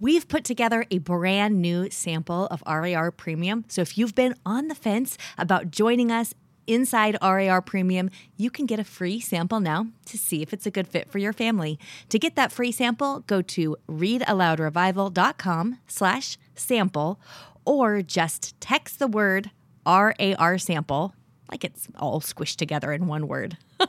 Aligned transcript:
we've 0.00 0.26
put 0.26 0.44
together 0.44 0.84
a 0.90 0.98
brand 0.98 1.60
new 1.60 1.90
sample 1.90 2.46
of 2.46 2.62
RAR 2.66 3.12
Premium. 3.12 3.64
So 3.68 3.82
if 3.82 3.96
you've 3.96 4.14
been 4.14 4.34
on 4.44 4.68
the 4.68 4.74
fence 4.74 5.16
about 5.38 5.70
joining 5.70 6.10
us 6.10 6.34
inside 6.66 7.16
RAR 7.22 7.62
Premium, 7.62 8.10
you 8.36 8.50
can 8.50 8.66
get 8.66 8.80
a 8.80 8.84
free 8.84 9.20
sample 9.20 9.60
now 9.60 9.86
to 10.06 10.18
see 10.18 10.42
if 10.42 10.52
it's 10.52 10.66
a 10.66 10.70
good 10.70 10.88
fit 10.88 11.10
for 11.10 11.18
your 11.18 11.32
family. 11.32 11.78
To 12.08 12.18
get 12.18 12.34
that 12.36 12.52
free 12.52 12.72
sample, 12.72 13.20
go 13.20 13.40
to 13.42 13.76
readaloudrevival.com 13.88 15.78
slash 15.86 16.36
sample 16.54 17.20
or 17.64 18.02
just 18.02 18.60
text 18.60 18.98
the 18.98 19.06
word 19.06 19.50
RAR 19.86 20.58
sample, 20.58 21.14
like 21.50 21.64
it's 21.64 21.88
all 21.98 22.20
squished 22.20 22.56
together 22.56 22.92
in 22.92 23.06
one 23.06 23.26
word, 23.28 23.56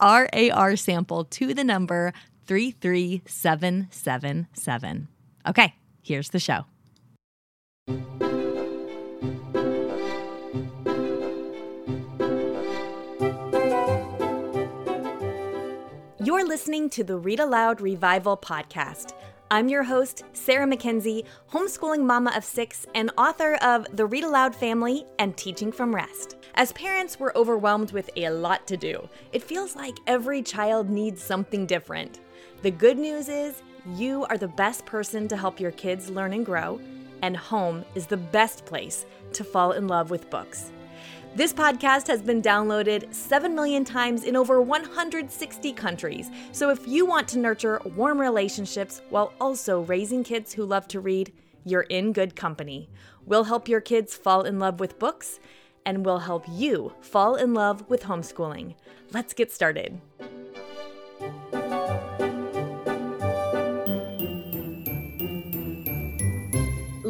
RAR 0.00 0.76
sample 0.76 1.24
to 1.24 1.54
the 1.54 1.64
number 1.64 2.12
33777. 2.46 5.08
Okay, 5.46 5.74
here's 6.02 6.30
the 6.30 6.38
show. 6.38 6.64
You're 16.18 16.46
listening 16.48 16.88
to 16.90 17.04
the 17.04 17.18
Read 17.18 17.40
Aloud 17.40 17.82
Revival 17.82 18.38
podcast. 18.38 19.12
I'm 19.50 19.68
your 19.68 19.82
host, 19.82 20.24
Sarah 20.32 20.66
Mackenzie, 20.66 21.26
homeschooling 21.52 22.04
mama 22.04 22.32
of 22.34 22.42
six 22.42 22.86
and 22.94 23.10
author 23.18 23.56
of 23.56 23.86
The 23.94 24.06
Read 24.06 24.24
Aloud 24.24 24.56
Family 24.56 25.04
and 25.18 25.36
Teaching 25.36 25.70
from 25.70 25.94
Rest. 25.94 26.36
As 26.54 26.72
parents, 26.72 27.20
we're 27.20 27.34
overwhelmed 27.34 27.92
with 27.92 28.08
a 28.16 28.30
lot 28.30 28.66
to 28.68 28.78
do. 28.78 29.06
It 29.32 29.42
feels 29.42 29.76
like 29.76 29.94
every 30.06 30.40
child 30.40 30.88
needs 30.88 31.22
something 31.22 31.66
different. 31.66 32.20
The 32.62 32.70
good 32.70 32.96
news 32.96 33.28
is, 33.28 33.62
you 33.86 34.24
are 34.30 34.38
the 34.38 34.48
best 34.48 34.86
person 34.86 35.28
to 35.28 35.36
help 35.36 35.60
your 35.60 35.70
kids 35.72 36.10
learn 36.10 36.32
and 36.32 36.46
grow, 36.46 36.80
and 37.22 37.36
home 37.36 37.84
is 37.94 38.06
the 38.06 38.16
best 38.16 38.64
place 38.64 39.06
to 39.32 39.44
fall 39.44 39.72
in 39.72 39.88
love 39.88 40.10
with 40.10 40.30
books. 40.30 40.70
This 41.34 41.52
podcast 41.52 42.06
has 42.06 42.22
been 42.22 42.40
downloaded 42.40 43.12
7 43.12 43.54
million 43.54 43.84
times 43.84 44.24
in 44.24 44.36
over 44.36 44.62
160 44.62 45.72
countries. 45.72 46.30
So 46.52 46.70
if 46.70 46.86
you 46.86 47.04
want 47.04 47.26
to 47.28 47.38
nurture 47.38 47.80
warm 47.96 48.20
relationships 48.20 49.02
while 49.10 49.32
also 49.40 49.80
raising 49.80 50.22
kids 50.22 50.52
who 50.52 50.64
love 50.64 50.86
to 50.88 51.00
read, 51.00 51.32
you're 51.64 51.82
in 51.82 52.12
good 52.12 52.36
company. 52.36 52.88
We'll 53.26 53.44
help 53.44 53.68
your 53.68 53.80
kids 53.80 54.14
fall 54.14 54.42
in 54.42 54.58
love 54.58 54.78
with 54.78 54.98
books, 54.98 55.40
and 55.84 56.04
we'll 56.04 56.20
help 56.20 56.44
you 56.48 56.92
fall 57.00 57.34
in 57.34 57.52
love 57.52 57.88
with 57.88 58.04
homeschooling. 58.04 58.74
Let's 59.12 59.34
get 59.34 59.50
started. 59.50 60.00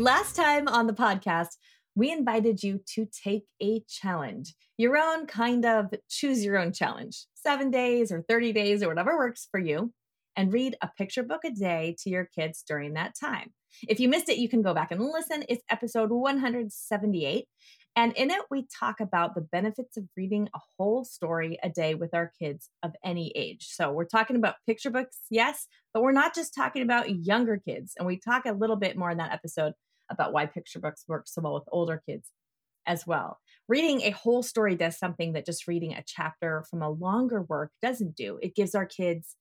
Last 0.04 0.36
time 0.36 0.68
on 0.68 0.86
the 0.86 0.92
podcast, 0.92 1.56
we 1.94 2.12
invited 2.12 2.62
you 2.62 2.82
to 2.94 3.06
take 3.24 3.44
a 3.62 3.80
challenge, 3.88 4.54
your 4.76 4.98
own 4.98 5.26
kind 5.26 5.64
of 5.64 5.94
choose 6.10 6.44
your 6.44 6.58
own 6.58 6.74
challenge, 6.74 7.24
seven 7.32 7.70
days 7.70 8.12
or 8.12 8.22
30 8.28 8.52
days 8.52 8.82
or 8.82 8.88
whatever 8.88 9.16
works 9.16 9.48
for 9.50 9.58
you, 9.58 9.94
and 10.36 10.52
read 10.52 10.76
a 10.82 10.90
picture 10.98 11.22
book 11.22 11.40
a 11.46 11.50
day 11.50 11.96
to 12.02 12.10
your 12.10 12.28
kids 12.38 12.62
during 12.68 12.92
that 12.92 13.14
time. 13.18 13.54
If 13.88 13.98
you 13.98 14.10
missed 14.10 14.28
it, 14.28 14.36
you 14.36 14.46
can 14.46 14.60
go 14.60 14.74
back 14.74 14.92
and 14.92 15.00
listen. 15.00 15.42
It's 15.48 15.64
episode 15.70 16.10
178. 16.10 17.46
And 17.96 18.12
in 18.12 18.30
it, 18.30 18.42
we 18.50 18.66
talk 18.78 19.00
about 19.00 19.34
the 19.34 19.40
benefits 19.40 19.96
of 19.96 20.04
reading 20.18 20.50
a 20.54 20.58
whole 20.76 21.06
story 21.06 21.58
a 21.62 21.70
day 21.70 21.94
with 21.94 22.12
our 22.12 22.30
kids 22.38 22.68
of 22.82 22.92
any 23.02 23.32
age. 23.34 23.68
So 23.70 23.90
we're 23.90 24.04
talking 24.04 24.36
about 24.36 24.56
picture 24.66 24.90
books, 24.90 25.16
yes, 25.30 25.66
but 25.94 26.02
we're 26.02 26.12
not 26.12 26.34
just 26.34 26.54
talking 26.54 26.82
about 26.82 27.24
younger 27.24 27.56
kids. 27.56 27.94
And 27.96 28.06
we 28.06 28.18
talk 28.18 28.44
a 28.44 28.52
little 28.52 28.76
bit 28.76 28.98
more 28.98 29.10
in 29.10 29.16
that 29.16 29.32
episode 29.32 29.72
about 30.10 30.32
why 30.32 30.46
picture 30.46 30.78
books 30.78 31.04
work 31.08 31.26
so 31.26 31.42
well 31.42 31.54
with 31.54 31.68
older 31.70 32.02
kids 32.06 32.30
as 32.86 33.06
well. 33.06 33.38
Reading 33.68 34.02
a 34.02 34.10
whole 34.10 34.42
story 34.42 34.74
does 34.76 34.98
something 34.98 35.32
that 35.32 35.46
just 35.46 35.66
reading 35.66 35.94
a 35.94 36.04
chapter 36.06 36.64
from 36.68 36.82
a 36.82 36.90
longer 36.90 37.42
work 37.42 37.70
doesn't 37.80 38.14
do. 38.14 38.38
It 38.42 38.54
gives 38.54 38.74
our 38.74 38.86
kids, 38.86 39.36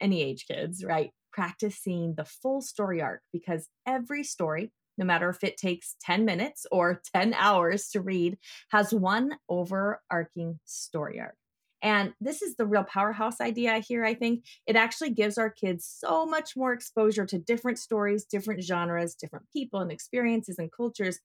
any 0.00 0.22
age 0.22 0.46
kids, 0.46 0.84
right, 0.84 1.10
practicing 1.32 2.14
the 2.16 2.24
full 2.24 2.62
story 2.62 3.02
arc 3.02 3.20
because 3.32 3.68
every 3.86 4.24
story, 4.24 4.72
no 4.96 5.04
matter 5.04 5.28
if 5.28 5.44
it 5.44 5.58
takes 5.58 5.96
10 6.00 6.24
minutes 6.24 6.66
or 6.72 7.02
10 7.14 7.34
hours 7.34 7.88
to 7.90 8.00
read, 8.00 8.38
has 8.70 8.94
one 8.94 9.36
overarching 9.48 10.58
story 10.64 11.20
arc. 11.20 11.36
And 11.86 12.14
this 12.20 12.42
is 12.42 12.56
the 12.56 12.66
real 12.66 12.82
powerhouse 12.82 13.40
idea 13.40 13.78
here, 13.78 14.04
I 14.04 14.14
think. 14.14 14.44
It 14.66 14.74
actually 14.74 15.10
gives 15.10 15.38
our 15.38 15.48
kids 15.48 15.86
so 15.86 16.26
much 16.26 16.56
more 16.56 16.72
exposure 16.72 17.24
to 17.24 17.38
different 17.38 17.78
stories, 17.78 18.24
different 18.24 18.64
genres, 18.64 19.14
different 19.14 19.46
people 19.52 19.78
and 19.78 19.92
experiences 19.92 20.58
and 20.58 20.68
cultures, 20.72 21.20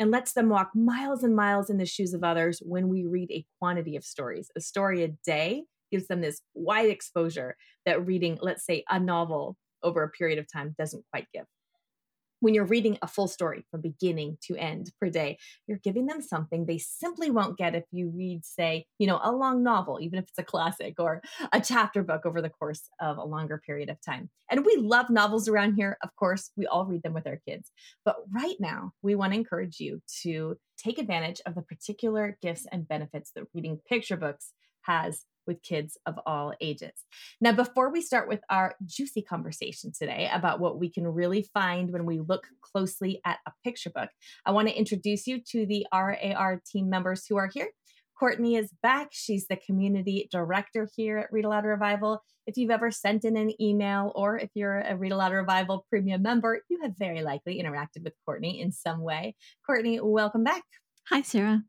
and 0.00 0.10
lets 0.10 0.32
them 0.32 0.48
walk 0.48 0.72
miles 0.74 1.22
and 1.22 1.36
miles 1.36 1.70
in 1.70 1.78
the 1.78 1.86
shoes 1.86 2.14
of 2.14 2.24
others 2.24 2.60
when 2.64 2.88
we 2.88 3.06
read 3.06 3.30
a 3.30 3.46
quantity 3.60 3.94
of 3.94 4.02
stories. 4.02 4.50
A 4.56 4.60
story 4.60 5.04
a 5.04 5.08
day 5.24 5.62
gives 5.92 6.08
them 6.08 6.20
this 6.20 6.40
wide 6.52 6.90
exposure 6.90 7.54
that 7.86 8.04
reading, 8.04 8.40
let's 8.42 8.66
say, 8.66 8.82
a 8.90 8.98
novel 8.98 9.56
over 9.84 10.02
a 10.02 10.10
period 10.10 10.40
of 10.40 10.52
time 10.52 10.74
doesn't 10.76 11.04
quite 11.12 11.28
give 11.32 11.46
when 12.42 12.54
you're 12.54 12.64
reading 12.64 12.98
a 13.02 13.06
full 13.06 13.28
story 13.28 13.64
from 13.70 13.80
beginning 13.80 14.36
to 14.42 14.56
end 14.56 14.90
per 15.00 15.08
day, 15.08 15.38
you're 15.68 15.78
giving 15.78 16.06
them 16.06 16.20
something 16.20 16.66
they 16.66 16.76
simply 16.76 17.30
won't 17.30 17.56
get 17.56 17.76
if 17.76 17.84
you 17.92 18.10
read, 18.12 18.44
say, 18.44 18.84
you 18.98 19.06
know, 19.06 19.20
a 19.22 19.30
long 19.30 19.62
novel, 19.62 20.00
even 20.00 20.18
if 20.18 20.24
it's 20.24 20.38
a 20.38 20.42
classic 20.42 20.94
or 20.98 21.22
a 21.52 21.60
chapter 21.60 22.02
book 22.02 22.26
over 22.26 22.42
the 22.42 22.50
course 22.50 22.90
of 23.00 23.16
a 23.16 23.24
longer 23.24 23.62
period 23.64 23.88
of 23.88 23.96
time. 24.04 24.28
And 24.50 24.66
we 24.66 24.76
love 24.76 25.08
novels 25.08 25.46
around 25.46 25.74
here. 25.74 25.96
Of 26.02 26.10
course, 26.16 26.50
we 26.56 26.66
all 26.66 26.84
read 26.84 27.04
them 27.04 27.14
with 27.14 27.28
our 27.28 27.38
kids. 27.48 27.70
But 28.04 28.16
right 28.34 28.56
now, 28.58 28.90
we 29.02 29.14
want 29.14 29.32
to 29.34 29.38
encourage 29.38 29.78
you 29.78 30.02
to 30.22 30.56
take 30.76 30.98
advantage 30.98 31.40
of 31.46 31.54
the 31.54 31.62
particular 31.62 32.36
gifts 32.42 32.66
and 32.72 32.88
benefits 32.88 33.30
that 33.36 33.44
reading 33.54 33.78
picture 33.88 34.16
books 34.16 34.52
has 34.82 35.26
with 35.46 35.62
kids 35.62 35.96
of 36.06 36.18
all 36.26 36.52
ages. 36.60 36.92
Now, 37.40 37.52
before 37.52 37.90
we 37.90 38.02
start 38.02 38.28
with 38.28 38.40
our 38.50 38.74
juicy 38.84 39.22
conversation 39.22 39.92
today 39.96 40.30
about 40.32 40.60
what 40.60 40.78
we 40.78 40.90
can 40.90 41.06
really 41.06 41.48
find 41.54 41.92
when 41.92 42.06
we 42.06 42.20
look 42.20 42.46
closely 42.60 43.20
at 43.24 43.38
a 43.46 43.52
picture 43.64 43.90
book, 43.90 44.10
I 44.46 44.52
want 44.52 44.68
to 44.68 44.74
introduce 44.74 45.26
you 45.26 45.40
to 45.50 45.66
the 45.66 45.86
RAR 45.92 46.60
team 46.66 46.88
members 46.88 47.26
who 47.28 47.36
are 47.36 47.50
here. 47.52 47.68
Courtney 48.18 48.54
is 48.54 48.72
back. 48.82 49.08
She's 49.10 49.48
the 49.48 49.56
community 49.56 50.28
director 50.30 50.88
here 50.94 51.18
at 51.18 51.32
Read 51.32 51.44
Aloud 51.44 51.64
Revival. 51.64 52.22
If 52.46 52.56
you've 52.56 52.70
ever 52.70 52.92
sent 52.92 53.24
in 53.24 53.36
an 53.36 53.60
email 53.60 54.12
or 54.14 54.38
if 54.38 54.50
you're 54.54 54.78
a 54.80 54.96
Read 54.96 55.10
Aloud 55.10 55.32
Revival 55.32 55.86
premium 55.90 56.22
member, 56.22 56.60
you 56.68 56.80
have 56.82 56.92
very 56.96 57.22
likely 57.22 57.60
interacted 57.60 58.04
with 58.04 58.14
Courtney 58.24 58.60
in 58.60 58.70
some 58.70 59.00
way. 59.00 59.34
Courtney, 59.66 59.98
welcome 60.00 60.44
back. 60.44 60.62
Hi, 61.08 61.22
Sarah. 61.22 61.64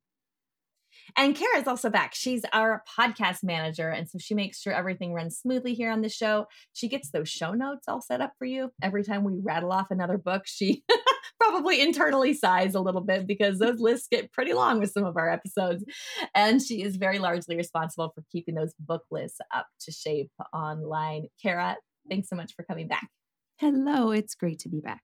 And 1.16 1.36
Kara 1.36 1.60
is 1.60 1.68
also 1.68 1.90
back. 1.90 2.14
She's 2.16 2.44
our 2.54 2.84
podcast 2.98 3.44
manager. 3.44 3.90
And 3.90 4.10
so 4.10 4.18
she 4.20 4.34
makes 4.34 4.60
sure 4.60 4.74
everything 4.74 5.14
runs 5.14 5.38
smoothly 5.38 5.74
here 5.74 5.92
on 5.92 6.02
the 6.02 6.10
show. 6.10 6.46
She 6.74 6.88
gets 6.88 7.12
those 7.12 7.30
show 7.30 7.52
notes 7.54 7.88
all 7.88 8.02
set 8.02 8.22
up 8.22 8.34
for 8.38 8.46
you. 8.46 8.72
Every 8.82 9.04
time 9.04 9.24
we 9.24 9.34
rattle 9.42 9.72
off 9.72 9.88
another 9.92 10.18
book, 10.18 10.44
she 10.46 10.84
probably 11.40 11.82
internally 11.82 12.34
sighs 12.34 12.76
a 12.76 12.80
little 12.80 13.02
bit 13.02 13.28
because 13.28 13.60
those 13.60 13.80
lists 13.80 14.08
get 14.10 14.32
pretty 14.32 14.54
long 14.54 14.80
with 14.80 14.92
some 14.92 15.06
of 15.06 15.18
our 15.18 15.30
episodes. 15.30 15.84
And 16.34 16.62
she 16.62 16.82
is 16.82 16.96
very 16.96 17.20
largely 17.20 17.56
responsible 17.56 18.12
for 18.16 18.24
keeping 18.32 18.56
those 18.56 18.74
book 18.80 19.04
lists 19.12 19.40
up 19.54 19.68
to 19.82 19.92
shape 19.92 20.32
online. 20.54 21.28
Kara, 21.42 21.78
thanks 22.10 22.30
so 22.30 22.36
much 22.36 22.54
for 22.56 22.64
coming 22.64 22.88
back. 22.88 23.10
Hello, 23.58 24.12
it's 24.12 24.36
great 24.36 24.60
to 24.60 24.70
be 24.70 24.80
back. 24.80 25.02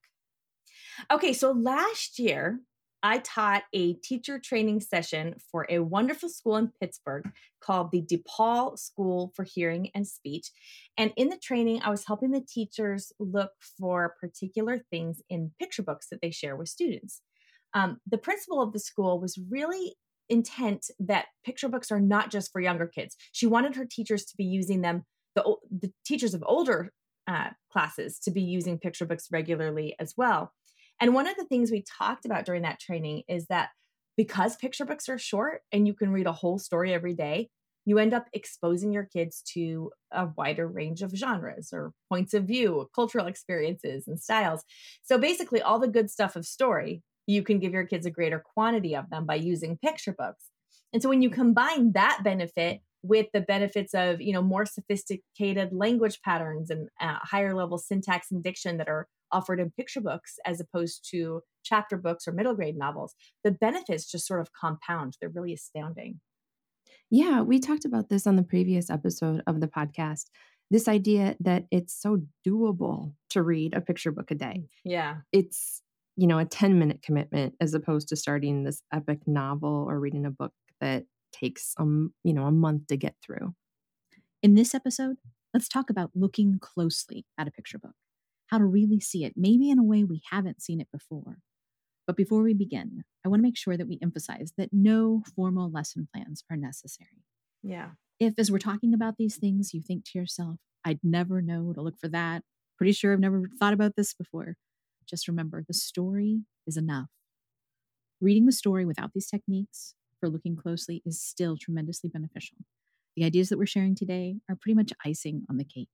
Okay, 1.12 1.34
so 1.34 1.52
last 1.52 2.20
year 2.20 2.60
I 3.02 3.20
taught 3.20 3.64
a 3.74 3.94
teacher 3.94 4.40
training 4.40 4.82
session 4.82 5.36
for 5.52 5.66
a 5.70 5.80
wonderful 5.80 6.30
school 6.30 6.58
in 6.58 6.72
Pittsburgh 6.82 7.32
called 7.62 7.92
the 7.92 8.02
DePaul 8.02 8.78
School 8.78 9.32
for 9.36 9.44
Hearing 9.44 9.90
and 9.96 10.06
Speech. 10.06 10.52
And 10.98 11.14
in 11.16 11.30
the 11.30 11.38
training, 11.38 11.82
I 11.82 11.90
was 11.90 12.06
helping 12.06 12.32
the 12.32 12.42
teachers 12.42 13.14
look 13.20 13.52
for 13.78 14.16
particular 14.20 14.80
things 14.90 15.22
in 15.30 15.52
picture 15.60 15.84
books 15.84 16.08
that 16.10 16.22
they 16.22 16.32
share 16.32 16.56
with 16.56 16.70
students. 16.70 17.22
Um, 17.74 18.00
the 18.10 18.18
principal 18.18 18.62
of 18.62 18.74
the 18.74 18.80
school 18.80 19.20
was 19.22 19.40
really 19.50 19.96
intent 20.28 20.88
that 21.00 21.26
picture 21.46 21.70
books 21.70 21.92
are 21.92 22.02
not 22.02 22.32
just 22.32 22.52
for 22.52 22.62
younger 22.62 22.88
kids. 22.88 23.16
She 23.32 23.48
wanted 23.48 23.76
her 23.76 23.86
teachers 23.86 24.26
to 24.26 24.38
be 24.38 24.44
using 24.44 24.82
them, 24.82 25.06
the, 25.36 25.56
the 25.72 25.92
teachers 26.06 26.34
of 26.34 26.44
older 26.46 26.92
uh, 27.28 27.50
classes 27.72 28.20
to 28.20 28.32
be 28.32 28.42
using 28.42 28.78
picture 28.78 29.06
books 29.06 29.28
regularly 29.32 29.96
as 30.00 30.14
well. 30.18 30.52
And 31.00 31.14
one 31.14 31.28
of 31.28 31.38
the 31.38 31.46
things 31.46 31.72
we 31.72 31.84
talked 31.84 32.26
about 32.26 32.46
during 32.46 32.64
that 32.64 32.80
training 32.80 33.24
is 33.28 33.46
that 33.48 33.70
because 34.18 34.58
picture 34.58 34.86
books 34.86 35.08
are 35.08 35.18
short 35.18 35.62
and 35.72 35.88
you 35.88 35.94
can 35.94 36.12
read 36.12 36.28
a 36.28 36.34
whole 36.34 36.60
story 36.60 36.94
every 36.94 37.14
day, 37.14 37.50
you 37.86 37.98
end 37.98 38.14
up 38.14 38.28
exposing 38.34 38.92
your 38.92 39.06
kids 39.06 39.42
to 39.54 39.92
a 40.12 40.28
wider 40.38 40.68
range 40.68 41.02
of 41.02 41.16
genres 41.16 41.70
or 41.72 41.94
points 42.10 42.34
of 42.34 42.44
view, 42.44 42.90
cultural 42.94 43.28
experiences, 43.28 44.08
and 44.08 44.20
styles. 44.20 44.64
So 45.04 45.18
basically, 45.18 45.62
all 45.62 45.80
the 45.80 45.88
good 45.88 46.10
stuff 46.12 46.36
of 46.36 46.46
story, 46.46 47.02
you 47.28 47.44
can 47.44 47.60
give 47.60 47.74
your 47.74 47.86
kids 47.86 48.06
a 48.06 48.12
greater 48.12 48.44
quantity 48.54 48.96
of 48.96 49.10
them 49.10 49.26
by 49.26 49.36
using 49.36 49.78
picture 49.78 50.14
books. 50.14 50.46
And 50.92 51.02
so 51.02 51.10
when 51.10 51.22
you 51.22 51.30
combine 51.30 51.94
that 51.94 52.20
benefit 52.24 52.82
with 53.02 53.28
the 53.34 53.42
benefits 53.42 53.94
of 53.94 54.20
you 54.20 54.34
know 54.34 54.42
more 54.42 54.66
sophisticated 54.66 55.72
language 55.72 56.20
patterns 56.22 56.70
and 56.70 56.90
uh, 57.00 57.18
higher 57.22 57.56
level 57.56 57.78
syntax 57.78 58.30
and 58.32 58.44
diction 58.44 58.78
that 58.78 58.90
are 58.90 59.08
offered 59.32 59.60
in 59.60 59.72
picture 59.72 60.02
books 60.02 60.36
as 60.46 60.60
opposed 60.60 61.08
to 61.12 61.42
chapter 61.64 61.98
books 61.98 62.28
or 62.28 62.32
middle 62.32 62.56
grade 62.56 62.78
novels, 62.78 63.16
the 63.44 63.52
benefits 63.52 64.10
just 64.10 64.28
sort 64.28 64.42
of 64.42 64.54
compound. 64.54 65.18
They're 65.20 65.30
really 65.30 65.54
astounding. 65.54 66.20
Yeah, 67.12 67.42
we 67.42 67.60
talked 67.60 67.86
about 67.86 68.10
this 68.10 68.28
on 68.28 68.36
the 68.36 68.44
previous 68.44 68.90
episode 68.90 69.42
of 69.48 69.62
the 69.62 69.68
podcast. 69.68 70.26
This 70.72 70.88
idea 70.88 71.36
that 71.40 71.66
it's 71.72 72.00
so 72.00 72.22
doable 72.48 73.14
to 73.32 73.42
read 73.42 73.74
a 73.74 73.82
picture 73.82 74.12
book 74.12 74.30
a 74.30 74.36
day. 74.36 74.68
Yeah. 74.84 75.18
It's, 75.32 75.82
you 76.16 76.28
know, 76.28 76.38
a 76.38 76.46
10 76.46 76.78
minute 76.78 77.02
commitment 77.02 77.56
as 77.60 77.74
opposed 77.74 78.10
to 78.10 78.16
starting 78.16 78.64
this 78.64 78.84
epic 78.94 79.22
novel 79.26 79.86
or 79.90 80.00
reading 80.00 80.26
a 80.26 80.32
book 80.32 80.54
that 80.80 81.06
takes 81.32 81.74
um, 81.80 82.14
you 82.24 82.34
know, 82.34 82.46
a 82.46 82.52
month 82.52 82.88
to 82.88 82.98
get 82.98 83.16
through. 83.24 83.54
In 84.42 84.56
this 84.56 84.74
episode, 84.74 85.18
let's 85.54 85.68
talk 85.68 85.90
about 85.90 86.12
looking 86.16 86.60
closely 86.62 87.26
at 87.38 87.48
a 87.48 87.52
picture 87.52 87.80
book, 87.80 87.96
how 88.50 88.58
to 88.58 88.66
really 88.66 89.00
see 89.00 89.24
it, 89.26 89.34
maybe 89.36 89.70
in 89.70 89.80
a 89.80 89.84
way 89.84 90.04
we 90.04 90.22
haven't 90.32 90.62
seen 90.62 90.82
it 90.82 90.88
before. 90.92 91.40
But 92.08 92.18
before 92.18 92.42
we 92.42 92.54
begin, 92.54 93.04
I 93.26 93.30
want 93.30 93.40
to 93.40 93.44
make 93.44 93.58
sure 93.58 93.78
that 93.78 93.88
we 93.88 94.00
emphasize 94.02 94.54
that 94.58 94.70
no 94.72 95.24
formal 95.36 95.72
lesson 95.72 96.08
plans 96.14 96.44
are 96.50 96.58
necessary. 96.58 97.24
Yeah. 97.62 97.92
If, 98.20 98.34
as 98.38 98.52
we're 98.52 98.58
talking 98.58 98.94
about 98.94 99.16
these 99.18 99.38
things, 99.38 99.74
you 99.74 99.82
think 99.82 100.06
to 100.06 100.18
yourself, 100.20 100.58
I'd 100.84 101.00
never 101.04 101.42
know 101.42 101.72
to 101.74 101.82
look 101.82 101.98
for 102.00 102.08
that, 102.10 102.44
pretty 102.78 102.94
sure 102.94 103.14
I've 103.14 103.20
never 103.20 103.44
thought 103.60 103.74
about 103.74 103.96
this 103.96 104.14
before, 104.14 104.56
just 105.08 105.28
remember 105.28 105.64
the 105.68 105.74
story 105.74 106.44
is 106.66 106.78
enough. 106.78 107.10
Reading 108.22 108.46
the 108.46 108.52
story 108.52 108.86
without 108.86 109.12
these 109.14 109.28
techniques 109.28 109.96
for 110.20 110.30
looking 110.30 110.56
closely 110.56 111.02
is 111.06 111.22
still 111.22 111.58
tremendously 111.58 112.10
beneficial. 112.10 112.58
The 113.16 113.26
ideas 113.26 113.50
that 113.50 113.58
we're 113.58 113.66
sharing 113.66 113.96
today 113.96 114.38
are 114.50 114.56
pretty 114.56 114.76
much 114.76 114.94
icing 115.06 115.44
on 115.50 115.58
the 115.58 115.66
cake. 115.66 115.90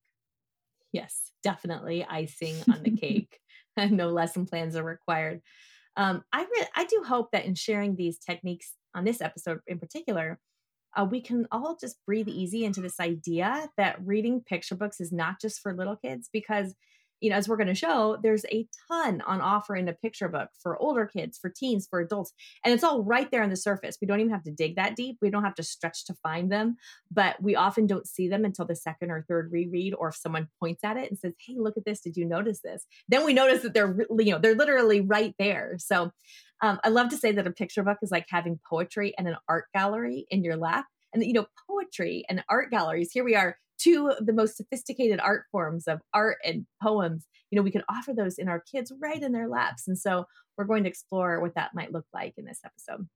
Yes, 0.91 1.31
definitely 1.43 2.05
icing 2.05 2.55
on 2.71 2.83
the 2.83 2.91
cake. 2.97 3.39
no 3.77 4.09
lesson 4.09 4.45
plans 4.45 4.75
are 4.75 4.83
required. 4.83 5.41
Um, 5.97 6.23
I 6.33 6.41
re- 6.41 6.67
I 6.75 6.85
do 6.85 7.03
hope 7.05 7.31
that 7.31 7.45
in 7.45 7.55
sharing 7.55 7.95
these 7.95 8.17
techniques 8.17 8.73
on 8.93 9.05
this 9.05 9.21
episode 9.21 9.59
in 9.67 9.79
particular, 9.79 10.39
uh, 10.95 11.05
we 11.09 11.21
can 11.21 11.45
all 11.51 11.77
just 11.79 11.97
breathe 12.05 12.29
easy 12.29 12.63
into 12.63 12.81
this 12.81 12.99
idea 12.99 13.69
that 13.77 13.97
reading 14.05 14.41
picture 14.41 14.75
books 14.75 14.99
is 14.99 15.11
not 15.11 15.41
just 15.41 15.59
for 15.59 15.73
little 15.73 15.95
kids 15.95 16.29
because 16.31 16.73
you 17.21 17.29
know, 17.29 17.35
as 17.35 17.47
we're 17.47 17.57
going 17.57 17.67
to 17.67 17.75
show, 17.75 18.17
there's 18.21 18.45
a 18.51 18.67
ton 18.89 19.21
on 19.21 19.41
offer 19.41 19.75
in 19.75 19.87
a 19.87 19.93
picture 19.93 20.27
book 20.27 20.49
for 20.61 20.77
older 20.77 21.05
kids, 21.05 21.37
for 21.37 21.49
teens, 21.49 21.87
for 21.89 21.99
adults. 21.99 22.33
And 22.63 22.73
it's 22.73 22.83
all 22.83 23.03
right 23.03 23.29
there 23.31 23.43
on 23.43 23.49
the 23.49 23.55
surface. 23.55 23.97
We 24.01 24.07
don't 24.07 24.19
even 24.19 24.31
have 24.31 24.43
to 24.43 24.51
dig 24.51 24.75
that 24.75 24.95
deep. 24.95 25.17
We 25.21 25.29
don't 25.29 25.43
have 25.43 25.55
to 25.55 25.63
stretch 25.63 26.05
to 26.05 26.13
find 26.15 26.51
them, 26.51 26.77
but 27.11 27.41
we 27.41 27.55
often 27.55 27.87
don't 27.87 28.07
see 28.07 28.27
them 28.27 28.45
until 28.45 28.65
the 28.65 28.75
second 28.75 29.11
or 29.11 29.25
third 29.27 29.51
reread 29.51 29.93
or 29.93 30.09
if 30.09 30.15
someone 30.15 30.49
points 30.59 30.83
at 30.83 30.97
it 30.97 31.09
and 31.09 31.17
says, 31.17 31.33
"Hey, 31.39 31.55
look 31.57 31.77
at 31.77 31.85
this. 31.85 32.01
Did 32.01 32.17
you 32.17 32.25
notice 32.25 32.61
this?" 32.61 32.85
Then 33.07 33.25
we 33.25 33.33
notice 33.33 33.61
that 33.63 33.73
they're 33.73 33.95
you 34.19 34.31
know, 34.31 34.39
they're 34.39 34.55
literally 34.55 35.01
right 35.01 35.33
there. 35.39 35.75
So, 35.77 36.11
um, 36.61 36.79
I 36.83 36.89
love 36.89 37.09
to 37.09 37.17
say 37.17 37.31
that 37.31 37.47
a 37.47 37.51
picture 37.51 37.83
book 37.83 37.97
is 38.01 38.11
like 38.11 38.25
having 38.29 38.59
poetry 38.69 39.13
and 39.17 39.27
an 39.27 39.37
art 39.47 39.65
gallery 39.73 40.25
in 40.29 40.43
your 40.43 40.57
lap. 40.57 40.85
And 41.13 41.23
you 41.23 41.33
know, 41.33 41.47
poetry 41.69 42.25
and 42.29 42.43
art 42.49 42.71
galleries. 42.71 43.11
Here 43.11 43.23
we 43.23 43.35
are 43.35 43.57
two 43.77 44.09
of 44.09 44.25
the 44.25 44.33
most 44.33 44.57
sophisticated 44.57 45.19
art 45.19 45.43
forms 45.51 45.87
of 45.87 46.01
art 46.13 46.37
and 46.43 46.65
poems 46.81 47.27
you 47.51 47.55
know 47.55 47.63
we 47.63 47.71
can 47.71 47.83
offer 47.89 48.13
those 48.13 48.37
in 48.37 48.49
our 48.49 48.59
kids 48.59 48.91
right 49.01 49.21
in 49.21 49.31
their 49.31 49.47
laps. 49.47 49.87
And 49.87 49.97
so 49.97 50.25
we're 50.57 50.65
going 50.65 50.83
to 50.83 50.89
explore 50.89 51.41
what 51.41 51.55
that 51.55 51.71
might 51.73 51.91
look 51.91 52.05
like 52.13 52.33
in 52.37 52.45
this 52.45 52.59
episode. 52.65 53.07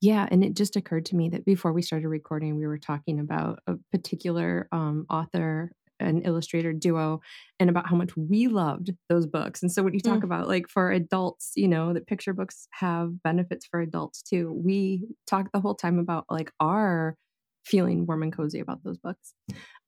Yeah 0.00 0.26
and 0.30 0.44
it 0.44 0.54
just 0.54 0.76
occurred 0.76 1.06
to 1.06 1.16
me 1.16 1.28
that 1.30 1.44
before 1.44 1.72
we 1.72 1.82
started 1.82 2.08
recording 2.08 2.56
we 2.56 2.66
were 2.66 2.78
talking 2.78 3.20
about 3.20 3.60
a 3.66 3.74
particular 3.92 4.68
um, 4.72 5.06
author 5.08 5.72
and 6.00 6.26
illustrator 6.26 6.72
duo 6.72 7.20
and 7.60 7.70
about 7.70 7.88
how 7.88 7.94
much 7.94 8.16
we 8.16 8.48
loved 8.48 8.90
those 9.08 9.26
books. 9.26 9.62
And 9.62 9.70
so 9.70 9.84
when 9.84 9.94
you 9.94 10.00
talk 10.00 10.20
mm. 10.20 10.24
about 10.24 10.48
like 10.48 10.68
for 10.68 10.90
adults 10.90 11.52
you 11.54 11.68
know 11.68 11.92
that 11.92 12.06
picture 12.06 12.32
books 12.32 12.66
have 12.72 13.22
benefits 13.22 13.66
for 13.66 13.80
adults 13.80 14.22
too 14.22 14.52
we 14.52 15.04
talk 15.26 15.50
the 15.52 15.60
whole 15.60 15.74
time 15.74 15.98
about 15.98 16.24
like 16.28 16.52
our 16.58 17.16
feeling 17.64 18.06
warm 18.06 18.22
and 18.22 18.34
cozy 18.34 18.60
about 18.60 18.82
those 18.84 18.98
books. 18.98 19.34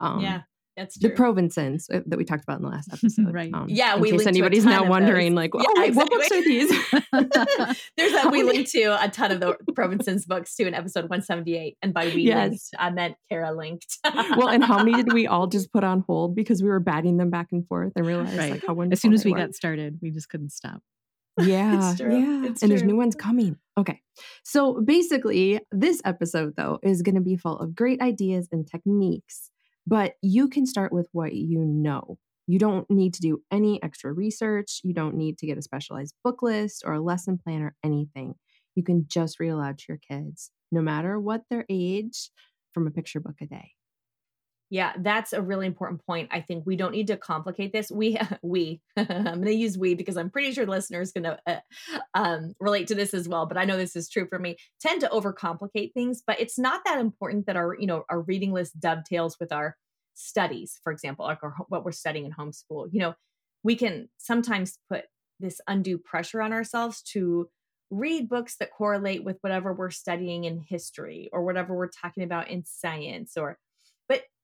Um, 0.00 0.20
yeah. 0.20 0.42
That's 0.76 0.98
true. 0.98 1.08
The 1.08 1.14
Provensens 1.14 1.84
uh, 1.92 2.00
that 2.06 2.18
we 2.18 2.24
talked 2.24 2.42
about 2.42 2.58
in 2.58 2.64
the 2.64 2.68
last 2.68 2.88
episode. 2.92 3.32
right. 3.32 3.52
Um, 3.52 3.66
yeah. 3.68 3.94
In 3.94 4.02
we 4.02 4.10
case 4.10 4.26
anybody's 4.26 4.64
now 4.64 4.86
wondering, 4.86 5.34
like, 5.34 5.52
oh, 5.54 5.60
yeah, 5.60 5.84
exactly. 5.84 5.96
what 5.96 6.10
books 6.10 6.30
are 6.30 6.42
these? 6.42 7.76
There's 7.96 8.24
a, 8.24 8.28
we 8.28 8.42
linked 8.42 8.70
to 8.72 9.02
a 9.02 9.08
ton 9.08 9.32
of 9.32 9.40
the 9.40 9.56
Provensens 9.72 10.26
books 10.26 10.54
too 10.54 10.66
in 10.66 10.74
episode 10.74 11.04
178. 11.04 11.78
And 11.82 11.94
by 11.94 12.06
we 12.14 12.22
yes. 12.22 12.50
linked, 12.50 12.64
I 12.78 12.90
meant 12.90 13.14
Kara 13.30 13.54
linked. 13.54 13.98
well, 14.04 14.48
and 14.48 14.62
how 14.62 14.78
many 14.78 14.92
did 15.02 15.12
we 15.12 15.26
all 15.26 15.46
just 15.46 15.72
put 15.72 15.82
on 15.82 16.04
hold 16.06 16.34
because 16.34 16.62
we 16.62 16.68
were 16.68 16.80
batting 16.80 17.16
them 17.16 17.30
back 17.30 17.48
and 17.52 17.66
forth 17.66 17.92
and 17.96 18.06
realized 18.06 18.36
right. 18.36 18.52
like 18.52 18.66
how 18.66 18.74
wonderful 18.74 18.92
As 18.92 19.00
soon 19.00 19.14
as 19.14 19.24
we 19.24 19.32
were. 19.32 19.38
got 19.38 19.54
started, 19.54 19.98
we 20.02 20.10
just 20.10 20.28
couldn't 20.28 20.50
stop. 20.50 20.82
Yeah. 21.38 21.94
yeah. 21.98 22.52
And 22.62 22.70
there's 22.70 22.82
new 22.82 22.96
ones 22.96 23.14
coming. 23.14 23.56
Okay. 23.78 24.00
So 24.42 24.80
basically, 24.80 25.60
this 25.70 26.00
episode, 26.04 26.54
though, 26.56 26.78
is 26.82 27.02
going 27.02 27.16
to 27.16 27.20
be 27.20 27.36
full 27.36 27.58
of 27.58 27.74
great 27.74 28.00
ideas 28.00 28.48
and 28.50 28.66
techniques, 28.66 29.50
but 29.86 30.14
you 30.22 30.48
can 30.48 30.66
start 30.66 30.92
with 30.92 31.08
what 31.12 31.34
you 31.34 31.60
know. 31.60 32.18
You 32.46 32.58
don't 32.58 32.88
need 32.90 33.12
to 33.14 33.20
do 33.20 33.42
any 33.50 33.82
extra 33.82 34.12
research. 34.12 34.80
You 34.84 34.94
don't 34.94 35.16
need 35.16 35.36
to 35.38 35.46
get 35.46 35.58
a 35.58 35.62
specialized 35.62 36.14
book 36.22 36.42
list 36.42 36.84
or 36.86 36.94
a 36.94 37.00
lesson 37.00 37.38
plan 37.38 37.62
or 37.62 37.74
anything. 37.84 38.36
You 38.74 38.82
can 38.82 39.06
just 39.08 39.40
read 39.40 39.50
aloud 39.50 39.78
to 39.78 39.84
your 39.88 39.98
kids, 39.98 40.50
no 40.70 40.80
matter 40.80 41.18
what 41.18 41.42
their 41.50 41.66
age, 41.68 42.30
from 42.72 42.86
a 42.86 42.90
picture 42.90 43.20
book 43.20 43.36
a 43.40 43.46
day. 43.46 43.75
Yeah, 44.68 44.94
that's 44.98 45.32
a 45.32 45.40
really 45.40 45.66
important 45.66 46.04
point. 46.04 46.28
I 46.32 46.40
think 46.40 46.66
we 46.66 46.74
don't 46.74 46.90
need 46.90 47.06
to 47.06 47.16
complicate 47.16 47.72
this. 47.72 47.90
We, 47.90 48.18
we, 48.42 48.80
I'm 48.96 49.06
going 49.24 49.44
to 49.44 49.54
use 49.54 49.78
we 49.78 49.94
because 49.94 50.16
I'm 50.16 50.30
pretty 50.30 50.52
sure 50.52 50.66
listeners 50.66 51.12
going 51.12 51.24
to 51.24 51.38
uh, 51.46 51.60
um, 52.14 52.54
relate 52.58 52.88
to 52.88 52.94
this 52.94 53.14
as 53.14 53.28
well. 53.28 53.46
But 53.46 53.58
I 53.58 53.64
know 53.64 53.76
this 53.76 53.94
is 53.94 54.08
true 54.08 54.26
for 54.28 54.38
me. 54.38 54.56
Tend 54.80 55.00
to 55.02 55.08
overcomplicate 55.08 55.92
things, 55.94 56.22
but 56.26 56.40
it's 56.40 56.58
not 56.58 56.82
that 56.84 56.98
important 56.98 57.46
that 57.46 57.56
our, 57.56 57.76
you 57.78 57.86
know, 57.86 58.04
our 58.10 58.22
reading 58.22 58.52
list 58.52 58.78
dovetails 58.80 59.36
with 59.38 59.52
our 59.52 59.76
studies, 60.14 60.80
for 60.82 60.92
example, 60.92 61.26
like 61.26 61.42
our, 61.42 61.54
what 61.68 61.84
we're 61.84 61.92
studying 61.92 62.24
in 62.24 62.32
homeschool. 62.32 62.88
You 62.90 63.00
know, 63.00 63.14
we 63.62 63.76
can 63.76 64.08
sometimes 64.18 64.78
put 64.90 65.04
this 65.38 65.60
undue 65.68 65.98
pressure 65.98 66.42
on 66.42 66.52
ourselves 66.52 67.02
to 67.02 67.48
read 67.90 68.28
books 68.28 68.56
that 68.56 68.72
correlate 68.72 69.22
with 69.22 69.36
whatever 69.42 69.72
we're 69.72 69.90
studying 69.90 70.44
in 70.44 70.58
history 70.58 71.28
or 71.32 71.44
whatever 71.44 71.76
we're 71.76 71.88
talking 71.88 72.24
about 72.24 72.48
in 72.50 72.64
science 72.64 73.36
or 73.36 73.58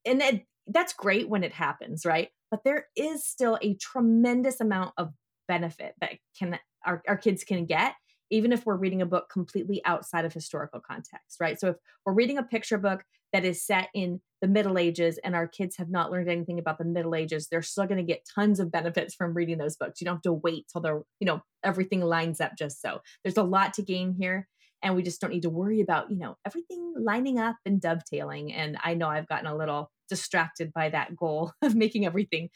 and 0.04 0.22
it, 0.22 0.46
that's 0.66 0.92
great 0.92 1.28
when 1.28 1.44
it 1.44 1.52
happens, 1.52 2.04
right? 2.04 2.28
But 2.50 2.64
there 2.64 2.86
is 2.96 3.24
still 3.24 3.58
a 3.62 3.74
tremendous 3.76 4.60
amount 4.60 4.92
of 4.96 5.12
benefit 5.48 5.94
that 6.00 6.12
can 6.38 6.58
our, 6.84 7.02
our 7.08 7.16
kids 7.16 7.44
can 7.44 7.66
get 7.66 7.94
even 8.32 8.50
if 8.50 8.64
we're 8.64 8.76
reading 8.76 9.02
a 9.02 9.06
book 9.06 9.28
completely 9.30 9.82
outside 9.84 10.24
of 10.24 10.32
historical 10.32 10.80
context, 10.80 11.36
right? 11.38 11.60
So 11.60 11.68
if 11.68 11.76
we're 12.06 12.14
reading 12.14 12.38
a 12.38 12.42
picture 12.42 12.78
book 12.78 13.04
that 13.34 13.44
is 13.44 13.64
set 13.64 13.88
in 13.94 14.22
the 14.40 14.48
Middle 14.48 14.78
Ages 14.78 15.18
and 15.22 15.36
our 15.36 15.46
kids 15.46 15.76
have 15.76 15.90
not 15.90 16.10
learned 16.10 16.30
anything 16.30 16.58
about 16.58 16.78
the 16.78 16.86
Middle 16.86 17.14
Ages, 17.14 17.48
they're 17.48 17.60
still 17.60 17.84
going 17.84 17.98
to 17.98 18.10
get 18.10 18.26
tons 18.34 18.58
of 18.58 18.72
benefits 18.72 19.14
from 19.14 19.34
reading 19.34 19.58
those 19.58 19.76
books. 19.76 20.00
You 20.00 20.06
don't 20.06 20.16
have 20.16 20.22
to 20.22 20.32
wait 20.32 20.66
till 20.72 20.80
they're, 20.80 21.02
you 21.20 21.26
know, 21.26 21.42
everything 21.62 22.00
lines 22.00 22.40
up 22.40 22.52
just 22.58 22.80
so. 22.80 23.00
There's 23.22 23.36
a 23.36 23.42
lot 23.42 23.74
to 23.74 23.82
gain 23.82 24.14
here 24.18 24.48
and 24.82 24.94
we 24.94 25.02
just 25.02 25.20
don't 25.20 25.30
need 25.30 25.42
to 25.42 25.50
worry 25.50 25.80
about 25.80 26.10
you 26.10 26.18
know 26.18 26.36
everything 26.46 26.94
lining 26.98 27.38
up 27.38 27.56
and 27.64 27.80
dovetailing 27.80 28.52
and 28.52 28.76
i 28.82 28.94
know 28.94 29.08
i've 29.08 29.28
gotten 29.28 29.46
a 29.46 29.56
little 29.56 29.90
distracted 30.08 30.72
by 30.72 30.88
that 30.88 31.16
goal 31.16 31.52
of 31.62 31.74
making 31.74 32.04
everything 32.06 32.48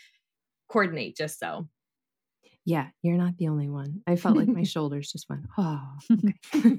coordinate 0.69 1.17
just 1.17 1.39
so. 1.39 1.69
Yeah 2.65 2.89
you're 3.03 3.17
not 3.17 3.37
the 3.39 3.49
only 3.49 3.69
one. 3.69 4.03
I 4.07 4.17
felt 4.17 4.37
like 4.37 4.49
my 4.49 4.63
shoulders 4.65 5.11
just 5.13 5.27
went 5.29 5.43
oh 5.57 5.81
okay. 6.13 6.79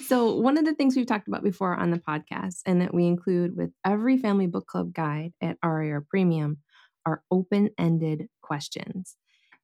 so 0.06 0.36
one 0.36 0.58
of 0.58 0.64
the 0.64 0.74
things 0.74 0.96
we've 0.96 1.06
talked 1.06 1.28
about 1.28 1.42
before 1.42 1.74
on 1.74 1.90
the 1.90 1.98
podcast 1.98 2.58
and 2.66 2.82
that 2.82 2.92
we 2.92 3.06
include 3.06 3.56
with 3.56 3.70
every 3.86 4.18
family 4.18 4.46
book 4.46 4.66
club 4.66 4.92
guide 4.92 5.32
at 5.40 5.56
rar 5.64 6.04
premium 6.08 6.58
are 7.06 7.22
open-ended 7.30 8.28
questions. 8.42 9.16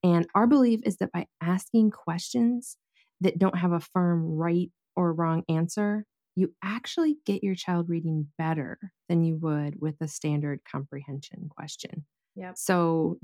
And 0.02 0.26
our 0.34 0.46
belief 0.46 0.80
is 0.84 0.96
that 0.98 1.12
by 1.12 1.26
asking 1.40 1.90
questions 1.90 2.76
that 3.20 3.38
don't 3.38 3.58
have 3.58 3.72
a 3.72 3.80
firm 3.80 4.24
right 4.24 4.70
or 4.96 5.12
wrong 5.12 5.42
answer, 5.48 6.04
you 6.34 6.54
actually 6.62 7.16
get 7.24 7.42
your 7.42 7.54
child 7.54 7.88
reading 7.88 8.28
better 8.36 8.78
than 9.08 9.24
you 9.24 9.36
would 9.36 9.80
with 9.80 9.96
a 10.00 10.08
standard 10.08 10.60
comprehension 10.70 11.48
question. 11.48 12.04
Yeah. 12.34 12.52
So, 12.54 13.18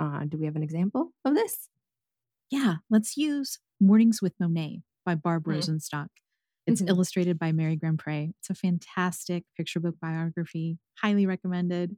uh, 0.00 0.24
do 0.28 0.38
we 0.38 0.46
have 0.46 0.56
an 0.56 0.62
example 0.62 1.12
of 1.24 1.34
this? 1.34 1.68
Yeah, 2.50 2.76
let's 2.90 3.16
use 3.16 3.58
Mornings 3.80 4.20
with 4.20 4.32
Monet 4.40 4.82
by 5.06 5.14
Barb 5.14 5.44
mm. 5.44 5.54
Rosenstock. 5.54 6.08
It's 6.66 6.80
mm-hmm. 6.80 6.88
illustrated 6.88 7.38
by 7.38 7.52
Mary 7.52 7.76
Grandpré. 7.76 8.32
It's 8.40 8.50
a 8.50 8.54
fantastic 8.54 9.44
picture 9.56 9.80
book 9.80 9.94
biography, 10.00 10.78
highly 11.00 11.26
recommended. 11.26 11.96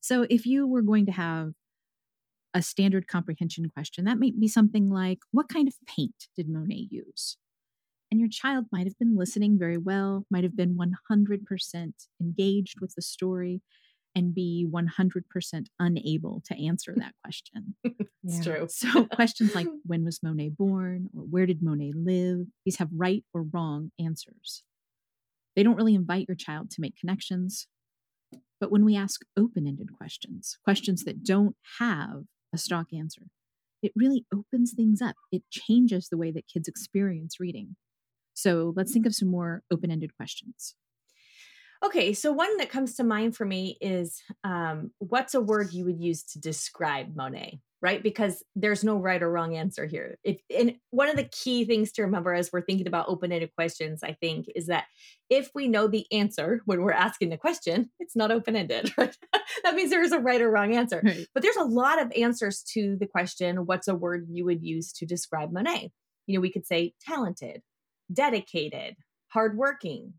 So, 0.00 0.26
if 0.30 0.46
you 0.46 0.66
were 0.66 0.82
going 0.82 1.06
to 1.06 1.12
have 1.12 1.52
a 2.54 2.62
standard 2.62 3.08
comprehension 3.08 3.68
question, 3.68 4.04
that 4.04 4.18
might 4.18 4.38
be 4.38 4.48
something 4.48 4.88
like 4.88 5.18
What 5.32 5.48
kind 5.48 5.66
of 5.66 5.74
paint 5.86 6.28
did 6.36 6.48
Monet 6.48 6.88
use? 6.90 7.36
And 8.10 8.20
your 8.20 8.28
child 8.28 8.66
might 8.72 8.86
have 8.86 8.98
been 8.98 9.16
listening 9.16 9.58
very 9.58 9.78
well, 9.78 10.26
might 10.30 10.44
have 10.44 10.56
been 10.56 10.76
100% 10.76 11.92
engaged 12.20 12.80
with 12.80 12.94
the 12.94 13.02
story. 13.02 13.62
and 14.12 14.34
be 14.34 14.66
100% 14.68 15.66
unable 15.78 16.42
to 16.44 16.66
answer 16.66 16.92
that 16.96 17.14
question. 17.22 17.76
it's 18.24 18.44
true. 18.44 18.66
So, 18.68 19.04
questions 19.14 19.54
like 19.54 19.68
when 19.86 20.04
was 20.04 20.18
Monet 20.20 20.50
born 20.58 21.08
or 21.16 21.22
where 21.22 21.46
did 21.46 21.62
Monet 21.62 21.92
live? 21.94 22.46
These 22.64 22.78
have 22.78 22.88
right 22.92 23.24
or 23.32 23.44
wrong 23.44 23.92
answers. 24.00 24.64
They 25.54 25.62
don't 25.62 25.76
really 25.76 25.94
invite 25.94 26.26
your 26.26 26.34
child 26.34 26.72
to 26.72 26.80
make 26.80 26.96
connections. 26.96 27.68
But 28.60 28.72
when 28.72 28.84
we 28.84 28.96
ask 28.96 29.20
open 29.38 29.66
ended 29.66 29.96
questions, 29.96 30.58
questions 30.64 31.04
that 31.04 31.22
don't 31.22 31.54
have 31.78 32.24
a 32.52 32.58
stock 32.58 32.88
answer, 32.92 33.22
it 33.82 33.92
really 33.96 34.26
opens 34.34 34.72
things 34.74 35.00
up. 35.00 35.16
It 35.32 35.42
changes 35.50 36.08
the 36.08 36.18
way 36.18 36.30
that 36.32 36.48
kids 36.52 36.68
experience 36.68 37.40
reading. 37.40 37.76
So 38.40 38.72
let's 38.76 38.92
think 38.92 39.06
of 39.06 39.14
some 39.14 39.28
more 39.28 39.62
open 39.70 39.90
ended 39.90 40.16
questions. 40.16 40.74
Okay, 41.82 42.12
so 42.12 42.30
one 42.30 42.58
that 42.58 42.68
comes 42.68 42.94
to 42.96 43.04
mind 43.04 43.36
for 43.36 43.46
me 43.46 43.78
is 43.80 44.22
um, 44.44 44.90
what's 44.98 45.34
a 45.34 45.40
word 45.40 45.72
you 45.72 45.86
would 45.86 45.98
use 45.98 46.22
to 46.24 46.38
describe 46.38 47.16
Monet? 47.16 47.60
right? 47.82 48.02
Because 48.02 48.42
there's 48.54 48.84
no 48.84 48.96
right 48.96 49.22
or 49.22 49.30
wrong 49.30 49.56
answer 49.56 49.86
here. 49.86 50.18
If 50.22 50.40
and 50.54 50.74
one 50.90 51.08
of 51.08 51.16
the 51.16 51.24
key 51.24 51.64
things 51.64 51.92
to 51.92 52.02
remember 52.02 52.34
as 52.34 52.50
we're 52.52 52.60
thinking 52.60 52.86
about 52.86 53.08
open-ended 53.08 53.54
questions, 53.54 54.02
I 54.02 54.12
think, 54.20 54.46
is 54.54 54.66
that 54.66 54.84
if 55.30 55.50
we 55.54 55.68
know 55.68 55.86
the 55.86 56.06
answer 56.12 56.60
when 56.66 56.82
we're 56.82 56.92
asking 56.92 57.30
the 57.30 57.38
question, 57.38 57.90
it's 57.98 58.16
not 58.16 58.30
open-ended, 58.30 58.92
right? 58.98 59.16
that 59.64 59.74
means 59.74 59.90
there 59.90 60.02
is 60.02 60.12
a 60.12 60.18
right 60.18 60.42
or 60.42 60.50
wrong 60.50 60.74
answer. 60.74 61.00
Right. 61.02 61.26
But 61.32 61.42
there's 61.42 61.56
a 61.56 61.64
lot 61.64 62.00
of 62.00 62.12
answers 62.12 62.62
to 62.74 62.96
the 62.96 63.06
question, 63.06 63.64
what's 63.66 63.88
a 63.88 63.94
word 63.94 64.26
you 64.30 64.44
would 64.44 64.62
use 64.62 64.92
to 64.94 65.06
describe 65.06 65.52
Monet? 65.52 65.90
You 66.26 66.34
know, 66.34 66.40
we 66.40 66.52
could 66.52 66.66
say 66.66 66.94
talented, 67.00 67.62
dedicated, 68.12 68.96
hardworking, 69.28 70.14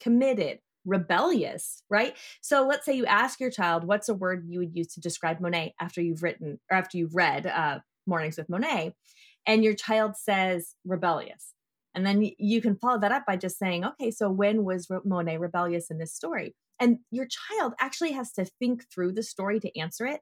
committed, 0.00 0.58
rebellious, 0.84 1.82
right? 1.90 2.16
So 2.40 2.66
let's 2.66 2.86
say 2.86 2.94
you 2.94 3.06
ask 3.06 3.38
your 3.38 3.50
child, 3.50 3.84
what's 3.84 4.08
a 4.08 4.14
word 4.14 4.46
you 4.48 4.58
would 4.60 4.74
use 4.74 4.94
to 4.94 5.00
describe 5.00 5.40
Monet 5.40 5.74
after 5.80 6.00
you've 6.00 6.22
written 6.22 6.58
or 6.70 6.76
after 6.76 6.96
you've 6.96 7.14
read 7.14 7.46
uh, 7.46 7.80
Mornings 8.06 8.38
with 8.38 8.48
Monet, 8.48 8.94
and 9.46 9.62
your 9.62 9.74
child 9.74 10.16
says 10.16 10.74
rebellious. 10.84 11.54
And 11.94 12.06
then 12.06 12.30
you 12.38 12.62
can 12.62 12.76
follow 12.76 13.00
that 13.00 13.12
up 13.12 13.24
by 13.26 13.36
just 13.36 13.58
saying, 13.58 13.84
okay, 13.84 14.10
so 14.10 14.30
when 14.30 14.64
was 14.64 14.88
Monet 15.04 15.38
rebellious 15.38 15.90
in 15.90 15.98
this 15.98 16.14
story? 16.14 16.54
And 16.78 16.98
your 17.10 17.26
child 17.26 17.74
actually 17.80 18.12
has 18.12 18.32
to 18.32 18.44
think 18.44 18.84
through 18.92 19.12
the 19.12 19.22
story 19.22 19.60
to 19.60 19.78
answer 19.78 20.06
it. 20.06 20.20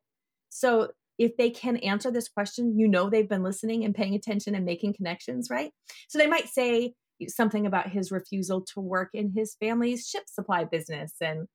So 0.49 0.89
if 1.19 1.37
they 1.37 1.51
can 1.51 1.77
answer 1.79 2.11
this 2.11 2.29
question, 2.29 2.79
you 2.79 2.89
know 2.89 3.11
they've 3.11 3.29
been 3.29 3.43
listening 3.43 3.85
and 3.85 3.95
paying 3.95 4.15
attention 4.15 4.55
and 4.55 4.65
making 4.65 4.95
connections, 4.95 5.49
right? 5.51 5.73
So 6.09 6.19
they 6.19 6.27
might 6.27 6.49
say, 6.49 6.95
something 7.27 7.67
about 7.67 7.91
his 7.91 8.13
refusal 8.13 8.61
to 8.61 8.81
work 8.81 9.11
in 9.13 9.33
his 9.35 9.57
family's 9.59 10.07
ship 10.07 10.25
supply 10.29 10.65
business 10.65 11.15
and 11.21 11.49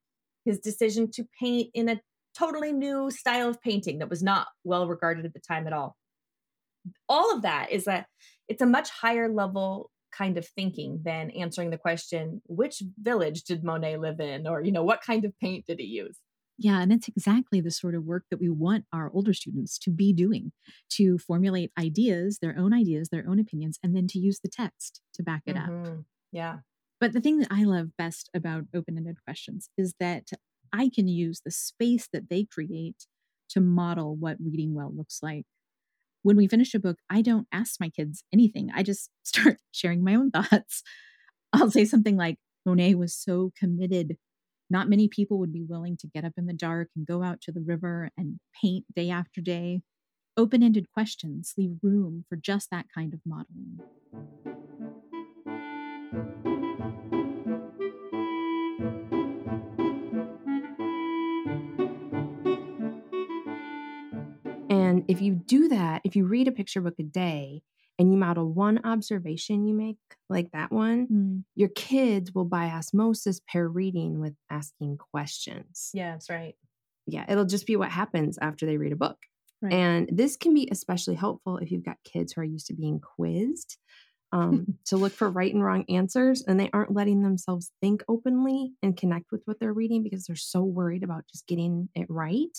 his 0.43 0.59
decision 0.59 1.09
to 1.11 1.25
paint 1.39 1.69
in 1.73 1.87
a 1.87 2.01
totally 2.37 2.73
new 2.73 3.09
style 3.09 3.49
of 3.49 3.61
painting 3.61 3.99
that 3.99 4.09
was 4.09 4.23
not 4.23 4.47
well 4.63 4.87
regarded 4.87 5.25
at 5.25 5.33
the 5.33 5.39
time 5.39 5.67
at 5.67 5.73
all. 5.73 5.95
All 7.07 7.33
of 7.33 7.43
that 7.43 7.71
is 7.71 7.85
that 7.85 8.07
it's 8.49 8.61
a 8.61 8.65
much 8.65 8.89
higher 8.89 9.29
level 9.29 9.89
kind 10.11 10.37
of 10.37 10.45
thinking 10.47 10.99
than 11.03 11.31
answering 11.31 11.69
the 11.69 11.77
question 11.77 12.41
which 12.45 12.83
village 13.01 13.43
did 13.43 13.63
Monet 13.63 13.97
live 13.97 14.19
in 14.19 14.45
or 14.45 14.61
you 14.61 14.71
know 14.71 14.83
what 14.83 15.01
kind 15.01 15.25
of 15.25 15.33
paint 15.39 15.65
did 15.65 15.79
he 15.79 15.85
use 15.85 16.19
yeah, 16.57 16.81
and 16.81 16.91
it's 16.91 17.07
exactly 17.07 17.61
the 17.61 17.71
sort 17.71 17.95
of 17.95 18.03
work 18.03 18.25
that 18.29 18.39
we 18.39 18.49
want 18.49 18.85
our 18.93 19.09
older 19.13 19.33
students 19.33 19.79
to 19.79 19.89
be 19.89 20.13
doing 20.13 20.51
to 20.91 21.17
formulate 21.17 21.71
ideas, 21.79 22.39
their 22.39 22.55
own 22.57 22.73
ideas, 22.73 23.09
their 23.09 23.25
own 23.27 23.39
opinions, 23.39 23.79
and 23.83 23.95
then 23.95 24.07
to 24.07 24.19
use 24.19 24.39
the 24.39 24.49
text 24.49 25.01
to 25.15 25.23
back 25.23 25.41
it 25.45 25.55
mm-hmm. 25.55 25.85
up. 25.85 25.97
Yeah. 26.31 26.57
But 26.99 27.13
the 27.13 27.21
thing 27.21 27.39
that 27.39 27.49
I 27.51 27.63
love 27.63 27.97
best 27.97 28.29
about 28.33 28.65
open 28.73 28.97
ended 28.97 29.17
questions 29.25 29.69
is 29.77 29.95
that 29.99 30.29
I 30.71 30.89
can 30.93 31.07
use 31.07 31.41
the 31.43 31.51
space 31.51 32.07
that 32.13 32.29
they 32.29 32.45
create 32.45 33.07
to 33.49 33.59
model 33.59 34.15
what 34.15 34.37
reading 34.39 34.73
well 34.73 34.91
looks 34.95 35.19
like. 35.21 35.45
When 36.21 36.37
we 36.37 36.47
finish 36.47 36.73
a 36.73 36.79
book, 36.79 36.97
I 37.09 37.21
don't 37.21 37.47
ask 37.51 37.79
my 37.79 37.89
kids 37.89 38.23
anything. 38.31 38.69
I 38.73 38.83
just 38.83 39.09
start 39.23 39.57
sharing 39.71 40.03
my 40.03 40.15
own 40.15 40.31
thoughts. 40.31 40.83
I'll 41.51 41.71
say 41.71 41.85
something 41.85 42.15
like, 42.15 42.37
Monet 42.65 42.95
was 42.95 43.13
so 43.13 43.51
committed 43.59 44.17
not 44.73 44.89
many 44.89 45.07
people 45.07 45.37
would 45.37 45.53
be 45.53 45.63
willing 45.63 45.95
to 45.97 46.07
get 46.07 46.25
up 46.25 46.33
in 46.35 46.47
the 46.47 46.53
dark 46.53 46.89
and 46.95 47.05
go 47.05 47.21
out 47.21 47.39
to 47.41 47.51
the 47.51 47.61
river 47.61 48.09
and 48.17 48.39
paint 48.59 48.85
day 48.95 49.11
after 49.11 49.39
day. 49.39 49.83
Open 50.35 50.63
ended 50.63 50.87
questions 50.91 51.53
leave 51.55 51.77
room 51.83 52.25
for 52.27 52.35
just 52.35 52.71
that 52.71 52.87
kind 52.93 53.13
of 53.13 53.19
modeling. 53.23 53.79
And 64.71 65.05
if 65.07 65.21
you 65.21 65.35
do 65.35 65.67
that, 65.67 66.01
if 66.03 66.15
you 66.15 66.25
read 66.25 66.47
a 66.47 66.51
picture 66.51 66.81
book 66.81 66.95
a 66.99 67.03
day, 67.03 67.61
and 68.03 68.11
you 68.11 68.17
model 68.17 68.51
one 68.51 68.81
observation 68.83 69.65
you 69.65 69.73
make, 69.73 69.95
like 70.29 70.51
that 70.51 70.73
one, 70.73 71.07
mm. 71.07 71.43
your 71.55 71.69
kids 71.69 72.33
will 72.35 72.43
by 72.43 72.65
osmosis 72.65 73.39
pair 73.47 73.65
reading 73.65 74.19
with 74.19 74.33
asking 74.49 74.97
questions. 74.97 75.89
Yeah, 75.93 76.11
that's 76.11 76.29
right. 76.29 76.55
Yeah, 77.07 77.23
it'll 77.29 77.45
just 77.45 77.65
be 77.65 77.77
what 77.77 77.91
happens 77.91 78.37
after 78.41 78.65
they 78.65 78.75
read 78.75 78.91
a 78.91 78.97
book. 78.97 79.15
Right. 79.61 79.71
And 79.71 80.09
this 80.11 80.35
can 80.35 80.53
be 80.53 80.67
especially 80.69 81.15
helpful 81.15 81.59
if 81.59 81.71
you've 81.71 81.85
got 81.85 81.95
kids 82.03 82.33
who 82.33 82.41
are 82.41 82.43
used 82.43 82.67
to 82.67 82.73
being 82.73 82.99
quizzed 82.99 83.77
um, 84.33 84.65
to 84.87 84.97
look 84.97 85.13
for 85.13 85.29
right 85.29 85.53
and 85.53 85.63
wrong 85.63 85.85
answers 85.87 86.43
and 86.45 86.59
they 86.59 86.69
aren't 86.73 86.93
letting 86.93 87.23
themselves 87.23 87.71
think 87.79 88.03
openly 88.09 88.73
and 88.83 88.97
connect 88.97 89.31
with 89.31 89.43
what 89.45 89.61
they're 89.61 89.71
reading 89.71 90.03
because 90.03 90.25
they're 90.25 90.35
so 90.35 90.61
worried 90.61 91.03
about 91.03 91.23
just 91.31 91.47
getting 91.47 91.87
it 91.95 92.07
right. 92.09 92.57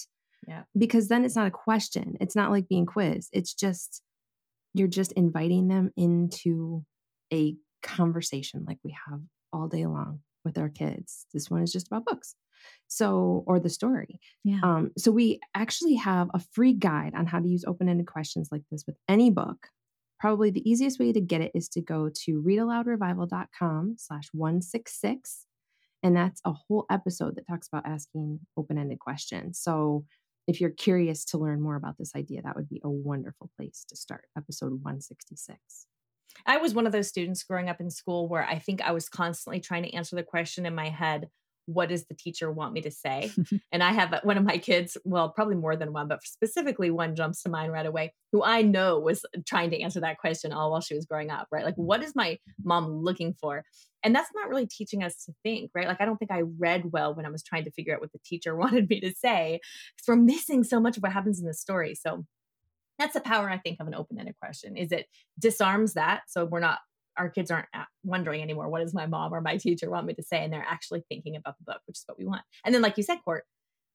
Yeah. 0.48 0.62
Because 0.76 1.08
then 1.08 1.26
it's 1.26 1.36
not 1.36 1.48
a 1.48 1.50
question. 1.50 2.16
It's 2.18 2.34
not 2.34 2.50
like 2.50 2.66
being 2.66 2.86
quizzed. 2.86 3.28
It's 3.34 3.52
just 3.52 4.00
you're 4.74 4.88
just 4.88 5.12
inviting 5.12 5.68
them 5.68 5.90
into 5.96 6.84
a 7.32 7.56
conversation 7.82 8.64
like 8.66 8.78
we 8.84 8.94
have 9.08 9.20
all 9.52 9.68
day 9.68 9.86
long 9.86 10.20
with 10.44 10.58
our 10.58 10.68
kids. 10.68 11.26
This 11.32 11.50
one 11.50 11.62
is 11.62 11.72
just 11.72 11.86
about 11.86 12.04
books. 12.04 12.34
So, 12.88 13.44
or 13.46 13.60
the 13.60 13.70
story. 13.70 14.20
Yeah. 14.42 14.60
Um, 14.62 14.90
so 14.96 15.12
we 15.12 15.40
actually 15.54 15.94
have 15.96 16.28
a 16.34 16.40
free 16.52 16.72
guide 16.72 17.14
on 17.14 17.26
how 17.26 17.40
to 17.40 17.48
use 17.48 17.64
open-ended 17.66 18.06
questions 18.06 18.48
like 18.50 18.62
this 18.70 18.84
with 18.86 18.96
any 19.08 19.30
book. 19.30 19.68
Probably 20.18 20.50
the 20.50 20.68
easiest 20.68 20.98
way 20.98 21.12
to 21.12 21.20
get 21.20 21.40
it 21.40 21.52
is 21.54 21.68
to 21.70 21.82
go 21.82 22.10
to 22.24 22.42
readaloudrevival.com 22.42 23.96
slash 23.98 24.28
166. 24.32 25.46
And 26.02 26.16
that's 26.16 26.40
a 26.44 26.52
whole 26.52 26.86
episode 26.90 27.36
that 27.36 27.46
talks 27.46 27.68
about 27.68 27.86
asking 27.86 28.40
open-ended 28.56 28.98
questions. 28.98 29.60
So 29.60 30.04
if 30.46 30.60
you're 30.60 30.70
curious 30.70 31.24
to 31.26 31.38
learn 31.38 31.60
more 31.60 31.76
about 31.76 31.96
this 31.98 32.12
idea, 32.14 32.42
that 32.42 32.56
would 32.56 32.68
be 32.68 32.80
a 32.84 32.90
wonderful 32.90 33.50
place 33.56 33.84
to 33.88 33.96
start. 33.96 34.26
Episode 34.36 34.72
166. 34.72 35.58
I 36.46 36.58
was 36.58 36.74
one 36.74 36.86
of 36.86 36.92
those 36.92 37.08
students 37.08 37.42
growing 37.42 37.68
up 37.68 37.80
in 37.80 37.90
school 37.90 38.28
where 38.28 38.44
I 38.44 38.58
think 38.58 38.82
I 38.82 38.92
was 38.92 39.08
constantly 39.08 39.60
trying 39.60 39.84
to 39.84 39.94
answer 39.94 40.16
the 40.16 40.22
question 40.22 40.66
in 40.66 40.74
my 40.74 40.88
head 40.90 41.28
what 41.66 41.88
does 41.88 42.06
the 42.06 42.14
teacher 42.14 42.50
want 42.50 42.72
me 42.72 42.80
to 42.82 42.90
say? 42.90 43.30
and 43.72 43.82
I 43.82 43.92
have 43.92 44.20
one 44.22 44.36
of 44.36 44.44
my 44.44 44.58
kids, 44.58 44.96
well, 45.04 45.30
probably 45.30 45.56
more 45.56 45.76
than 45.76 45.92
one, 45.92 46.08
but 46.08 46.22
specifically 46.24 46.90
one 46.90 47.14
jumps 47.14 47.42
to 47.42 47.48
mind 47.48 47.72
right 47.72 47.86
away, 47.86 48.12
who 48.32 48.42
I 48.42 48.62
know 48.62 48.98
was 48.98 49.24
trying 49.46 49.70
to 49.70 49.80
answer 49.80 50.00
that 50.00 50.18
question 50.18 50.52
all 50.52 50.70
while 50.70 50.80
she 50.80 50.94
was 50.94 51.06
growing 51.06 51.30
up, 51.30 51.48
right? 51.50 51.64
Like, 51.64 51.76
what 51.76 52.02
is 52.02 52.14
my 52.14 52.38
mom 52.62 52.90
looking 52.90 53.34
for? 53.40 53.64
And 54.02 54.14
that's 54.14 54.30
not 54.34 54.48
really 54.48 54.66
teaching 54.66 55.02
us 55.02 55.24
to 55.24 55.32
think, 55.42 55.70
right? 55.74 55.88
Like, 55.88 56.00
I 56.00 56.04
don't 56.04 56.18
think 56.18 56.30
I 56.30 56.42
read 56.58 56.92
well 56.92 57.14
when 57.14 57.24
I 57.24 57.30
was 57.30 57.42
trying 57.42 57.64
to 57.64 57.70
figure 57.70 57.94
out 57.94 58.00
what 58.00 58.12
the 58.12 58.20
teacher 58.24 58.54
wanted 58.56 58.88
me 58.88 59.00
to 59.00 59.14
say 59.14 59.60
because 59.96 60.08
we're 60.08 60.22
missing 60.22 60.64
so 60.64 60.80
much 60.80 60.96
of 60.96 61.02
what 61.02 61.12
happens 61.12 61.40
in 61.40 61.46
the 61.46 61.54
story. 61.54 61.94
So, 61.94 62.24
that's 62.98 63.14
the 63.14 63.20
power, 63.20 63.50
I 63.50 63.58
think, 63.58 63.78
of 63.80 63.86
an 63.86 63.94
open 63.94 64.18
ended 64.18 64.36
question 64.40 64.76
is 64.76 64.92
it 64.92 65.06
disarms 65.38 65.94
that. 65.94 66.22
So 66.28 66.44
we're 66.44 66.60
not, 66.60 66.78
our 67.16 67.28
kids 67.28 67.50
aren't 67.50 67.68
wondering 68.02 68.42
anymore, 68.42 68.68
what 68.68 68.80
does 68.80 68.94
my 68.94 69.06
mom 69.06 69.32
or 69.32 69.40
my 69.40 69.56
teacher 69.56 69.90
want 69.90 70.06
me 70.06 70.14
to 70.14 70.22
say? 70.22 70.42
And 70.42 70.52
they're 70.52 70.66
actually 70.66 71.04
thinking 71.08 71.36
about 71.36 71.56
the 71.58 71.64
book, 71.64 71.80
which 71.86 71.98
is 71.98 72.04
what 72.06 72.18
we 72.18 72.24
want. 72.24 72.42
And 72.64 72.74
then, 72.74 72.82
like 72.82 72.96
you 72.96 73.02
said, 73.02 73.18
Court, 73.24 73.44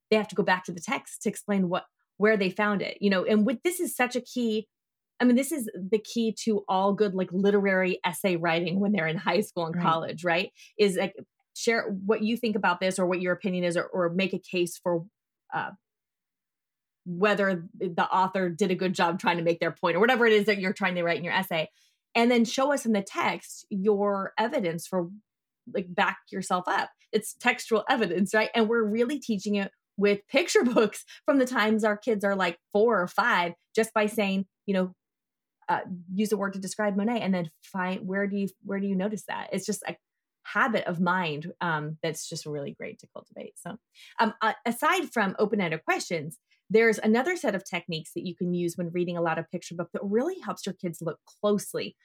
they 0.09 0.17
have 0.17 0.27
to 0.29 0.35
go 0.35 0.43
back 0.43 0.63
to 0.65 0.71
the 0.71 0.81
text 0.81 1.23
to 1.23 1.29
explain 1.29 1.69
what, 1.69 1.85
where 2.17 2.37
they 2.37 2.49
found 2.49 2.81
it, 2.81 2.97
you 3.01 3.09
know, 3.09 3.25
and 3.25 3.45
with 3.45 3.61
this 3.63 3.79
is 3.79 3.95
such 3.95 4.15
a 4.15 4.21
key 4.21 4.67
I 5.19 5.25
mean, 5.25 5.35
this 5.35 5.51
is 5.51 5.69
the 5.75 5.99
key 5.99 6.33
to 6.45 6.63
all 6.69 6.93
good 6.93 7.13
like 7.13 7.29
literary 7.31 7.99
essay 8.05 8.37
writing 8.37 8.79
when 8.79 8.93
they're 8.93 9.07
in 9.07 9.17
high 9.17 9.41
school 9.41 9.65
and 9.65 9.75
right. 9.75 9.83
college, 9.83 10.23
right? 10.23 10.51
Is 10.77 10.95
like 10.95 11.13
share 11.55 11.83
what 12.05 12.23
you 12.23 12.37
think 12.37 12.55
about 12.55 12.79
this 12.79 12.99
or 12.99 13.05
what 13.05 13.21
your 13.21 13.33
opinion 13.33 13.65
is, 13.65 13.75
or, 13.75 13.83
or 13.83 14.09
make 14.09 14.33
a 14.33 14.39
case 14.39 14.79
for 14.81 15.03
uh, 15.53 15.71
whether 17.05 17.65
the 17.77 18.05
author 18.05 18.49
did 18.49 18.71
a 18.71 18.75
good 18.75 18.93
job 18.93 19.19
trying 19.19 19.37
to 19.37 19.43
make 19.43 19.59
their 19.59 19.71
point 19.71 19.97
or 19.97 19.99
whatever 19.99 20.25
it 20.25 20.33
is 20.33 20.45
that 20.45 20.59
you're 20.59 20.73
trying 20.73 20.95
to 20.95 21.03
write 21.03 21.17
in 21.17 21.23
your 21.23 21.33
essay. 21.33 21.69
And 22.15 22.29
then 22.31 22.45
show 22.45 22.73
us 22.73 22.85
in 22.85 22.93
the 22.93 23.01
text 23.01 23.65
your 23.69 24.33
evidence 24.37 24.87
for 24.87 25.09
like 25.73 25.93
back 25.93 26.17
yourself 26.31 26.65
up. 26.67 26.89
It's 27.11 27.35
textual 27.35 27.83
evidence, 27.89 28.33
right? 28.33 28.49
And 28.55 28.67
we're 28.67 28.83
really 28.83 29.19
teaching 29.19 29.55
it 29.55 29.71
with 29.97 30.27
picture 30.27 30.63
books 30.63 31.05
from 31.25 31.39
the 31.39 31.45
times 31.45 31.83
our 31.83 31.97
kids 31.97 32.23
are 32.23 32.35
like 32.35 32.57
four 32.71 33.01
or 33.01 33.07
five, 33.07 33.53
just 33.75 33.93
by 33.93 34.07
saying, 34.07 34.45
you 34.65 34.73
know, 34.73 34.93
uh, 35.67 35.81
use 36.11 36.31
a 36.31 36.37
word 36.37 36.53
to 36.53 36.59
describe 36.59 36.95
Monet 36.95 37.21
and 37.21 37.33
then 37.33 37.51
find 37.61 38.07
where 38.07 38.25
do 38.25 38.37
you 38.37 38.47
where 38.63 38.79
do 38.79 38.87
you 38.87 38.95
notice 38.95 39.25
that? 39.27 39.49
It's 39.51 39.67
just 39.67 39.83
a 39.87 39.95
habit 40.43 40.85
of 40.85 40.99
mind 40.99 41.51
um, 41.61 41.97
that's 42.01 42.27
just 42.27 42.47
really 42.47 42.71
great 42.71 42.99
to 42.99 43.07
cultivate. 43.13 43.53
So, 43.57 43.77
um, 44.19 44.33
uh, 44.41 44.53
aside 44.65 45.11
from 45.13 45.35
open 45.37 45.61
ended 45.61 45.85
questions, 45.85 46.39
there's 46.69 46.99
another 46.99 47.35
set 47.35 47.55
of 47.55 47.63
techniques 47.63 48.11
that 48.15 48.25
you 48.25 48.35
can 48.35 48.53
use 48.53 48.75
when 48.77 48.91
reading 48.91 49.17
a 49.17 49.21
lot 49.21 49.39
of 49.39 49.49
picture 49.51 49.75
book 49.75 49.89
that 49.93 50.03
really 50.03 50.39
helps 50.39 50.65
your 50.65 50.75
kids 50.75 50.99
look 51.01 51.19
closely. 51.41 51.95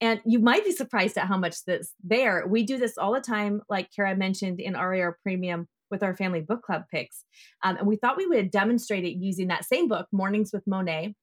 And 0.00 0.20
you 0.24 0.38
might 0.38 0.64
be 0.64 0.72
surprised 0.72 1.16
at 1.18 1.28
how 1.28 1.36
much 1.36 1.64
this 1.66 1.92
there. 2.02 2.46
We 2.46 2.64
do 2.64 2.78
this 2.78 2.98
all 2.98 3.14
the 3.14 3.20
time, 3.20 3.60
like 3.68 3.90
Kara 3.94 4.16
mentioned 4.16 4.60
in 4.60 4.74
RAR 4.74 5.18
Premium 5.22 5.68
with 5.90 6.02
our 6.02 6.16
family 6.16 6.40
book 6.40 6.62
club 6.62 6.84
picks. 6.90 7.24
Um, 7.62 7.76
and 7.76 7.86
we 7.86 7.96
thought 7.96 8.16
we 8.16 8.26
would 8.26 8.50
demonstrate 8.50 9.04
it 9.04 9.16
using 9.16 9.48
that 9.48 9.64
same 9.64 9.88
book, 9.88 10.08
Mornings 10.10 10.50
with 10.52 10.64
Monet, 10.66 11.14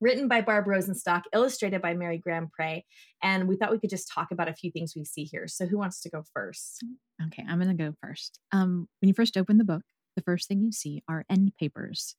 written 0.00 0.28
by 0.28 0.40
Barb 0.40 0.66
Rosenstock, 0.66 1.22
illustrated 1.34 1.82
by 1.82 1.94
Mary 1.94 2.18
Grand-Pré. 2.18 2.82
And 3.22 3.46
we 3.46 3.56
thought 3.56 3.70
we 3.70 3.78
could 3.78 3.90
just 3.90 4.10
talk 4.12 4.30
about 4.30 4.48
a 4.48 4.54
few 4.54 4.70
things 4.70 4.94
we 4.96 5.04
see 5.04 5.24
here. 5.24 5.46
So, 5.46 5.66
who 5.66 5.78
wants 5.78 6.00
to 6.02 6.10
go 6.10 6.24
first? 6.32 6.84
Okay, 7.26 7.44
I'm 7.48 7.60
going 7.60 7.76
to 7.76 7.84
go 7.84 7.94
first. 8.02 8.38
Um, 8.50 8.88
when 9.00 9.08
you 9.08 9.14
first 9.14 9.36
open 9.36 9.58
the 9.58 9.64
book, 9.64 9.82
the 10.16 10.22
first 10.22 10.48
thing 10.48 10.62
you 10.62 10.72
see 10.72 11.02
are 11.08 11.24
end 11.30 11.52
papers. 11.58 12.16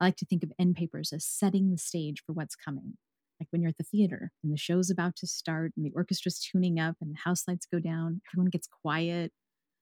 I 0.00 0.06
like 0.06 0.16
to 0.16 0.26
think 0.26 0.42
of 0.42 0.52
end 0.58 0.76
papers 0.76 1.12
as 1.12 1.24
setting 1.24 1.70
the 1.70 1.78
stage 1.78 2.22
for 2.24 2.32
what's 2.32 2.56
coming. 2.56 2.94
Like 3.40 3.48
when 3.50 3.62
you're 3.62 3.70
at 3.70 3.76
the 3.76 3.84
theater 3.84 4.32
and 4.42 4.52
the 4.52 4.58
show's 4.58 4.90
about 4.90 5.16
to 5.16 5.26
start 5.26 5.72
and 5.76 5.84
the 5.84 5.90
orchestra's 5.90 6.38
tuning 6.38 6.78
up 6.78 6.96
and 7.00 7.12
the 7.12 7.18
house 7.24 7.44
lights 7.46 7.66
go 7.70 7.78
down, 7.78 8.20
everyone 8.32 8.50
gets 8.50 8.68
quiet. 8.82 9.32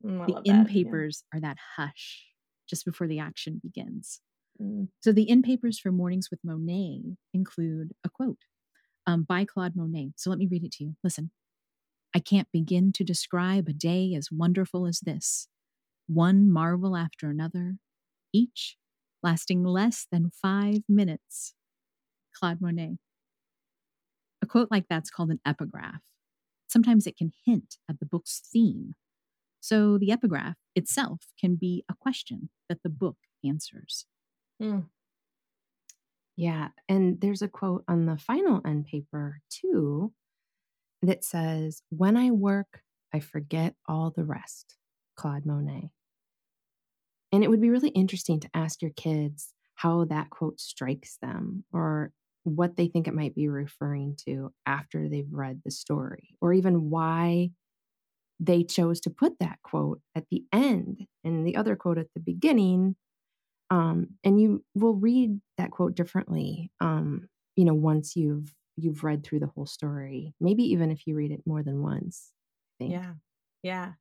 Mm, 0.04 0.26
the 0.26 0.50
end 0.50 0.68
papers 0.68 1.24
yeah. 1.32 1.38
are 1.38 1.40
that 1.40 1.56
hush 1.76 2.24
just 2.68 2.84
before 2.84 3.06
the 3.06 3.18
action 3.18 3.60
begins. 3.62 4.20
Mm. 4.60 4.88
So 5.00 5.12
the 5.12 5.30
end 5.30 5.44
papers 5.44 5.78
for 5.78 5.92
Mornings 5.92 6.30
with 6.30 6.40
Monet 6.44 7.16
include 7.32 7.92
a 8.04 8.08
quote 8.08 8.38
um, 9.06 9.22
by 9.22 9.44
Claude 9.44 9.76
Monet. 9.76 10.12
So 10.16 10.30
let 10.30 10.38
me 10.38 10.48
read 10.50 10.64
it 10.64 10.72
to 10.72 10.84
you. 10.84 10.96
Listen. 11.04 11.30
I 12.14 12.20
can't 12.20 12.46
begin 12.52 12.92
to 12.92 13.02
describe 13.02 13.68
a 13.68 13.72
day 13.72 14.14
as 14.14 14.30
wonderful 14.30 14.86
as 14.86 15.00
this. 15.00 15.48
One 16.06 16.50
marvel 16.50 16.96
after 16.96 17.30
another, 17.30 17.76
each 18.32 18.76
lasting 19.22 19.64
less 19.64 20.06
than 20.10 20.30
five 20.30 20.82
minutes. 20.88 21.54
Claude 22.36 22.60
Monet. 22.60 22.98
A 24.42 24.46
quote 24.46 24.68
like 24.70 24.86
that's 24.88 25.10
called 25.10 25.30
an 25.30 25.40
epigraph. 25.46 26.02
Sometimes 26.68 27.06
it 27.06 27.16
can 27.16 27.32
hint 27.46 27.76
at 27.88 28.00
the 28.00 28.06
book's 28.06 28.42
theme. 28.52 28.94
So 29.60 29.96
the 29.96 30.10
epigraph 30.10 30.56
itself 30.74 31.20
can 31.40 31.56
be 31.56 31.84
a 31.90 31.94
question 31.98 32.50
that 32.68 32.82
the 32.82 32.90
book 32.90 33.16
answers. 33.42 34.04
Mm. 34.60 34.86
Yeah. 36.36 36.68
And 36.88 37.20
there's 37.20 37.42
a 37.42 37.48
quote 37.48 37.84
on 37.88 38.06
the 38.06 38.18
final 38.18 38.60
end 38.66 38.86
paper, 38.86 39.40
too, 39.48 40.12
that 41.00 41.24
says, 41.24 41.80
When 41.90 42.16
I 42.16 42.30
work, 42.30 42.82
I 43.12 43.20
forget 43.20 43.74
all 43.88 44.10
the 44.10 44.24
rest. 44.24 44.76
Claude 45.16 45.46
Monet. 45.46 45.90
And 47.32 47.42
it 47.42 47.50
would 47.50 47.60
be 47.60 47.70
really 47.70 47.90
interesting 47.90 48.40
to 48.40 48.50
ask 48.54 48.80
your 48.80 48.92
kids 48.96 49.52
how 49.74 50.04
that 50.04 50.30
quote 50.30 50.60
strikes 50.60 51.18
them 51.20 51.64
or 51.72 52.12
what 52.44 52.76
they 52.76 52.86
think 52.86 53.08
it 53.08 53.14
might 53.14 53.34
be 53.34 53.48
referring 53.48 54.16
to 54.26 54.52
after 54.66 55.08
they've 55.08 55.32
read 55.32 55.62
the 55.64 55.70
story, 55.70 56.36
or 56.40 56.52
even 56.52 56.90
why 56.90 57.50
they 58.38 58.62
chose 58.62 59.00
to 59.00 59.10
put 59.10 59.38
that 59.40 59.58
quote 59.62 60.00
at 60.14 60.24
the 60.30 60.44
end 60.52 61.06
and 61.24 61.46
the 61.46 61.56
other 61.56 61.74
quote 61.74 61.98
at 61.98 62.12
the 62.14 62.20
beginning. 62.20 62.96
Um, 63.70 64.08
and 64.22 64.40
you 64.40 64.62
will 64.74 64.94
read 64.94 65.40
that 65.56 65.70
quote 65.70 65.94
differently 65.94 66.70
um, 66.80 67.28
you 67.56 67.64
know 67.64 67.74
once 67.74 68.16
you've 68.16 68.52
you've 68.76 69.04
read 69.04 69.24
through 69.24 69.40
the 69.40 69.50
whole 69.54 69.66
story 69.66 70.34
maybe 70.40 70.64
even 70.64 70.90
if 70.90 71.06
you 71.06 71.14
read 71.14 71.30
it 71.30 71.42
more 71.46 71.62
than 71.62 71.82
once 71.82 72.32
yeah. 72.80 73.12
Yeah 73.62 73.92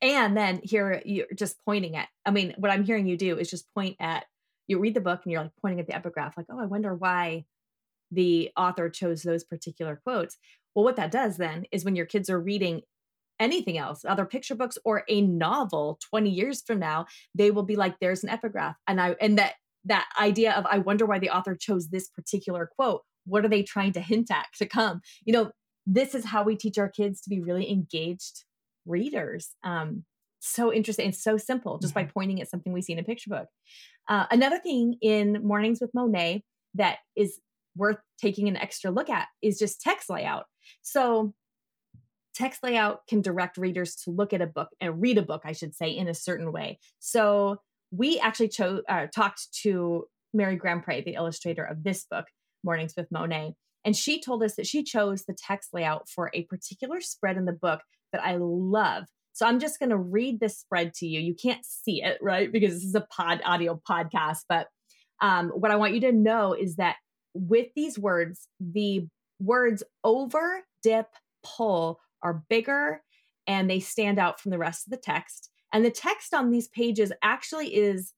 and 0.00 0.36
then 0.36 0.60
here 0.62 1.02
you're 1.04 1.26
just 1.34 1.56
pointing 1.64 1.96
at 1.96 2.08
i 2.26 2.30
mean 2.30 2.54
what 2.58 2.70
i'm 2.70 2.84
hearing 2.84 3.06
you 3.06 3.16
do 3.16 3.38
is 3.38 3.50
just 3.50 3.72
point 3.74 3.96
at 4.00 4.24
you 4.66 4.78
read 4.78 4.94
the 4.94 5.00
book 5.00 5.20
and 5.24 5.32
you're 5.32 5.42
like 5.42 5.52
pointing 5.60 5.80
at 5.80 5.86
the 5.86 5.94
epigraph 5.94 6.36
like 6.36 6.46
oh 6.50 6.60
i 6.60 6.66
wonder 6.66 6.94
why 6.94 7.44
the 8.10 8.50
author 8.56 8.88
chose 8.88 9.22
those 9.22 9.44
particular 9.44 10.00
quotes 10.04 10.36
well 10.74 10.84
what 10.84 10.96
that 10.96 11.10
does 11.10 11.36
then 11.36 11.64
is 11.72 11.84
when 11.84 11.96
your 11.96 12.06
kids 12.06 12.30
are 12.30 12.40
reading 12.40 12.82
anything 13.40 13.78
else, 13.78 14.04
other 14.04 14.24
picture 14.24 14.54
books 14.54 14.78
or 14.84 15.04
a 15.08 15.20
novel 15.20 15.98
20 16.10 16.30
years 16.30 16.62
from 16.66 16.78
now, 16.78 17.06
they 17.34 17.50
will 17.50 17.62
be 17.62 17.76
like, 17.76 17.98
there's 18.00 18.24
an 18.24 18.30
epigraph. 18.30 18.76
And 18.86 19.00
I, 19.00 19.16
and 19.20 19.38
that, 19.38 19.54
that 19.84 20.06
idea 20.20 20.52
of, 20.52 20.66
I 20.66 20.78
wonder 20.78 21.06
why 21.06 21.18
the 21.18 21.30
author 21.30 21.54
chose 21.54 21.88
this 21.88 22.08
particular 22.08 22.70
quote. 22.76 23.02
What 23.26 23.44
are 23.44 23.48
they 23.48 23.62
trying 23.62 23.92
to 23.92 24.00
hint 24.00 24.30
at 24.30 24.46
to 24.58 24.66
come? 24.66 25.00
You 25.24 25.32
know, 25.32 25.50
this 25.86 26.14
is 26.14 26.26
how 26.26 26.42
we 26.42 26.56
teach 26.56 26.78
our 26.78 26.88
kids 26.88 27.20
to 27.22 27.30
be 27.30 27.40
really 27.40 27.70
engaged 27.70 28.44
readers. 28.88 29.54
Um, 29.62 30.04
so 30.40 30.72
interesting 30.72 31.06
and 31.06 31.14
so 31.14 31.36
simple 31.36 31.78
just 31.78 31.94
by 31.94 32.04
mm-hmm. 32.04 32.12
pointing 32.12 32.40
at 32.40 32.48
something 32.48 32.72
we 32.72 32.82
see 32.82 32.92
in 32.92 32.98
a 32.98 33.04
picture 33.04 33.30
book. 33.30 33.48
Uh, 34.08 34.26
another 34.30 34.58
thing 34.58 34.96
in 35.02 35.40
Mornings 35.44 35.80
with 35.80 35.90
Monet 35.94 36.42
that 36.74 36.98
is 37.16 37.40
worth 37.76 37.98
taking 38.20 38.48
an 38.48 38.56
extra 38.56 38.90
look 38.90 39.10
at 39.10 39.28
is 39.42 39.58
just 39.58 39.80
text 39.80 40.10
layout. 40.10 40.46
So 40.82 41.34
text 42.34 42.62
layout 42.62 43.00
can 43.08 43.20
direct 43.20 43.56
readers 43.56 43.96
to 43.96 44.10
look 44.10 44.32
at 44.32 44.40
a 44.40 44.46
book 44.46 44.68
and 44.80 45.00
read 45.00 45.18
a 45.18 45.22
book, 45.22 45.42
I 45.44 45.52
should 45.52 45.74
say, 45.74 45.90
in 45.90 46.08
a 46.08 46.14
certain 46.14 46.52
way. 46.52 46.78
So 46.98 47.58
we 47.90 48.18
actually 48.20 48.48
chose 48.48 48.82
uh, 48.88 49.06
talked 49.14 49.52
to 49.62 50.06
Mary 50.32 50.56
Grand-Pré, 50.56 51.04
the 51.04 51.14
illustrator 51.14 51.64
of 51.64 51.82
this 51.82 52.04
book, 52.08 52.26
Mornings 52.62 52.94
with 52.96 53.10
Monet, 53.10 53.54
and 53.84 53.96
she 53.96 54.20
told 54.20 54.42
us 54.42 54.56
that 54.56 54.66
she 54.66 54.82
chose 54.82 55.24
the 55.24 55.34
text 55.34 55.70
layout 55.72 56.08
for 56.08 56.30
a 56.34 56.44
particular 56.44 57.00
spread 57.00 57.36
in 57.36 57.44
the 57.44 57.52
book 57.52 57.80
that 58.12 58.24
I 58.24 58.36
love. 58.38 59.04
So 59.32 59.46
I'm 59.46 59.60
just 59.60 59.78
going 59.78 59.90
to 59.90 59.96
read 59.96 60.40
this 60.40 60.58
spread 60.58 60.94
to 60.94 61.06
you. 61.06 61.20
You 61.20 61.34
can't 61.34 61.64
see 61.64 62.02
it, 62.02 62.18
right? 62.20 62.50
Because 62.50 62.74
this 62.74 62.84
is 62.84 62.94
a 62.94 63.02
pod 63.02 63.40
audio 63.44 63.80
podcast. 63.88 64.40
But 64.48 64.66
um, 65.20 65.50
what 65.50 65.70
I 65.70 65.76
want 65.76 65.94
you 65.94 66.00
to 66.02 66.12
know 66.12 66.54
is 66.54 66.76
that 66.76 66.96
with 67.34 67.68
these 67.76 67.98
words, 67.98 68.48
the 68.58 69.06
words 69.38 69.82
over, 70.02 70.64
dip, 70.82 71.06
pull 71.44 72.00
are 72.22 72.42
bigger 72.48 73.02
and 73.46 73.70
they 73.70 73.80
stand 73.80 74.18
out 74.18 74.40
from 74.40 74.50
the 74.50 74.58
rest 74.58 74.86
of 74.86 74.90
the 74.90 74.96
text. 74.96 75.50
And 75.72 75.84
the 75.84 75.90
text 75.90 76.34
on 76.34 76.50
these 76.50 76.68
pages 76.68 77.12
actually 77.22 77.74
is 77.74 78.12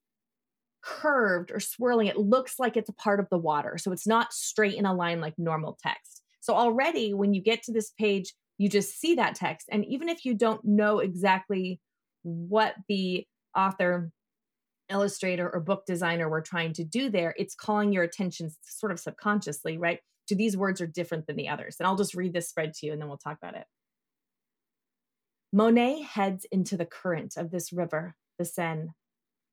curved 0.83 1.51
or 1.53 1.61
swirling. 1.61 2.07
It 2.07 2.17
looks 2.17 2.59
like 2.59 2.77
it's 2.77 2.89
a 2.89 2.95
part 2.95 3.21
of 3.21 3.29
the 3.31 3.39
water. 3.39 3.77
So 3.77 3.93
it's 3.93 4.07
not 4.07 4.33
straight 4.33 4.75
in 4.75 4.87
a 4.87 4.95
line 4.95 5.21
like 5.21 5.35
normal 5.37 5.79
text. 5.83 6.23
So 6.41 6.55
already 6.55 7.13
when 7.13 7.35
you 7.35 7.43
get 7.43 7.63
to 7.65 7.73
this 7.73 7.93
page, 7.99 8.33
you 8.61 8.69
just 8.69 9.01
see 9.01 9.15
that 9.15 9.35
text. 9.35 9.69
And 9.73 9.87
even 9.87 10.11
if 10.11 10.27
you 10.27 10.35
don't 10.35 10.63
know 10.63 10.99
exactly 10.99 11.81
what 12.23 12.75
the 12.91 13.27
author, 13.57 14.13
illustrator, 14.91 15.49
or 15.49 15.61
book 15.61 15.87
designer 15.87 16.29
were 16.29 16.43
trying 16.43 16.75
to 16.75 16.85
do 16.85 17.09
there, 17.09 17.35
it's 17.39 17.55
calling 17.55 17.91
your 17.91 18.03
attention 18.03 18.51
sort 18.61 18.93
of 18.93 19.01
subconsciously, 19.01 19.79
right? 19.79 20.01
To 20.29 20.37
these 20.37 20.59
words 20.59 20.83
are 20.83 20.87
different 20.87 21.27
than 21.27 21.37
the 21.37 21.49
others. 21.49 21.77
And 21.81 21.87
I'll 21.87 21.97
just 21.97 22.15
read 22.15 22.35
this 22.35 22.51
spread 22.51 22.75
to 22.75 22.87
you 22.87 22.93
and 22.93 23.01
then 23.01 23.09
we'll 23.09 23.17
talk 23.17 23.39
about 23.43 23.57
it. 23.57 23.65
Monet 25.55 26.03
heads 26.03 26.45
into 26.53 26.77
the 26.77 26.85
current 26.85 27.39
of 27.39 27.53
this 27.53 27.73
river, 27.73 28.15
the 28.39 28.45
Seine, 28.45 28.89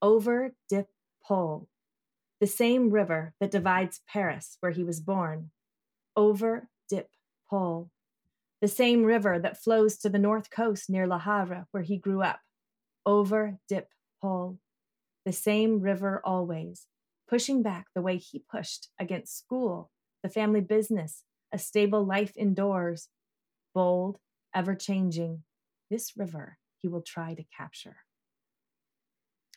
over 0.01 0.51
Dip 0.67 0.87
Pole, 1.25 1.69
the 2.41 2.45
same 2.45 2.89
river 2.89 3.33
that 3.39 3.51
divides 3.51 4.01
Paris, 4.05 4.57
where 4.59 4.73
he 4.73 4.83
was 4.83 4.99
born, 4.99 5.51
over 6.17 6.67
Dip 6.89 7.07
Pole, 7.49 7.89
the 8.61 8.67
same 8.67 9.03
river 9.03 9.39
that 9.39 9.61
flows 9.61 9.97
to 9.97 10.09
the 10.09 10.19
north 10.19 10.49
coast 10.49 10.89
near 10.89 11.07
Le 11.07 11.19
Havre, 11.19 11.67
where 11.71 11.83
he 11.83 11.97
grew 11.97 12.21
up, 12.21 12.39
over 13.05 13.57
Dip 13.67 13.89
Pole, 14.21 14.59
the 15.25 15.31
same 15.31 15.79
river 15.79 16.21
always, 16.23 16.87
pushing 17.29 17.61
back 17.61 17.87
the 17.93 18.01
way 18.01 18.17
he 18.17 18.43
pushed 18.51 18.89
against 18.99 19.37
school, 19.37 19.91
the 20.23 20.29
family 20.29 20.61
business, 20.61 21.23
a 21.53 21.57
stable 21.57 22.05
life 22.05 22.33
indoors, 22.35 23.09
bold, 23.73 24.17
ever 24.53 24.75
changing, 24.75 25.43
this 25.89 26.13
river 26.17 26.57
he 26.79 26.87
will 26.87 27.01
try 27.01 27.33
to 27.33 27.43
capture. 27.55 27.97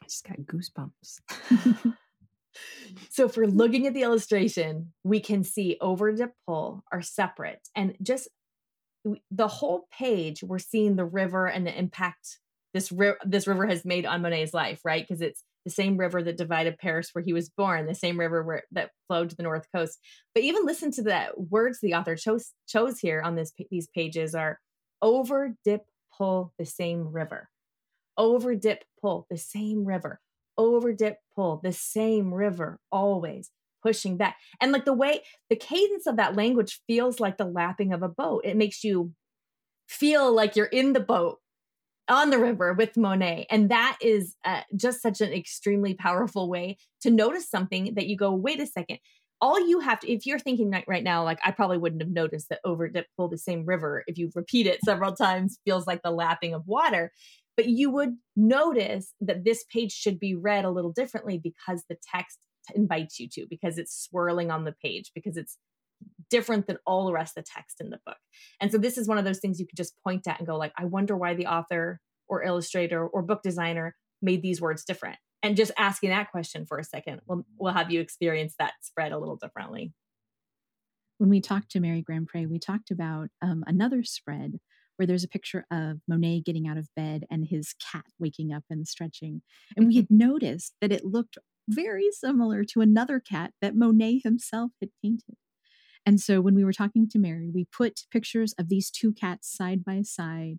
I 0.02 0.06
just 0.06 0.26
got 0.26 0.38
goosebumps. 0.38 1.20
so 3.10 3.26
if 3.26 3.36
we're 3.36 3.46
looking 3.46 3.86
at 3.86 3.94
the 3.94 4.02
illustration, 4.02 4.92
we 5.04 5.20
can 5.20 5.44
see 5.44 5.76
over 5.80 6.12
Dip 6.12 6.32
pull 6.46 6.84
are 6.92 7.02
separate 7.02 7.68
and 7.74 7.96
just 8.02 8.28
the 9.30 9.48
whole 9.48 9.86
page 9.92 10.42
we're 10.42 10.58
seeing 10.58 10.96
the 10.96 11.04
river 11.04 11.46
and 11.46 11.66
the 11.66 11.78
impact 11.78 12.38
this 12.72 12.92
ri- 12.92 13.14
this 13.24 13.46
river 13.46 13.66
has 13.66 13.84
made 13.84 14.06
on 14.06 14.22
Monet's 14.22 14.54
life, 14.54 14.80
right? 14.84 15.06
Because 15.06 15.20
it's 15.20 15.42
the 15.64 15.70
same 15.70 15.96
river 15.96 16.22
that 16.22 16.36
divided 16.36 16.78
Paris 16.78 17.10
where 17.12 17.24
he 17.24 17.32
was 17.32 17.50
born, 17.50 17.86
the 17.86 17.94
same 17.94 18.18
river 18.18 18.42
where, 18.42 18.62
that 18.72 18.90
flowed 19.08 19.30
to 19.30 19.36
the 19.36 19.42
north 19.42 19.66
coast. 19.74 19.98
But 20.34 20.44
even 20.44 20.64
listen 20.64 20.90
to 20.92 21.02
the 21.02 21.28
words 21.36 21.80
the 21.80 21.94
author 21.94 22.16
chose 22.16 22.52
chose 22.68 22.98
here 22.98 23.20
on 23.22 23.34
this 23.34 23.52
these 23.70 23.88
pages 23.88 24.34
are 24.34 24.58
over 25.02 25.54
dip 25.64 25.82
pull 26.16 26.52
the 26.58 26.66
same 26.66 27.12
river. 27.12 27.48
Over 28.16 28.54
dip, 28.54 28.84
pull 29.00 29.26
the 29.30 29.38
same 29.38 29.84
river. 29.84 30.20
Over 30.58 30.92
dip, 30.92 31.16
pull 31.34 31.60
the 31.62 31.72
same 31.72 32.34
river, 32.34 32.78
always 32.92 33.50
pushing 33.82 34.16
back. 34.16 34.36
And 34.60 34.72
like 34.72 34.84
the 34.84 34.92
way 34.92 35.22
the 35.48 35.56
cadence 35.56 36.06
of 36.06 36.16
that 36.16 36.36
language 36.36 36.80
feels 36.86 37.20
like 37.20 37.36
the 37.36 37.44
lapping 37.44 37.92
of 37.92 38.02
a 38.02 38.08
boat. 38.08 38.42
It 38.44 38.56
makes 38.56 38.84
you 38.84 39.12
feel 39.88 40.32
like 40.32 40.56
you're 40.56 40.66
in 40.66 40.92
the 40.92 41.00
boat 41.00 41.38
on 42.08 42.30
the 42.30 42.38
river 42.38 42.72
with 42.72 42.96
Monet. 42.96 43.46
And 43.50 43.70
that 43.70 43.96
is 44.00 44.36
uh, 44.44 44.62
just 44.76 45.00
such 45.00 45.20
an 45.20 45.32
extremely 45.32 45.94
powerful 45.94 46.48
way 46.48 46.76
to 47.02 47.10
notice 47.10 47.48
something 47.48 47.94
that 47.94 48.06
you 48.06 48.16
go, 48.16 48.32
wait 48.32 48.60
a 48.60 48.66
second. 48.66 48.98
All 49.40 49.66
you 49.66 49.80
have 49.80 50.00
to, 50.00 50.12
if 50.12 50.26
you're 50.26 50.38
thinking 50.38 50.70
right 50.86 51.02
now, 51.02 51.24
like 51.24 51.38
I 51.44 51.50
probably 51.50 51.78
wouldn't 51.78 52.02
have 52.02 52.10
noticed 52.10 52.50
that 52.50 52.60
over 52.64 52.90
pull 53.16 53.28
the 53.28 53.38
same 53.38 53.64
river, 53.64 54.04
if 54.06 54.18
you 54.18 54.30
repeat 54.34 54.66
it 54.66 54.80
several 54.84 55.12
times, 55.12 55.58
feels 55.64 55.86
like 55.86 56.02
the 56.02 56.10
lapping 56.10 56.52
of 56.52 56.66
water. 56.66 57.10
But 57.56 57.66
you 57.66 57.90
would 57.90 58.16
notice 58.36 59.14
that 59.20 59.44
this 59.44 59.64
page 59.72 59.92
should 59.92 60.18
be 60.18 60.34
read 60.34 60.64
a 60.64 60.70
little 60.70 60.92
differently 60.92 61.38
because 61.38 61.84
the 61.88 61.96
text 62.14 62.38
invites 62.76 63.18
you 63.18 63.28
to, 63.32 63.46
because 63.48 63.78
it's 63.78 64.04
swirling 64.04 64.50
on 64.50 64.64
the 64.64 64.74
page, 64.82 65.10
because 65.14 65.36
it's 65.36 65.58
different 66.30 66.66
than 66.66 66.78
all 66.86 67.06
the 67.06 67.12
rest 67.12 67.36
of 67.36 67.44
the 67.44 67.50
text 67.50 67.80
in 67.80 67.90
the 67.90 68.00
book. 68.06 68.16
And 68.60 68.70
so 68.70 68.78
this 68.78 68.96
is 68.96 69.08
one 69.08 69.18
of 69.18 69.24
those 69.24 69.38
things 69.38 69.60
you 69.60 69.66
could 69.66 69.76
just 69.76 69.94
point 70.02 70.26
at 70.26 70.38
and 70.38 70.46
go 70.46 70.56
like, 70.56 70.72
I 70.76 70.84
wonder 70.84 71.16
why 71.16 71.34
the 71.34 71.46
author 71.46 72.00
or 72.28 72.42
illustrator 72.42 73.06
or 73.06 73.22
book 73.22 73.42
designer 73.42 73.96
made 74.22 74.42
these 74.42 74.60
words 74.60 74.84
different. 74.84 75.18
And 75.42 75.56
just 75.56 75.72
asking 75.78 76.10
that 76.10 76.30
question 76.30 76.66
for 76.66 76.78
a 76.78 76.84
second 76.84 77.20
will 77.26 77.46
will 77.58 77.72
have 77.72 77.90
you 77.90 78.00
experience 78.00 78.54
that 78.58 78.74
spread 78.82 79.12
a 79.12 79.18
little 79.18 79.36
differently. 79.36 79.92
When 81.18 81.30
we 81.30 81.40
talked 81.40 81.70
to 81.72 81.80
Mary 81.80 82.02
Grand-Pré, 82.02 82.48
we 82.48 82.58
talked 82.58 82.90
about 82.90 83.28
um, 83.42 83.64
another 83.66 84.04
spread 84.04 84.58
where 84.96 85.06
there's 85.06 85.24
a 85.24 85.28
picture 85.28 85.66
of 85.70 86.00
Monet 86.06 86.42
getting 86.44 86.66
out 86.66 86.76
of 86.76 86.88
bed 86.94 87.24
and 87.30 87.46
his 87.46 87.74
cat 87.74 88.04
waking 88.18 88.52
up 88.52 88.64
and 88.68 88.86
stretching. 88.86 89.40
And 89.76 89.86
we 89.86 89.96
had 89.96 90.06
noticed 90.10 90.74
that 90.82 90.92
it 90.92 91.06
looked 91.06 91.38
very 91.68 92.08
similar 92.12 92.64
to 92.64 92.80
another 92.80 93.20
cat 93.20 93.52
that 93.60 93.76
Monet 93.76 94.20
himself 94.24 94.72
had 94.80 94.90
painted. 95.02 95.36
And 96.06 96.20
so 96.20 96.40
when 96.40 96.54
we 96.54 96.64
were 96.64 96.72
talking 96.72 97.08
to 97.10 97.18
Mary, 97.18 97.50
we 97.52 97.66
put 97.76 98.06
pictures 98.10 98.54
of 98.58 98.68
these 98.68 98.90
two 98.90 99.12
cats 99.12 99.54
side 99.54 99.84
by 99.84 100.02
side, 100.02 100.58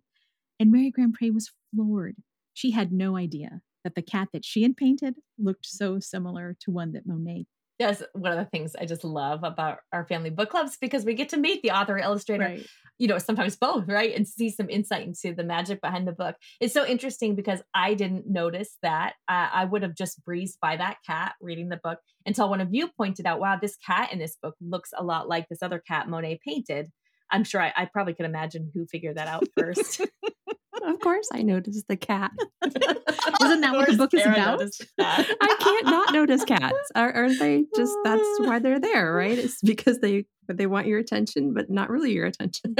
and 0.60 0.72
Mary 0.72 0.92
Grand-Pré 0.92 1.34
was 1.34 1.52
floored. 1.74 2.18
She 2.54 2.72
had 2.72 2.92
no 2.92 3.18
idea 3.18 3.62
that 3.84 3.96
the 3.96 4.02
cat 4.02 4.30
that 4.34 4.46
she 4.46 4.62
had 4.62 4.78
painted 4.78 5.16
looked 5.40 5.66
so 5.66 6.00
similar 6.00 6.56
to 6.62 6.72
one 6.72 6.92
that 6.92 7.08
Monet 7.08 7.46
that's 7.88 8.04
one 8.14 8.32
of 8.32 8.38
the 8.38 8.46
things 8.46 8.76
I 8.76 8.86
just 8.86 9.04
love 9.04 9.44
about 9.44 9.80
our 9.92 10.06
family 10.06 10.30
book 10.30 10.50
clubs 10.50 10.78
because 10.80 11.06
we 11.06 11.14
get 11.14 11.30
to 11.30 11.38
meet 11.38 11.62
the 11.62 11.72
author 11.72 11.98
illustrator, 11.98 12.46
right. 12.46 12.68
you 12.98 13.08
know, 13.08 13.18
sometimes 13.18 13.56
both, 13.56 13.88
right? 13.88 14.16
And 14.16 14.28
see 14.28 14.50
some 14.50 14.70
insight 14.70 15.08
into 15.08 15.34
the 15.36 15.44
magic 15.44 15.82
behind 15.82 16.08
the 16.08 16.12
book. 16.12 16.36
It's 16.60 16.74
so 16.74 16.86
interesting 16.86 17.36
because 17.36 17.62
I 17.74 17.94
didn't 17.94 18.28
notice 18.28 18.78
that. 18.82 19.14
Uh, 19.28 19.48
I 19.52 19.66
would 19.66 19.84
have 19.84 19.96
just 19.96 20.24
breezed 20.24 20.58
by 20.62 20.78
that 20.78 20.98
cat 21.06 21.34
reading 21.42 21.70
the 21.70 21.80
book 21.84 22.00
until 22.26 22.50
one 22.50 22.62
of 22.62 22.70
you 22.72 22.90
pointed 22.90 23.26
out, 23.26 23.40
wow, 23.40 23.58
this 23.62 23.78
cat 23.78 24.12
in 24.12 24.20
this 24.20 24.38
book 24.42 24.56
looks 24.62 24.92
a 24.96 25.04
lot 25.04 25.28
like 25.28 25.48
this 25.50 25.62
other 25.62 25.80
cat 25.80 26.10
Monet 26.10 26.40
painted. 26.46 26.90
I'm 27.32 27.44
sure 27.44 27.62
I, 27.62 27.74
I 27.76 27.86
probably 27.86 28.14
could 28.14 28.26
imagine 28.26 28.72
who 28.74 28.86
figured 28.86 29.18
that 29.18 29.28
out 29.28 29.46
first. 29.58 30.02
of 30.86 31.00
course, 31.00 31.30
I 31.34 31.42
noticed 31.42 31.88
the 31.88 31.98
cat. 31.98 32.32
Isn't 32.64 33.62
that 33.62 33.74
what 33.74 33.88
the 33.88 33.98
book 33.98 34.14
is 34.14 34.26
about? 34.26 34.62
I 35.00 35.56
can't 35.60 35.86
not 35.86 36.14
notice 36.14 36.44
cats. 36.44 36.92
Aren't 36.96 37.40
they 37.40 37.66
just 37.76 37.96
that's 38.04 38.40
why 38.40 38.60
they're 38.60 38.80
there, 38.80 39.14
right? 39.14 39.38
It's 39.38 39.62
because 39.62 40.00
they 40.00 40.26
they 40.48 40.68
want 40.68 40.88
your 40.88 41.00
attention, 41.00 41.54
but 41.54 41.70
not 41.70 41.90
really 41.90 42.14
your 42.14 42.26
attention. 42.26 42.76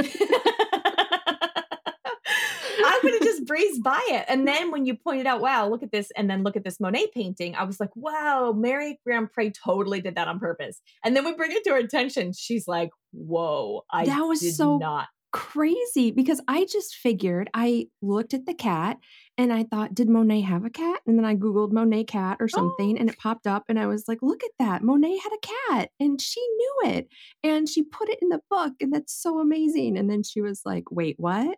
I 2.84 3.00
would 3.02 3.12
have 3.14 3.22
just 3.22 3.46
breezed 3.46 3.82
by 3.82 4.00
it. 4.08 4.24
And 4.28 4.46
then 4.46 4.70
when 4.70 4.86
you 4.86 4.96
pointed 4.96 5.26
out, 5.26 5.40
wow, 5.40 5.68
look 5.68 5.82
at 5.82 5.92
this, 5.92 6.10
and 6.16 6.28
then 6.28 6.42
look 6.42 6.56
at 6.56 6.64
this 6.64 6.80
Monet 6.80 7.08
painting, 7.14 7.54
I 7.54 7.64
was 7.64 7.80
like, 7.80 7.90
wow, 7.94 8.52
Mary 8.56 8.98
Grand-Pré 9.06 9.52
totally 9.64 10.00
did 10.00 10.16
that 10.16 10.28
on 10.28 10.38
purpose. 10.38 10.80
And 11.04 11.16
then 11.16 11.24
we 11.24 11.34
bring 11.34 11.52
it 11.52 11.64
to 11.64 11.70
her 11.70 11.78
attention. 11.78 12.32
She's 12.32 12.66
like, 12.66 12.90
whoa, 13.12 13.82
I 13.90 14.06
that 14.06 14.22
was 14.22 14.56
so 14.56 14.78
not 14.78 15.08
crazy 15.32 16.10
because 16.10 16.40
I 16.46 16.66
just 16.66 16.94
figured 16.94 17.50
I 17.54 17.86
looked 18.00 18.34
at 18.34 18.46
the 18.46 18.54
cat 18.54 18.98
and 19.38 19.52
I 19.52 19.64
thought, 19.64 19.94
did 19.94 20.08
Monet 20.08 20.42
have 20.42 20.64
a 20.64 20.70
cat? 20.70 21.00
And 21.06 21.18
then 21.18 21.24
I 21.24 21.34
Googled 21.34 21.72
Monet 21.72 22.04
cat 22.04 22.36
or 22.38 22.44
oh. 22.44 22.54
something 22.54 22.96
oh. 22.96 23.00
and 23.00 23.10
it 23.10 23.18
popped 23.18 23.46
up 23.46 23.64
and 23.68 23.78
I 23.78 23.86
was 23.86 24.04
like, 24.06 24.18
look 24.20 24.44
at 24.44 24.50
that. 24.58 24.82
Monet 24.82 25.18
had 25.18 25.32
a 25.32 25.72
cat 25.72 25.90
and 25.98 26.20
she 26.20 26.40
knew 26.40 26.92
it 26.92 27.08
and 27.42 27.68
she 27.68 27.82
put 27.82 28.10
it 28.10 28.18
in 28.20 28.28
the 28.28 28.40
book 28.50 28.74
and 28.80 28.92
that's 28.92 29.14
so 29.14 29.40
amazing. 29.40 29.96
And 29.96 30.08
then 30.08 30.22
she 30.22 30.40
was 30.40 30.62
like, 30.64 30.84
wait, 30.90 31.16
what? 31.18 31.56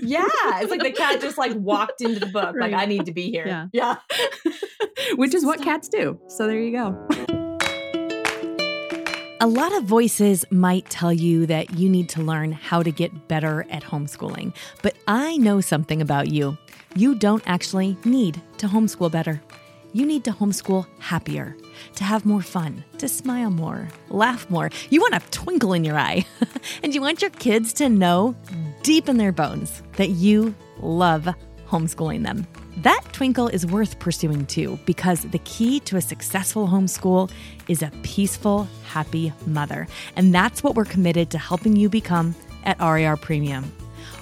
yeah. 0.00 0.26
It's 0.60 0.70
like 0.70 0.82
the 0.82 0.92
cat 0.92 1.20
just 1.20 1.38
like 1.38 1.52
walked 1.56 2.00
into 2.00 2.20
the 2.20 2.26
book. 2.26 2.54
Right. 2.54 2.72
Like, 2.72 2.80
I 2.80 2.86
need 2.86 3.06
to 3.06 3.12
be 3.12 3.30
here. 3.30 3.46
Yeah. 3.46 3.66
Yeah. 3.72 3.96
Which 5.16 5.34
is 5.34 5.44
what 5.44 5.60
cats 5.60 5.88
do. 5.88 6.20
So 6.28 6.46
there 6.46 6.60
you 6.60 6.72
go. 6.72 7.36
A 9.40 9.46
lot 9.46 9.72
of 9.72 9.84
voices 9.84 10.44
might 10.50 10.90
tell 10.90 11.12
you 11.12 11.46
that 11.46 11.78
you 11.78 11.88
need 11.88 12.08
to 12.08 12.22
learn 12.22 12.50
how 12.50 12.82
to 12.82 12.90
get 12.90 13.28
better 13.28 13.64
at 13.70 13.84
homeschooling, 13.84 14.52
but 14.82 14.96
I 15.06 15.36
know 15.36 15.60
something 15.60 16.02
about 16.02 16.26
you. 16.26 16.58
You 16.96 17.14
don't 17.14 17.44
actually 17.46 17.96
need 18.04 18.42
to 18.56 18.66
homeschool 18.66 19.12
better. 19.12 19.40
You 19.92 20.06
need 20.06 20.24
to 20.24 20.32
homeschool 20.32 20.88
happier, 20.98 21.56
to 21.94 22.02
have 22.02 22.26
more 22.26 22.42
fun, 22.42 22.82
to 22.98 23.08
smile 23.08 23.50
more, 23.50 23.86
laugh 24.08 24.50
more. 24.50 24.70
You 24.90 25.02
want 25.02 25.14
a 25.14 25.30
twinkle 25.30 25.72
in 25.72 25.84
your 25.84 25.96
eye, 25.96 26.26
and 26.82 26.92
you 26.92 27.00
want 27.00 27.22
your 27.22 27.30
kids 27.30 27.72
to 27.74 27.88
know 27.88 28.34
deep 28.82 29.08
in 29.08 29.18
their 29.18 29.30
bones 29.30 29.84
that 29.98 30.10
you 30.10 30.52
love 30.80 31.28
homeschooling 31.68 32.24
them. 32.24 32.44
That 32.82 33.02
twinkle 33.12 33.48
is 33.48 33.66
worth 33.66 33.98
pursuing 33.98 34.46
too, 34.46 34.78
because 34.86 35.22
the 35.22 35.40
key 35.40 35.80
to 35.80 35.96
a 35.96 36.00
successful 36.00 36.68
homeschool 36.68 37.28
is 37.66 37.82
a 37.82 37.90
peaceful, 38.04 38.68
happy 38.84 39.32
mother. 39.46 39.88
And 40.14 40.32
that's 40.32 40.62
what 40.62 40.76
we're 40.76 40.84
committed 40.84 41.28
to 41.30 41.38
helping 41.38 41.74
you 41.74 41.88
become 41.88 42.36
at 42.62 42.78
RAR 42.78 43.16
Premium. 43.16 43.72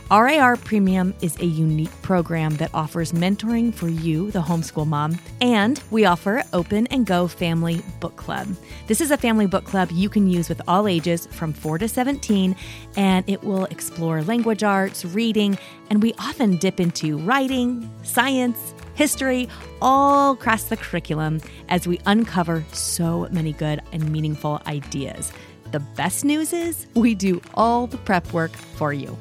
RAR 0.08 0.56
Premium 0.58 1.12
is 1.20 1.36
a 1.40 1.46
unique 1.46 1.90
program 2.02 2.54
that 2.58 2.70
offers 2.72 3.10
mentoring 3.10 3.74
for 3.74 3.88
you, 3.88 4.30
the 4.30 4.40
homeschool 4.40 4.86
mom, 4.86 5.18
and 5.40 5.82
we 5.90 6.04
offer 6.04 6.44
Open 6.52 6.86
and 6.88 7.04
Go 7.04 7.26
Family 7.26 7.82
Book 7.98 8.14
Club. 8.14 8.46
This 8.86 9.00
is 9.00 9.10
a 9.10 9.16
family 9.16 9.48
book 9.48 9.64
club 9.64 9.90
you 9.90 10.08
can 10.08 10.28
use 10.28 10.48
with 10.48 10.62
all 10.68 10.86
ages 10.86 11.26
from 11.32 11.52
4 11.52 11.78
to 11.78 11.88
17, 11.88 12.54
and 12.96 13.28
it 13.28 13.42
will 13.42 13.64
explore 13.64 14.22
language 14.22 14.62
arts, 14.62 15.04
reading, 15.04 15.58
and 15.90 16.00
we 16.00 16.14
often 16.20 16.56
dip 16.58 16.78
into 16.78 17.18
writing, 17.18 17.90
science, 18.04 18.74
history, 18.94 19.48
all 19.82 20.34
across 20.34 20.64
the 20.64 20.76
curriculum 20.76 21.40
as 21.68 21.88
we 21.88 21.98
uncover 22.06 22.64
so 22.70 23.26
many 23.32 23.52
good 23.52 23.82
and 23.90 24.08
meaningful 24.12 24.62
ideas. 24.68 25.32
The 25.72 25.80
best 25.80 26.24
news 26.24 26.52
is 26.52 26.86
we 26.94 27.16
do 27.16 27.42
all 27.54 27.88
the 27.88 27.98
prep 27.98 28.32
work 28.32 28.52
for 28.52 28.92
you. 28.92 29.18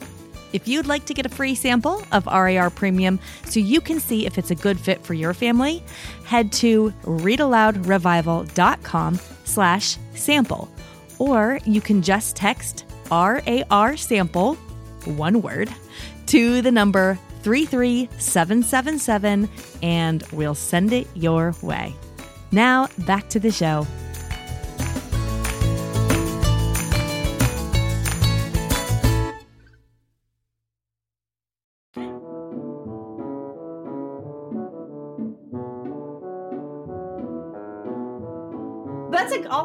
If 0.55 0.67
you'd 0.69 0.87
like 0.87 1.03
to 1.07 1.13
get 1.13 1.25
a 1.25 1.29
free 1.29 1.53
sample 1.53 2.01
of 2.13 2.25
RAR 2.27 2.69
Premium 2.69 3.19
so 3.43 3.59
you 3.59 3.81
can 3.81 3.99
see 3.99 4.25
if 4.25 4.37
it's 4.37 4.51
a 4.51 4.55
good 4.55 4.79
fit 4.79 5.03
for 5.03 5.13
your 5.13 5.33
family, 5.33 5.83
head 6.23 6.53
to 6.53 6.93
readaloudrevival.com 7.03 9.19
slash 9.43 9.97
sample. 10.13 10.71
Or 11.19 11.59
you 11.65 11.81
can 11.81 12.01
just 12.01 12.37
text 12.37 12.85
RAR 13.11 13.97
sample, 13.97 14.55
one 15.03 15.41
word, 15.41 15.69
to 16.27 16.61
the 16.61 16.71
number 16.71 17.19
33777 17.43 19.49
and 19.83 20.23
we'll 20.31 20.55
send 20.55 20.93
it 20.93 21.05
your 21.15 21.53
way. 21.61 21.93
Now, 22.53 22.87
back 22.99 23.27
to 23.31 23.41
the 23.41 23.51
show. 23.51 23.85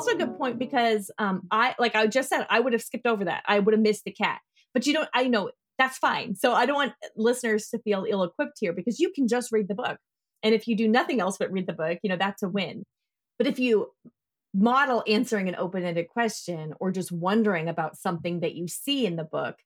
Also 0.00 0.16
a 0.16 0.18
good 0.18 0.36
point 0.36 0.58
because 0.58 1.10
um 1.18 1.42
I 1.50 1.74
like 1.78 1.94
I 1.94 2.06
just 2.06 2.28
said 2.28 2.46
I 2.50 2.60
would 2.60 2.72
have 2.72 2.82
skipped 2.82 3.06
over 3.06 3.24
that. 3.24 3.42
I 3.46 3.58
would 3.58 3.74
have 3.74 3.82
missed 3.82 4.04
the 4.04 4.12
cat. 4.12 4.40
But 4.72 4.86
you 4.86 4.92
don't 4.92 5.08
I 5.14 5.28
know 5.28 5.50
that's 5.78 5.98
fine. 5.98 6.34
So 6.34 6.52
I 6.52 6.66
don't 6.66 6.76
want 6.76 6.92
listeners 7.16 7.68
to 7.68 7.78
feel 7.78 8.04
ill 8.08 8.22
equipped 8.22 8.58
here 8.60 8.72
because 8.72 9.00
you 9.00 9.10
can 9.14 9.26
just 9.28 9.50
read 9.50 9.66
the 9.68 9.74
book. 9.74 9.98
And 10.42 10.54
if 10.54 10.68
you 10.68 10.76
do 10.76 10.86
nothing 10.86 11.20
else 11.20 11.38
but 11.38 11.50
read 11.50 11.66
the 11.66 11.72
book, 11.72 11.98
you 12.02 12.10
know, 12.10 12.16
that's 12.16 12.42
a 12.42 12.48
win. 12.48 12.84
But 13.38 13.46
if 13.46 13.58
you 13.58 13.90
model 14.52 15.02
answering 15.06 15.48
an 15.48 15.56
open-ended 15.56 16.08
question 16.08 16.74
or 16.80 16.90
just 16.90 17.12
wondering 17.12 17.68
about 17.68 17.96
something 17.96 18.40
that 18.40 18.54
you 18.54 18.68
see 18.68 19.06
in 19.06 19.16
the 19.16 19.24
book, 19.24 19.56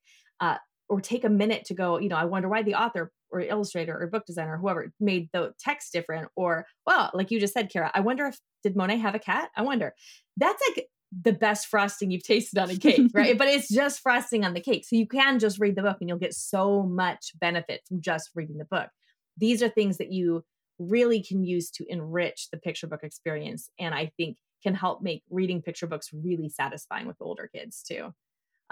uh, 0.41 0.59
or 0.89 1.01
take 1.01 1.25
a 1.25 1.31
minute 1.31 1.65
to 1.67 1.75
go, 1.75 1.99
you 1.99 2.09
know, 2.09 2.17
I 2.17 2.25
wonder 2.25 2.49
why 2.49 2.63
the 2.63 2.75
author 2.75 3.11
or 3.31 3.41
illustrator 3.41 3.99
or 3.99 4.07
book 4.07 4.27
designer, 4.27 4.55
or 4.55 4.59
whoever 4.59 4.93
made 5.01 5.29
the 5.33 5.53
text 5.59 5.93
different, 5.93 6.29
or 6.37 6.67
well, 6.87 7.11
like 7.15 7.31
you 7.31 7.41
just 7.41 7.55
said, 7.55 7.71
Kara, 7.71 7.91
I 7.95 8.01
wonder 8.01 8.27
if 8.27 8.39
did 8.63 8.77
Monet 8.77 8.99
have 8.99 9.15
a 9.15 9.19
cat? 9.19 9.51
I 9.57 9.63
wonder. 9.63 9.95
That's 10.37 10.63
like 10.69 10.87
the 11.23 11.33
best 11.33 11.67
frosting 11.67 12.11
you've 12.11 12.23
tasted 12.23 12.59
on 12.59 12.71
a 12.71 12.77
cake, 12.77 13.11
right? 13.15 13.37
but 13.37 13.49
it's 13.49 13.69
just 13.69 14.01
frosting 14.01 14.45
on 14.45 14.55
the 14.55 14.61
cake. 14.61 14.85
So 14.85 14.97
you 14.97 15.07
can 15.07 15.39
just 15.39 15.59
read 15.61 15.77
the 15.77 15.83
book 15.83 15.99
and 16.01 16.09
you'll 16.09 16.19
get 16.19 16.35
so 16.35 16.83
much 16.83 17.33
benefit 17.41 17.83
from 17.87 18.01
just 18.01 18.31
reading 18.35 18.59
the 18.59 18.65
book. 18.65 18.89
These 19.37 19.63
are 19.63 19.69
things 19.69 19.99
that 19.99 20.13
you 20.13 20.45
really 20.79 21.23
can 21.23 21.45
use 21.45 21.71
to 21.71 21.85
enrich 21.89 22.49
the 22.51 22.59
picture 22.59 22.87
book 22.87 23.01
experience. 23.03 23.71
And 23.79 23.95
I 23.95 24.13
think 24.17 24.37
can 24.63 24.75
help 24.75 25.03
make 25.03 25.23
reading 25.31 25.63
picture 25.63 25.87
books 25.87 26.09
really 26.13 26.49
satisfying 26.49 27.07
with 27.07 27.17
older 27.21 27.49
kids 27.55 27.83
too. 27.83 28.13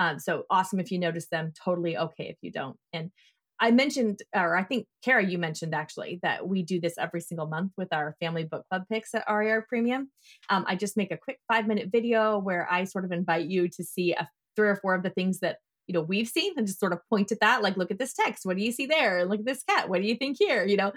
Um, 0.03 0.19
so 0.19 0.45
awesome 0.51 0.81
if 0.81 0.91
you 0.91 0.99
notice 0.99 1.29
them, 1.29 1.53
totally 1.65 1.97
okay 1.97 2.25
if 2.25 2.37
you 2.43 2.51
don't. 2.51 2.77
And 2.93 3.13
I 3.61 3.71
mentioned, 3.71 4.19
or 4.35 4.57
I 4.57 4.65
think 4.65 4.87
Kara, 5.05 5.25
you 5.25 5.39
mentioned 5.39 5.77
actually 5.77 6.19
that 6.25 6.49
we 6.49 6.65
do 6.65 6.81
this 6.81 6.95
every 6.99 7.21
single 7.21 7.47
month 7.47 7.71
with 7.77 7.93
our 7.93 8.17
family 8.19 8.43
book 8.43 8.65
club 8.69 8.83
picks 8.91 9.15
at 9.15 9.25
RAR 9.29 9.65
Premium. 9.69 10.11
Um, 10.51 10.65
I 10.67 10.75
just 10.75 10.97
make 10.97 11.13
a 11.13 11.17
quick 11.17 11.39
five 11.47 11.69
minute 11.69 11.91
video 11.93 12.39
where 12.39 12.67
I 12.69 12.83
sort 12.83 13.05
of 13.05 13.13
invite 13.13 13.47
you 13.47 13.69
to 13.69 13.85
see 13.85 14.13
a, 14.15 14.29
three 14.57 14.69
or 14.69 14.75
four 14.75 14.97
of 14.97 15.05
the 15.05 15.11
things 15.11 15.39
that 15.39 15.59
you 15.93 16.01
know 16.01 16.07
we've 16.07 16.29
seen 16.29 16.55
and 16.57 16.67
just 16.67 16.81
sort 16.81 16.95
of 16.95 17.07
point 17.11 17.31
at 17.33 17.41
that 17.41 17.63
like 17.63 17.77
look 17.77 17.91
at 17.91 17.99
this 17.99 18.15
text. 18.15 18.47
What 18.47 18.57
do 18.57 18.65
you 18.65 18.73
see 18.73 18.87
there? 18.87 19.27
Look 19.27 19.41
at 19.41 19.47
this 19.47 19.63
cat. 19.63 19.91
What 19.91 20.01
do 20.01 20.09
you 20.09 20.15
think 20.15 20.39
here? 20.39 20.65
You 20.65 20.79
know? 20.79 20.93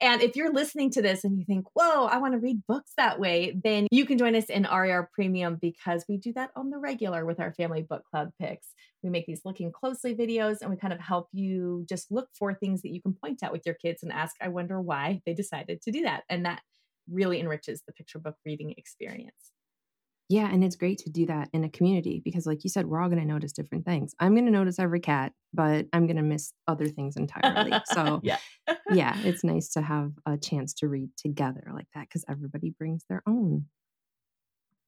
And 0.00 0.22
if 0.22 0.34
you're 0.34 0.52
listening 0.52 0.90
to 0.92 1.02
this 1.02 1.24
and 1.24 1.38
you 1.38 1.44
think 1.44 1.66
whoa 1.74 2.06
i 2.06 2.16
want 2.16 2.32
to 2.32 2.38
read 2.38 2.62
books 2.66 2.92
that 2.96 3.20
way 3.20 3.54
then 3.62 3.86
you 3.90 4.06
can 4.06 4.16
join 4.16 4.34
us 4.34 4.46
in 4.46 4.62
rar 4.62 5.10
premium 5.12 5.58
because 5.60 6.06
we 6.08 6.16
do 6.16 6.32
that 6.32 6.52
on 6.56 6.70
the 6.70 6.78
regular 6.78 7.26
with 7.26 7.38
our 7.38 7.52
family 7.52 7.82
book 7.82 8.02
club 8.10 8.30
picks. 8.40 8.68
We 9.02 9.10
make 9.10 9.26
these 9.26 9.42
looking 9.44 9.70
closely 9.70 10.14
videos 10.14 10.62
and 10.62 10.70
we 10.70 10.78
kind 10.78 10.94
of 10.94 11.00
help 11.00 11.28
you 11.32 11.84
just 11.86 12.10
look 12.10 12.28
for 12.32 12.54
things 12.54 12.80
that 12.80 12.94
you 12.94 13.02
can 13.02 13.12
point 13.12 13.42
at 13.42 13.52
with 13.52 13.66
your 13.66 13.74
kids 13.74 14.02
and 14.02 14.10
ask 14.10 14.34
i 14.40 14.48
wonder 14.48 14.80
why 14.80 15.20
they 15.26 15.34
decided 15.34 15.82
to 15.82 15.92
do 15.92 16.02
that. 16.04 16.22
And 16.30 16.46
that 16.46 16.62
really 17.12 17.38
enriches 17.38 17.82
the 17.86 17.92
picture 17.92 18.18
book 18.18 18.36
reading 18.46 18.72
experience 18.78 19.53
yeah, 20.28 20.50
and 20.50 20.64
it's 20.64 20.76
great 20.76 20.98
to 20.98 21.10
do 21.10 21.26
that 21.26 21.50
in 21.52 21.64
a 21.64 21.68
community 21.68 22.22
because, 22.24 22.46
like 22.46 22.64
you 22.64 22.70
said, 22.70 22.86
we're 22.86 23.00
all 23.00 23.08
going 23.08 23.20
to 23.20 23.26
notice 23.26 23.52
different 23.52 23.84
things. 23.84 24.14
I'm 24.18 24.34
going 24.34 24.46
to 24.46 24.50
notice 24.50 24.78
every 24.78 25.00
cat, 25.00 25.32
but 25.52 25.86
I'm 25.92 26.06
going 26.06 26.16
to 26.16 26.22
miss 26.22 26.52
other 26.66 26.86
things 26.86 27.16
entirely. 27.16 27.72
So, 27.92 28.20
yeah, 28.24 28.38
yeah, 28.90 29.18
it's 29.18 29.44
nice 29.44 29.68
to 29.74 29.82
have 29.82 30.12
a 30.24 30.38
chance 30.38 30.72
to 30.74 30.88
read 30.88 31.10
together 31.18 31.70
like 31.74 31.88
that 31.94 32.08
because 32.08 32.24
everybody 32.26 32.70
brings 32.70 33.04
their 33.08 33.22
own, 33.26 33.66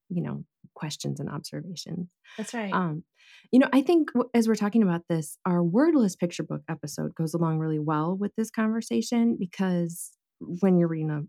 you 0.08 0.22
know, 0.22 0.44
questions 0.74 1.20
and 1.20 1.28
observations. 1.28 2.08
That's 2.38 2.54
right. 2.54 2.72
Um, 2.72 3.04
you 3.52 3.58
know, 3.58 3.68
I 3.74 3.82
think 3.82 4.08
as 4.32 4.48
we're 4.48 4.54
talking 4.54 4.82
about 4.82 5.02
this, 5.08 5.36
our 5.44 5.62
wordless 5.62 6.16
picture 6.16 6.44
book 6.44 6.62
episode 6.68 7.14
goes 7.14 7.34
along 7.34 7.58
really 7.58 7.78
well 7.78 8.16
with 8.16 8.32
this 8.36 8.50
conversation 8.50 9.36
because 9.38 10.12
when 10.38 10.78
you're 10.78 10.88
reading 10.88 11.10
a 11.10 11.22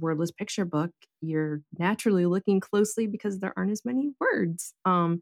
wordless 0.00 0.30
picture 0.30 0.64
book, 0.64 0.90
you're 1.20 1.62
naturally 1.78 2.26
looking 2.26 2.60
closely 2.60 3.06
because 3.06 3.38
there 3.38 3.52
aren't 3.56 3.72
as 3.72 3.84
many 3.84 4.10
words. 4.20 4.74
Um, 4.84 5.20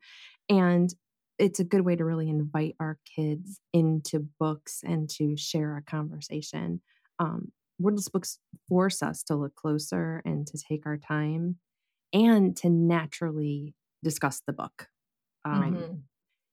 and 0.48 0.94
it's 1.38 1.60
a 1.60 1.64
good 1.64 1.82
way 1.82 1.96
to 1.96 2.04
really 2.04 2.28
invite 2.28 2.76
our 2.80 2.98
kids 3.14 3.60
into 3.72 4.26
books 4.40 4.80
and 4.84 5.08
to 5.10 5.36
share 5.36 5.76
a 5.76 5.82
conversation. 5.82 6.80
Um, 7.18 7.52
wordless 7.78 8.08
books 8.08 8.38
force 8.68 9.02
us 9.02 9.22
to 9.24 9.36
look 9.36 9.54
closer 9.54 10.22
and 10.24 10.46
to 10.46 10.58
take 10.58 10.86
our 10.86 10.96
time 10.96 11.56
and 12.12 12.56
to 12.56 12.70
naturally 12.70 13.74
discuss 14.02 14.42
the 14.46 14.52
book. 14.52 14.88
Um, 15.44 15.74
mm-hmm. 15.74 15.94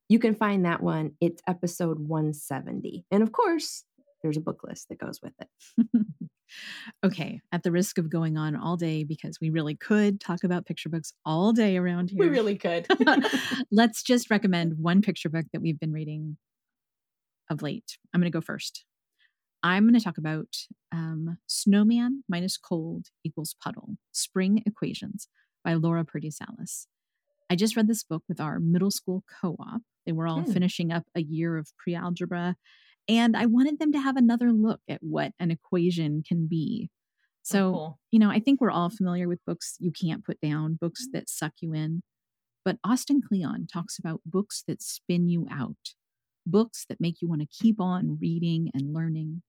You 0.10 0.20
can 0.20 0.36
find 0.36 0.66
that 0.66 0.84
one. 0.84 1.12
It's 1.22 1.42
episode 1.48 2.00
170. 2.00 3.06
And 3.10 3.24
of 3.24 3.32
course, 3.32 3.86
there's 4.24 4.38
a 4.38 4.42
book 4.42 4.62
list 4.64 4.88
that 4.90 4.98
goes 4.98 5.20
with 5.22 5.34
it. 5.40 5.88
okay, 7.06 7.42
at 7.52 7.64
the 7.64 7.72
risk 7.72 7.98
of 7.98 8.10
going 8.10 8.38
on 8.38 8.56
all 8.56 8.78
day 8.78 9.04
because 9.04 9.38
we 9.40 9.50
really 9.50 9.76
could 9.76 10.20
talk 10.20 10.44
about 10.44 10.66
picture 10.66 10.90
books 10.90 11.14
all 11.26 11.52
day 11.52 11.78
around 11.78 12.10
here. 12.10 12.20
We 12.20 12.30
really 12.30 12.58
could. 12.58 12.88
Let's 13.72 14.02
just 14.02 14.32
recommend 14.32 14.80
one 14.80 15.02
picture 15.02 15.30
book 15.30 15.46
that 15.52 15.62
we've 15.62 15.80
been 15.80 15.92
reading 15.92 16.38
of 17.50 17.62
late. 17.62 17.98
I'm 18.14 18.22
going 18.22 18.32
to 18.32 18.36
go 18.36 18.42
first. 18.42 18.86
I'm 19.62 19.84
going 19.84 19.94
to 19.94 20.04
talk 20.04 20.18
about 20.18 20.56
um, 20.92 21.38
Snowman 21.48 22.24
minus 22.28 22.58
cold 22.58 23.08
equals 23.24 23.56
puddle 23.62 23.96
Spring 24.12 24.64
Equations 24.66 25.28
by 25.64 25.74
Laura 25.74 26.04
Purdy 26.04 26.32
Salas. 26.32 26.88
I 27.50 27.56
just 27.56 27.76
read 27.76 27.88
this 27.88 28.04
book 28.04 28.24
with 28.28 28.40
our 28.40 28.60
middle 28.60 28.92
school 28.92 29.24
co 29.42 29.56
op. 29.60 29.82
They 30.06 30.12
were 30.12 30.28
all 30.28 30.42
hmm. 30.42 30.52
finishing 30.52 30.92
up 30.92 31.04
a 31.16 31.22
year 31.22 31.58
of 31.58 31.70
pre 31.78 31.96
algebra 31.96 32.56
and 33.08 33.36
I 33.36 33.46
wanted 33.46 33.80
them 33.80 33.92
to 33.94 34.00
have 34.00 34.16
another 34.16 34.52
look 34.52 34.80
at 34.88 35.00
what 35.02 35.34
an 35.40 35.52
equation 35.52 36.24
can 36.28 36.48
be. 36.48 36.90
Oh, 36.90 37.44
so, 37.44 37.60
oh, 37.60 37.72
cool. 37.72 38.00
you 38.12 38.20
know, 38.20 38.30
I 38.30 38.40
think 38.40 38.62
we're 38.62 38.72
all 38.72 38.90
familiar 38.90 39.28
with 39.28 39.44
books 39.46 39.76
you 39.80 39.92
can't 39.92 40.26
put 40.26 40.40
down, 40.40 40.78
books 40.80 41.06
mm-hmm. 41.06 41.18
that 41.18 41.30
suck 41.30 41.54
you 41.62 41.74
in. 41.74 42.02
But 42.64 42.78
Austin 42.84 43.22
Kleon 43.22 43.68
talks 43.72 44.00
about 44.00 44.22
books 44.26 44.64
that 44.68 44.82
spin 44.82 45.28
you 45.28 45.48
out, 45.52 45.76
books 46.46 46.86
that 46.88 47.02
make 47.02 47.22
you 47.22 47.28
want 47.28 47.42
to 47.42 47.48
keep 47.48 47.82
on 47.82 48.18
reading 48.22 48.72
and 48.74 48.94
learning. 48.94 49.42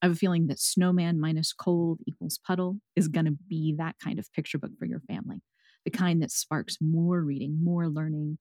I 0.00 0.06
have 0.06 0.14
a 0.14 0.18
feeling 0.18 0.46
that 0.46 0.58
Snowman 0.58 1.20
minus 1.20 1.52
cold 1.52 2.00
equals 2.06 2.38
puddle 2.46 2.78
is 2.94 3.08
going 3.08 3.26
to 3.26 3.36
be 3.48 3.74
that 3.78 3.96
kind 4.02 4.18
of 4.18 4.32
picture 4.32 4.58
book 4.58 4.70
for 4.78 4.86
your 4.86 5.00
family, 5.00 5.42
the 5.84 5.90
kind 5.90 6.22
that 6.22 6.30
sparks 6.30 6.78
more 6.80 7.22
reading, 7.22 7.58
more 7.62 7.88
learning, 7.88 8.38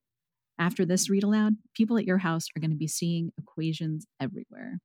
after 0.59 0.85
this 0.85 1.09
read 1.09 1.23
aloud, 1.23 1.55
people 1.73 1.97
at 1.97 2.05
your 2.05 2.19
house 2.19 2.47
are 2.55 2.59
going 2.59 2.71
to 2.71 2.77
be 2.77 2.87
seeing 2.87 3.31
equations 3.37 4.05
everywhere. 4.19 4.79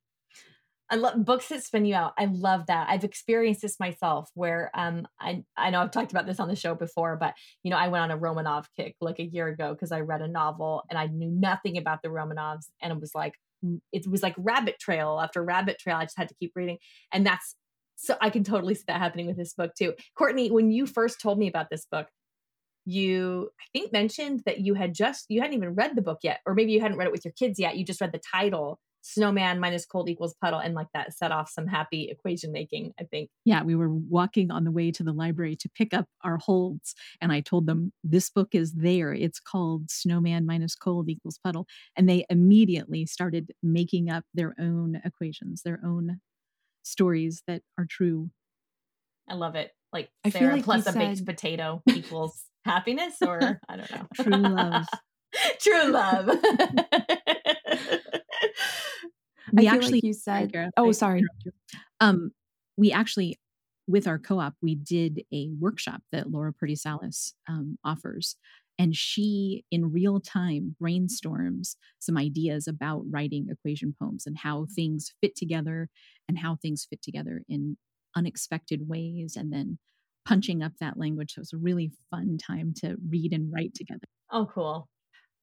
I 0.91 0.95
love 0.95 1.23
books 1.23 1.47
that 1.47 1.63
spin 1.63 1.85
you 1.85 1.95
out. 1.95 2.11
I 2.17 2.25
love 2.25 2.65
that. 2.67 2.89
I've 2.89 3.05
experienced 3.05 3.61
this 3.61 3.79
myself 3.79 4.29
where 4.33 4.69
um 4.73 5.07
I 5.21 5.43
I 5.55 5.69
know 5.69 5.79
I've 5.79 5.91
talked 5.91 6.11
about 6.11 6.27
this 6.27 6.39
on 6.39 6.49
the 6.49 6.55
show 6.55 6.75
before, 6.75 7.15
but 7.15 7.33
you 7.63 7.71
know, 7.71 7.77
I 7.77 7.87
went 7.87 8.03
on 8.03 8.11
a 8.11 8.17
Romanov 8.17 8.65
kick 8.75 8.95
like 8.99 9.19
a 9.19 9.23
year 9.25 9.47
ago 9.47 9.73
because 9.73 9.93
I 9.93 10.01
read 10.01 10.21
a 10.21 10.27
novel 10.27 10.83
and 10.89 10.99
I 10.99 11.07
knew 11.07 11.31
nothing 11.31 11.77
about 11.77 12.01
the 12.03 12.09
Romanovs 12.09 12.65
and 12.81 12.91
it 12.91 12.99
was 12.99 13.15
like 13.15 13.35
it 13.93 14.05
was 14.05 14.21
like 14.21 14.35
rabbit 14.37 14.79
trail 14.79 15.19
after 15.23 15.41
rabbit 15.41 15.79
trail. 15.79 15.95
I 15.95 16.03
just 16.03 16.17
had 16.17 16.27
to 16.27 16.35
keep 16.35 16.51
reading. 16.55 16.77
And 17.13 17.25
that's 17.25 17.55
so 17.95 18.17
I 18.19 18.29
can 18.29 18.43
totally 18.43 18.73
see 18.75 18.83
that 18.87 18.99
happening 18.99 19.27
with 19.27 19.37
this 19.37 19.53
book 19.53 19.71
too. 19.75 19.93
Courtney, 20.17 20.49
when 20.49 20.71
you 20.71 20.87
first 20.87 21.21
told 21.21 21.37
me 21.37 21.47
about 21.47 21.69
this 21.69 21.85
book, 21.85 22.07
you 22.85 23.49
i 23.59 23.65
think 23.73 23.91
mentioned 23.91 24.41
that 24.45 24.59
you 24.59 24.73
had 24.73 24.93
just 24.93 25.25
you 25.29 25.41
hadn't 25.41 25.55
even 25.55 25.75
read 25.75 25.95
the 25.95 26.01
book 26.01 26.19
yet 26.23 26.39
or 26.45 26.53
maybe 26.53 26.71
you 26.71 26.81
hadn't 26.81 26.97
read 26.97 27.07
it 27.07 27.11
with 27.11 27.25
your 27.25 27.33
kids 27.33 27.59
yet 27.59 27.77
you 27.77 27.85
just 27.85 28.01
read 28.01 28.11
the 28.11 28.21
title 28.31 28.79
snowman 29.03 29.59
minus 29.59 29.85
cold 29.85 30.09
equals 30.09 30.35
puddle 30.41 30.59
and 30.59 30.75
like 30.75 30.87
that 30.93 31.13
set 31.13 31.31
off 31.31 31.49
some 31.49 31.67
happy 31.67 32.07
equation 32.09 32.51
making 32.51 32.93
i 32.99 33.03
think. 33.03 33.29
Yeah 33.45 33.63
we 33.63 33.75
were 33.75 33.89
walking 33.89 34.51
on 34.51 34.63
the 34.63 34.71
way 34.71 34.91
to 34.91 35.03
the 35.03 35.13
library 35.13 35.55
to 35.57 35.69
pick 35.69 35.93
up 35.93 36.05
our 36.23 36.37
holds 36.37 36.93
and 37.19 37.31
i 37.31 37.39
told 37.39 37.65
them 37.65 37.91
this 38.03 38.29
book 38.29 38.49
is 38.53 38.73
there. 38.73 39.13
It's 39.13 39.39
called 39.39 39.89
snowman 39.89 40.45
minus 40.45 40.75
cold 40.75 41.09
equals 41.09 41.39
puddle 41.43 41.67
and 41.95 42.07
they 42.07 42.25
immediately 42.29 43.05
started 43.05 43.51
making 43.63 44.09
up 44.09 44.23
their 44.33 44.53
own 44.59 45.01
equations 45.03 45.63
their 45.63 45.79
own 45.83 46.19
stories 46.83 47.43
that 47.47 47.61
are 47.77 47.85
true. 47.89 48.29
I 49.29 49.35
love 49.35 49.55
it. 49.55 49.71
Like 49.93 50.09
Sarah 50.29 50.55
like 50.55 50.63
plus 50.63 50.87
a 50.87 50.93
said... 50.93 50.99
baked 50.99 51.25
potato 51.25 51.81
equals 51.89 52.43
happiness 52.65 53.15
or 53.25 53.59
I 53.67 53.77
don't 53.77 53.91
know. 53.91 54.07
True 54.15 54.37
love. 54.37 54.87
True 55.61 55.91
love. 55.91 56.27
we 59.53 59.67
actually 59.67 59.93
like 59.93 60.03
you 60.03 60.13
said 60.13 60.51
oh 60.77 60.91
sorry. 60.91 61.23
Um 61.99 62.31
we 62.77 62.91
actually 62.91 63.39
with 63.87 64.07
our 64.07 64.19
co-op 64.19 64.53
we 64.61 64.75
did 64.75 65.23
a 65.33 65.49
workshop 65.59 66.01
that 66.11 66.31
Laura 66.31 66.53
Purdy 66.53 66.75
Salas 66.75 67.33
um, 67.49 67.77
offers 67.83 68.35
and 68.77 68.95
she 68.95 69.63
in 69.69 69.91
real 69.91 70.19
time 70.19 70.75
brainstorms 70.81 71.75
some 71.99 72.17
ideas 72.17 72.67
about 72.67 73.03
writing 73.09 73.47
equation 73.49 73.93
poems 73.99 74.25
and 74.25 74.37
how 74.39 74.65
things 74.75 75.13
fit 75.21 75.35
together 75.35 75.89
and 76.27 76.39
how 76.39 76.55
things 76.55 76.87
fit 76.89 77.01
together 77.01 77.43
in 77.47 77.77
unexpected 78.15 78.87
ways 78.87 79.35
and 79.35 79.51
then 79.53 79.77
punching 80.25 80.61
up 80.61 80.73
that 80.79 80.97
language. 80.97 81.33
So 81.33 81.39
it 81.39 81.41
was 81.41 81.53
a 81.53 81.57
really 81.57 81.91
fun 82.09 82.37
time 82.37 82.73
to 82.81 82.95
read 83.09 83.33
and 83.33 83.51
write 83.51 83.73
together. 83.73 84.07
Oh, 84.31 84.47
cool. 84.53 84.87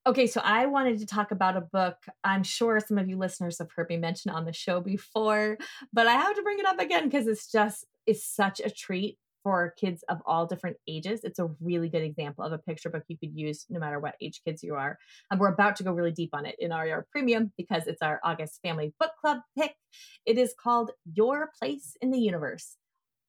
Okay, 0.07 0.27
so 0.27 0.41
I 0.43 0.67
wanted 0.67 0.99
to 1.01 1.07
talk 1.07 1.33
about 1.33 1.57
a 1.57 1.61
book. 1.61 1.97
I'm 2.25 2.43
sure 2.43 2.81
some 2.81 2.97
of 2.97 3.09
you 3.09 3.19
listeners 3.19 3.59
have 3.59 3.69
heard 3.77 3.91
me 3.91 3.99
mention 3.99 4.31
on 4.31 4.47
the 4.47 4.55
show 4.55 4.81
before, 4.81 5.59
but 5.93 6.07
I 6.07 6.13
have 6.13 6.35
to 6.35 6.43
bring 6.43 6.59
it 6.59 6.65
up 6.65 6.79
again 6.79 7.05
because 7.05 7.27
it's 7.27 7.51
just 7.51 7.85
it's 8.07 8.25
such 8.25 8.61
a 8.61 8.71
treat 8.71 9.19
for 9.43 9.75
kids 9.79 10.03
of 10.09 10.19
all 10.25 10.47
different 10.47 10.79
ages. 10.89 11.21
It's 11.25 11.39
a 11.39 11.51
really 11.61 11.91
good 11.91 12.03
example 12.03 12.43
of 12.43 12.53
a 12.53 12.59
picture 12.59 12.89
book 12.89 13.03
you 13.09 13.19
could 13.19 13.35
use 13.35 13.67
no 13.69 13.79
matter 13.79 14.01
what 14.01 14.15
age 14.23 14.41
kids 14.47 14.63
you 14.63 14.77
are. 14.77 14.97
And 15.31 15.39
we're 15.39 15.53
about 15.53 15.77
to 15.77 15.85
go 15.85 15.93
really 15.93 16.13
deep 16.13 16.31
on 16.33 16.47
it 16.47 16.57
in 16.59 16.71
RAR 16.71 17.07
Premium 17.13 17.53
because 17.59 17.87
it's 17.87 18.01
our 18.01 18.19
August 18.25 18.61
Family 18.63 18.95
Book 18.99 19.11
Club 19.21 19.41
pick. 19.59 19.75
It 20.25 20.39
is 20.39 20.55
called 20.59 20.93
Your 21.13 21.51
Place 21.59 21.99
in 22.01 22.11
the 22.11 22.19
Universe 22.19 22.78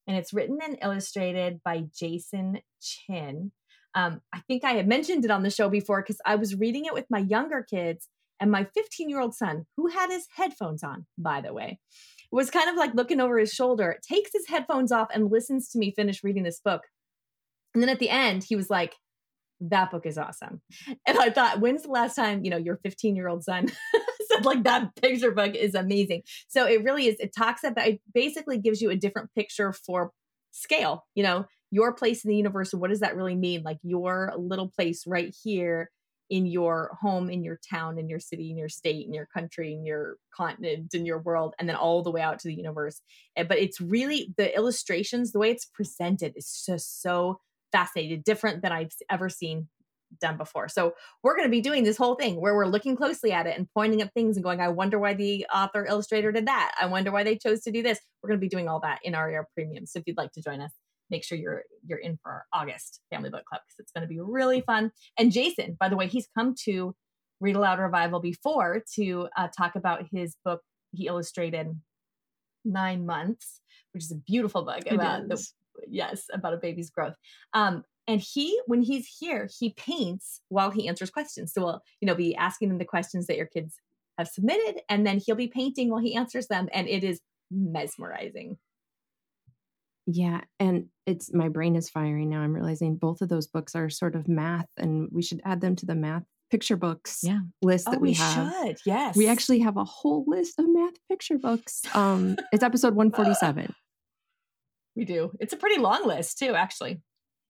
and 0.09 0.17
it's 0.17 0.33
written 0.33 0.57
and 0.63 0.75
illustrated 0.81 1.61
by 1.63 1.83
Jason 1.95 2.57
Chin. 2.81 3.51
Um, 3.93 4.21
I 4.33 4.39
think 4.47 4.63
I 4.63 4.71
had 4.71 4.87
mentioned 4.87 5.23
it 5.23 5.29
on 5.29 5.43
the 5.43 5.51
show 5.51 5.69
before 5.69 6.01
because 6.01 6.19
I 6.25 6.35
was 6.35 6.55
reading 6.55 6.85
it 6.85 6.95
with 6.95 7.05
my 7.11 7.19
younger 7.19 7.63
kids 7.63 8.09
and 8.39 8.49
my 8.49 8.67
15 8.73 9.07
year 9.07 9.19
old 9.19 9.35
son, 9.35 9.67
who 9.77 9.87
had 9.87 10.09
his 10.09 10.25
headphones 10.35 10.83
on, 10.83 11.05
by 11.15 11.41
the 11.41 11.53
way, 11.53 11.79
was 12.31 12.49
kind 12.49 12.69
of 12.71 12.75
like 12.75 12.95
looking 12.95 13.21
over 13.21 13.37
his 13.37 13.53
shoulder, 13.53 13.99
takes 14.01 14.31
his 14.33 14.47
headphones 14.47 14.91
off 14.91 15.09
and 15.13 15.31
listens 15.31 15.69
to 15.69 15.79
me 15.79 15.93
finish 15.95 16.23
reading 16.23 16.43
this 16.43 16.59
book. 16.59 16.81
And 17.75 17.83
then 17.83 17.89
at 17.89 17.99
the 17.99 18.09
end, 18.09 18.43
he 18.43 18.55
was 18.55 18.71
like, 18.71 18.95
that 19.61 19.91
book 19.91 20.07
is 20.07 20.17
awesome. 20.17 20.61
And 21.05 21.19
I 21.19 21.29
thought, 21.29 21.59
when's 21.59 21.83
the 21.83 21.91
last 21.91 22.15
time, 22.15 22.43
you 22.43 22.49
know, 22.49 22.57
your 22.57 22.77
15 22.77 23.15
year 23.15 23.27
old 23.27 23.43
son 23.43 23.67
like 24.45 24.63
that 24.63 24.95
picture 24.95 25.31
book 25.31 25.55
is 25.55 25.75
amazing. 25.75 26.23
So 26.47 26.65
it 26.65 26.83
really 26.83 27.07
is, 27.07 27.15
it 27.19 27.33
talks 27.35 27.63
about, 27.63 27.87
it 27.87 28.01
basically 28.13 28.57
gives 28.57 28.81
you 28.81 28.89
a 28.89 28.95
different 28.95 29.33
picture 29.33 29.73
for 29.73 30.11
scale, 30.51 31.05
you 31.15 31.23
know, 31.23 31.45
your 31.71 31.93
place 31.93 32.23
in 32.23 32.29
the 32.29 32.37
universe. 32.37 32.73
And 32.73 32.81
what 32.81 32.89
does 32.89 33.01
that 33.01 33.15
really 33.15 33.35
mean? 33.35 33.63
Like 33.63 33.77
your 33.83 34.33
little 34.37 34.69
place 34.69 35.05
right 35.05 35.33
here 35.43 35.91
in 36.29 36.45
your 36.45 36.95
home, 37.01 37.29
in 37.29 37.43
your 37.43 37.59
town, 37.69 37.97
in 37.97 38.07
your 38.07 38.19
city, 38.19 38.51
in 38.51 38.57
your 38.57 38.69
state, 38.69 39.05
in 39.05 39.13
your 39.13 39.25
country, 39.25 39.73
in 39.73 39.83
your 39.83 40.17
continent, 40.35 40.93
in 40.93 41.05
your 41.05 41.19
world, 41.19 41.55
and 41.57 41.67
then 41.67 41.75
all 41.75 42.03
the 42.03 42.11
way 42.11 42.21
out 42.21 42.39
to 42.39 42.47
the 42.47 42.53
universe. 42.53 43.01
But 43.35 43.57
it's 43.57 43.81
really 43.81 44.33
the 44.37 44.55
illustrations, 44.55 45.31
the 45.31 45.39
way 45.39 45.49
it's 45.49 45.65
presented 45.65 46.33
is 46.35 46.63
just 46.67 47.01
so 47.01 47.39
fascinating, 47.71 48.21
different 48.23 48.61
than 48.61 48.71
I've 48.71 48.91
ever 49.09 49.29
seen 49.29 49.69
done 50.19 50.37
before. 50.37 50.67
So 50.67 50.93
we're 51.23 51.35
going 51.35 51.47
to 51.47 51.51
be 51.51 51.61
doing 51.61 51.83
this 51.83 51.97
whole 51.97 52.15
thing 52.15 52.41
where 52.41 52.55
we're 52.55 52.65
looking 52.65 52.95
closely 52.95 53.31
at 53.31 53.47
it 53.47 53.57
and 53.57 53.67
pointing 53.73 54.01
at 54.01 54.13
things 54.13 54.37
and 54.37 54.43
going, 54.43 54.59
I 54.59 54.69
wonder 54.69 54.99
why 54.99 55.13
the 55.13 55.45
author 55.53 55.85
illustrator 55.85 56.31
did 56.31 56.47
that. 56.47 56.73
I 56.79 56.87
wonder 56.87 57.11
why 57.11 57.23
they 57.23 57.37
chose 57.37 57.61
to 57.61 57.71
do 57.71 57.83
this. 57.83 57.99
We're 58.21 58.29
going 58.29 58.39
to 58.39 58.45
be 58.45 58.49
doing 58.49 58.67
all 58.67 58.79
that 58.81 58.99
in 59.03 59.13
RAR 59.13 59.47
Premium. 59.53 59.85
So 59.85 59.99
if 59.99 60.03
you'd 60.07 60.17
like 60.17 60.31
to 60.33 60.41
join 60.41 60.61
us, 60.61 60.71
make 61.09 61.23
sure 61.23 61.37
you're 61.37 61.63
you're 61.85 61.99
in 61.99 62.17
for 62.21 62.45
August 62.53 63.01
Family 63.09 63.29
Book 63.29 63.43
Club 63.45 63.61
because 63.67 63.79
it's 63.79 63.91
going 63.91 64.03
to 64.03 64.07
be 64.07 64.19
really 64.19 64.61
fun. 64.61 64.91
And 65.17 65.31
Jason, 65.31 65.75
by 65.79 65.89
the 65.89 65.95
way, 65.95 66.07
he's 66.07 66.27
come 66.37 66.55
to 66.65 66.95
Read 67.39 67.55
Aloud 67.55 67.79
Revival 67.79 68.19
before 68.19 68.83
to 68.95 69.27
uh, 69.37 69.47
talk 69.57 69.75
about 69.75 70.03
his 70.11 70.35
book 70.43 70.61
he 70.91 71.07
illustrated 71.07 71.67
nine 72.65 73.05
months, 73.05 73.61
which 73.93 74.03
is 74.03 74.11
a 74.11 74.15
beautiful 74.15 74.63
book 74.63 74.83
about 74.89 75.27
the 75.27 75.43
yes 75.87 76.25
about 76.33 76.53
a 76.53 76.57
baby's 76.57 76.89
growth. 76.89 77.13
Um, 77.53 77.83
and 78.09 78.19
he 78.19 78.59
when 78.65 78.81
he's 78.81 79.07
here 79.19 79.47
he 79.59 79.69
paints 79.73 80.41
while 80.49 80.71
he 80.71 80.87
answers 80.89 81.09
questions 81.09 81.53
so 81.53 81.63
we'll 81.63 81.81
you 82.01 82.05
know 82.07 82.15
be 82.15 82.35
asking 82.35 82.67
them 82.69 82.77
the 82.77 82.85
questions 82.85 83.27
that 83.27 83.37
your 83.37 83.45
kids 83.45 83.75
have 84.17 84.27
submitted 84.27 84.81
and 84.89 85.07
then 85.07 85.17
he'll 85.25 85.35
be 85.35 85.47
painting 85.47 85.89
while 85.89 86.01
he 86.01 86.13
answers 86.15 86.47
them 86.47 86.67
and 86.73 86.87
it 86.89 87.03
is 87.05 87.21
mesmerizing 87.49 88.57
Yeah, 90.07 90.41
and 90.59 90.87
it's 91.05 91.31
my 91.33 91.49
brain 91.49 91.75
is 91.75 91.89
firing 91.89 92.29
now. 92.29 92.41
I'm 92.41 92.53
realizing 92.53 92.95
both 92.95 93.21
of 93.21 93.29
those 93.29 93.47
books 93.47 93.75
are 93.75 93.89
sort 93.91 94.15
of 94.15 94.27
math, 94.27 94.65
and 94.77 95.07
we 95.11 95.21
should 95.21 95.39
add 95.45 95.61
them 95.61 95.75
to 95.77 95.85
the 95.85 95.95
math 95.95 96.23
picture 96.49 96.75
books 96.77 97.19
Yeah. 97.23 97.41
list 97.61 97.87
oh 97.87 97.91
that 97.91 98.01
we, 98.01 98.13
have. 98.13 98.37
we, 98.37 98.43
have. 98.51 98.67
should 98.67 98.77
yes 98.85 99.15
We 99.15 99.27
actually 99.27 99.59
have 99.59 99.77
a 99.77 99.83
whole 99.83 100.23
list 100.27 100.57
of 100.59 100.65
math 100.67 100.95
picture 101.07 101.37
books. 101.37 101.81
Um, 101.93 102.37
it's 102.51 102.63
episode 102.63 102.95
147. 102.95 103.73
we 104.95 105.05
do 105.05 105.31
it's 105.39 105.53
a 105.53 105.57
pretty 105.57 105.79
long 105.79 106.07
list 106.07 106.39
too 106.39 106.55
actually 106.55 107.01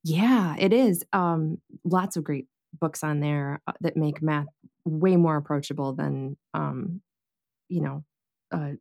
Yeah, 0.10 0.56
it 0.58 0.74
is. 0.74 1.04
Um, 1.14 1.60
lots 1.84 2.18
of 2.18 2.24
great 2.24 2.48
books 2.80 3.04
on 3.04 3.20
there 3.20 3.62
uh, 3.68 3.74
that 3.82 3.96
make 3.96 4.22
math 4.22 4.48
way 4.86 5.16
more 5.16 5.38
approachable 5.38 5.94
than, 5.94 6.38
um, 6.54 7.02
you 7.68 7.82
know, 7.82 8.04
uh, 8.52 8.72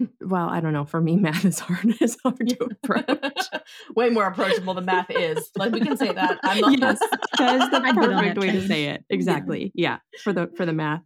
well, 0.20 0.48
I 0.48 0.60
don't 0.60 0.72
know. 0.72 0.84
For 0.84 1.00
me, 1.00 1.16
math 1.28 1.44
is 1.44 1.60
hard. 1.60 1.96
It's 2.00 2.16
hard 2.22 2.48
to 2.48 2.64
approach. 2.64 3.46
way 3.94 4.10
more 4.10 4.26
approachable 4.26 4.74
than 4.74 4.84
math 4.84 5.10
is 5.10 5.50
like 5.56 5.72
we 5.72 5.80
can 5.80 5.96
say 5.96 6.12
that 6.12 6.38
i'm 6.42 6.60
not 6.60 6.78
yes, 6.78 6.98
that 7.38 7.60
is 7.60 7.70
the 7.70 7.76
I'd 7.76 7.94
get 7.94 8.04
on 8.04 8.18
perfect 8.18 8.38
way 8.38 8.52
to 8.52 8.66
say 8.66 8.84
it. 8.86 9.04
Exactly. 9.10 9.72
Yeah, 9.74 9.98
for 10.22 10.32
the 10.32 10.50
for 10.56 10.64
the 10.64 10.72
math 10.72 11.02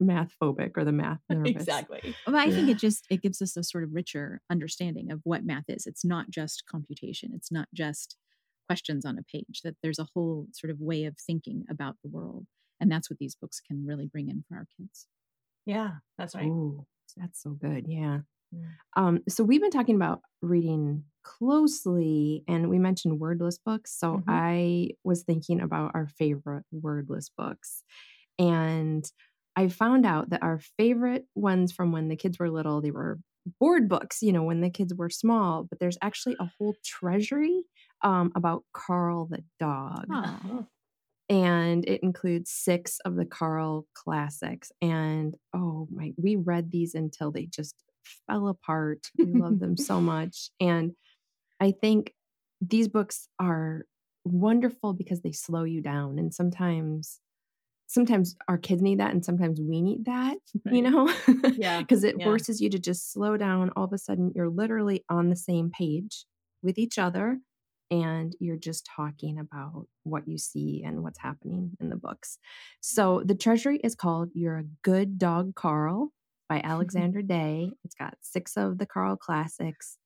math 0.00 0.34
phobic 0.42 0.72
or 0.76 0.84
the 0.84 0.92
math 0.92 1.20
nervous. 1.30 1.52
exactly 1.52 2.14
Well, 2.26 2.36
I 2.36 2.50
think 2.50 2.68
it 2.68 2.78
just 2.78 3.06
it 3.08 3.22
gives 3.22 3.40
us 3.40 3.56
a 3.56 3.62
sort 3.62 3.84
of 3.84 3.94
richer 3.94 4.40
understanding 4.50 5.10
of 5.10 5.20
what 5.24 5.44
math 5.44 5.64
is. 5.68 5.86
It's 5.86 6.04
not 6.04 6.30
just 6.30 6.64
computation. 6.66 7.30
It's 7.34 7.52
not 7.52 7.68
just 7.72 8.16
questions 8.68 9.04
on 9.04 9.18
a 9.18 9.22
page. 9.22 9.62
That 9.64 9.76
there's 9.82 9.98
a 9.98 10.08
whole 10.14 10.48
sort 10.52 10.70
of 10.70 10.80
way 10.80 11.04
of 11.04 11.16
thinking 11.18 11.64
about 11.70 11.96
the 12.02 12.10
world, 12.10 12.46
and 12.80 12.90
that's 12.90 13.10
what 13.10 13.18
these 13.18 13.36
books 13.36 13.60
can 13.60 13.86
really 13.86 14.06
bring 14.06 14.28
in 14.28 14.44
for 14.48 14.56
our 14.56 14.66
kids. 14.78 15.08
yeah 15.66 15.96
that's 16.18 16.34
right 16.36 16.52
Ooh, 16.52 16.86
that's 17.16 17.42
so 17.42 17.50
good. 17.50 17.86
Yeah. 17.86 18.20
Um, 18.96 19.20
so 19.28 19.44
we've 19.44 19.60
been 19.60 19.70
talking 19.70 19.96
about 19.96 20.22
reading 20.42 21.04
closely 21.24 22.44
and 22.48 22.70
we 22.70 22.78
mentioned 22.78 23.20
wordless 23.20 23.58
books. 23.58 23.98
So 23.98 24.22
Mhm. 24.24 24.24
I 24.28 24.90
was 25.04 25.24
thinking 25.24 25.60
about 25.60 25.92
our 25.94 26.06
favorite 26.08 26.64
wordless 26.72 27.30
books. 27.30 27.84
And 28.38 29.04
I 29.56 29.68
found 29.68 30.06
out 30.06 30.30
that 30.30 30.42
our 30.42 30.58
favorite 30.58 31.26
ones 31.34 31.72
from 31.72 31.92
when 31.92 32.08
the 32.08 32.16
kids 32.16 32.38
were 32.38 32.50
little, 32.50 32.80
they 32.82 32.92
were 32.92 33.20
board 33.60 33.88
books, 33.88 34.22
you 34.22 34.32
know, 34.32 34.44
when 34.44 34.60
the 34.62 34.70
kids 34.70 34.94
were 34.94 35.10
small, 35.10 35.64
but 35.64 35.80
there's 35.80 35.98
actually 36.02 36.36
a 36.40 36.50
whole 36.58 36.76
treasury 36.84 37.64
um, 38.02 38.32
about 38.34 38.64
Carl 38.72 39.26
the 39.26 39.42
dog 39.58 40.06
and 41.32 41.88
it 41.88 42.02
includes 42.02 42.50
six 42.50 42.98
of 43.06 43.16
the 43.16 43.24
Carl 43.24 43.86
classics. 43.94 44.70
And 44.82 45.34
oh 45.54 45.88
my, 45.90 46.12
we 46.16 46.36
read 46.36 46.70
these 46.70 46.94
until 46.94 47.30
they 47.30 47.46
just 47.46 47.74
fell 48.26 48.48
apart. 48.48 49.06
We 49.18 49.32
love 49.32 49.58
them 49.58 49.78
so 49.78 49.98
much. 50.02 50.50
And 50.60 50.92
I 51.58 51.72
think 51.72 52.12
these 52.60 52.88
books 52.88 53.28
are 53.38 53.86
wonderful 54.24 54.92
because 54.92 55.22
they 55.22 55.32
slow 55.32 55.64
you 55.64 55.80
down. 55.80 56.18
And 56.18 56.34
sometimes, 56.34 57.18
sometimes 57.86 58.36
our 58.46 58.58
kids 58.58 58.82
need 58.82 59.00
that, 59.00 59.12
and 59.12 59.24
sometimes 59.24 59.58
we 59.58 59.80
need 59.80 60.04
that, 60.04 60.36
you 60.66 60.82
know? 60.82 61.12
Yeah, 61.54 61.78
Because 61.80 62.04
it 62.04 62.16
yeah. 62.18 62.26
forces 62.26 62.60
you 62.60 62.68
to 62.70 62.78
just 62.78 63.10
slow 63.10 63.38
down. 63.38 63.70
All 63.74 63.84
of 63.84 63.92
a 63.94 63.98
sudden, 63.98 64.32
you're 64.34 64.50
literally 64.50 65.02
on 65.08 65.30
the 65.30 65.36
same 65.36 65.70
page 65.70 66.26
with 66.62 66.78
each 66.78 66.98
other 66.98 67.38
and 67.92 68.34
you're 68.40 68.56
just 68.56 68.88
talking 68.96 69.38
about 69.38 69.86
what 70.04 70.26
you 70.26 70.38
see 70.38 70.82
and 70.82 71.02
what's 71.02 71.18
happening 71.18 71.72
in 71.78 71.90
the 71.90 71.96
books. 71.96 72.38
So 72.80 73.22
the 73.22 73.34
treasury 73.34 73.80
is 73.84 73.94
called 73.94 74.30
You're 74.32 74.56
a 74.56 74.64
Good 74.82 75.18
Dog 75.18 75.54
Carl 75.54 76.10
by 76.48 76.60
Alexandra 76.64 77.22
Day. 77.22 77.70
It's 77.84 77.94
got 77.94 78.14
six 78.22 78.56
of 78.56 78.78
the 78.78 78.86
Carl 78.86 79.16
classics. 79.16 79.98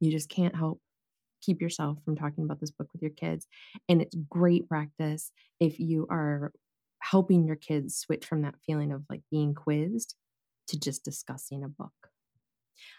You 0.00 0.10
just 0.10 0.28
can't 0.28 0.56
help 0.56 0.80
keep 1.42 1.60
yourself 1.60 1.98
from 2.04 2.16
talking 2.16 2.42
about 2.42 2.58
this 2.58 2.72
book 2.72 2.88
with 2.92 3.02
your 3.02 3.12
kids. 3.12 3.46
And 3.88 4.02
it's 4.02 4.16
great 4.28 4.68
practice 4.68 5.30
if 5.60 5.78
you 5.78 6.08
are 6.10 6.50
helping 6.98 7.46
your 7.46 7.54
kids 7.54 7.96
switch 7.96 8.26
from 8.26 8.42
that 8.42 8.56
feeling 8.66 8.90
of 8.90 9.04
like 9.08 9.22
being 9.30 9.54
quizzed 9.54 10.16
to 10.68 10.80
just 10.80 11.04
discussing 11.04 11.62
a 11.62 11.68
book. 11.68 11.92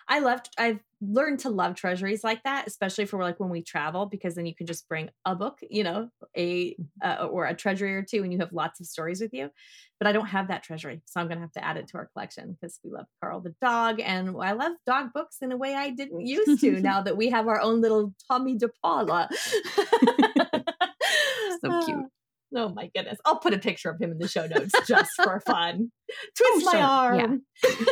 I 0.07 0.19
loved 0.19 0.49
I've 0.57 0.79
learned 1.01 1.39
to 1.39 1.49
love 1.49 1.75
treasuries 1.75 2.23
like 2.23 2.43
that, 2.43 2.67
especially 2.67 3.05
for 3.05 3.21
like 3.21 3.39
when 3.39 3.49
we 3.49 3.61
travel, 3.61 4.05
because 4.05 4.35
then 4.35 4.45
you 4.45 4.55
can 4.55 4.67
just 4.67 4.87
bring 4.87 5.09
a 5.25 5.35
book, 5.35 5.59
you 5.69 5.83
know, 5.83 6.09
a 6.35 6.75
uh, 7.03 7.27
or 7.29 7.45
a 7.45 7.53
treasury 7.53 7.95
or 7.95 8.03
two, 8.03 8.23
and 8.23 8.33
you 8.33 8.39
have 8.39 8.51
lots 8.51 8.79
of 8.79 8.87
stories 8.87 9.21
with 9.21 9.33
you. 9.33 9.49
But 9.99 10.07
I 10.07 10.11
don't 10.11 10.27
have 10.27 10.49
that 10.49 10.63
treasury, 10.63 11.01
so 11.05 11.19
I'm 11.19 11.27
gonna 11.27 11.41
have 11.41 11.51
to 11.53 11.63
add 11.63 11.77
it 11.77 11.87
to 11.89 11.97
our 11.97 12.09
collection 12.13 12.57
because 12.59 12.79
we 12.83 12.91
love 12.91 13.05
Carl 13.21 13.41
the 13.41 13.55
dog, 13.61 13.99
and 13.99 14.35
I 14.41 14.53
love 14.53 14.73
dog 14.85 15.09
books 15.13 15.37
in 15.41 15.51
a 15.51 15.57
way 15.57 15.75
I 15.75 15.91
didn't 15.91 16.25
used 16.25 16.61
to. 16.61 16.81
now 16.81 17.01
that 17.01 17.17
we 17.17 17.29
have 17.29 17.47
our 17.47 17.61
own 17.61 17.81
little 17.81 18.13
Tomie 18.29 18.59
dePaola, 18.59 19.29
So 21.61 21.79
cute. 21.85 22.05
Oh 22.55 22.69
my 22.69 22.89
goodness! 22.95 23.19
I'll 23.25 23.39
put 23.39 23.53
a 23.53 23.57
picture 23.57 23.89
of 23.89 23.99
him 23.99 24.09
in 24.09 24.19
the 24.19 24.27
show 24.29 24.47
notes 24.47 24.71
just 24.87 25.11
for 25.17 25.41
fun. 25.41 25.91
Twist 26.37 26.65
my 26.65 26.71
sure. 26.71 27.13
Yeah. 27.13 27.35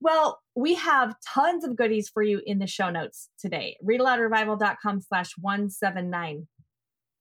well, 0.00 0.40
we 0.54 0.74
have 0.74 1.14
tons 1.26 1.64
of 1.64 1.76
goodies 1.76 2.08
for 2.08 2.22
you 2.22 2.40
in 2.44 2.58
the 2.58 2.66
show 2.66 2.90
notes 2.90 3.28
today. 3.38 3.76
Readaloudrevival.com 3.84 5.00
slash 5.00 5.32
179. 5.40 6.46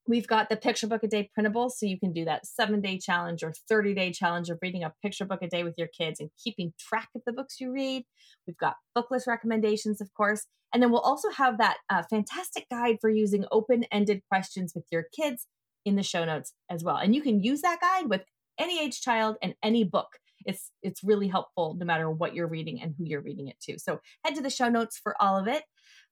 We've 0.08 0.28
got 0.28 0.50
the 0.50 0.56
picture 0.56 0.86
book 0.86 1.04
a 1.04 1.08
day 1.08 1.30
printable, 1.34 1.72
so 1.72 1.88
you 1.88 2.00
can 2.00 2.14
do 2.14 2.26
that 2.26 2.46
seven 2.46 2.80
day 2.80 3.00
challenge 3.00 3.44
or 3.44 3.54
30 3.68 3.96
day 3.96 4.12
challenge 4.12 4.50
of 4.50 4.60
reading 4.62 4.84
a 4.84 4.94
picture 5.02 5.26
book 5.26 5.42
a 5.42 5.48
day 5.48 5.64
with 5.64 5.76
your 5.78 5.88
kids 5.88 6.20
and 6.20 6.30
keeping 6.42 6.74
track 6.80 7.10
of 7.16 7.24
the 7.26 7.34
books 7.34 7.60
you 7.60 7.72
read. 7.72 8.04
We've 8.46 8.58
got 8.58 8.76
book 8.94 9.08
list 9.10 9.26
recommendations, 9.26 10.02
of 10.02 10.14
course. 10.14 10.46
And 10.74 10.84
then 10.84 10.92
we'll 10.92 11.02
also 11.02 11.32
have 11.32 11.58
that 11.58 11.78
uh, 11.90 12.04
fantastic 12.10 12.68
guide 12.70 12.98
for 13.00 13.10
using 13.10 13.46
open 13.52 13.86
ended 13.92 14.22
questions 14.30 14.74
with 14.76 14.86
your 14.92 15.06
kids 15.16 15.48
in 15.86 15.96
the 15.96 16.04
show 16.04 16.26
notes 16.26 16.54
as 16.70 16.84
well. 16.84 16.98
And 16.98 17.16
you 17.16 17.22
can 17.22 17.42
use 17.42 17.62
that 17.62 17.80
guide 17.82 18.10
with 18.10 18.26
any 18.60 18.82
age 18.82 19.02
child 19.02 19.38
and 19.42 19.56
any 19.64 19.84
book. 19.84 20.20
It's 20.46 20.72
it's 20.82 21.04
really 21.04 21.28
helpful 21.28 21.76
no 21.78 21.86
matter 21.86 22.10
what 22.10 22.36
you're 22.36 22.48
reading 22.48 22.82
and 22.82 22.94
who 22.98 23.06
you're 23.06 23.22
reading 23.22 23.48
it 23.48 23.60
to. 23.62 23.80
So 23.80 24.00
head 24.24 24.36
to 24.36 24.42
the 24.42 24.50
show 24.50 24.70
notes 24.70 24.98
for 24.98 25.16
all 25.22 25.38
of 25.38 25.48
it. 25.48 25.64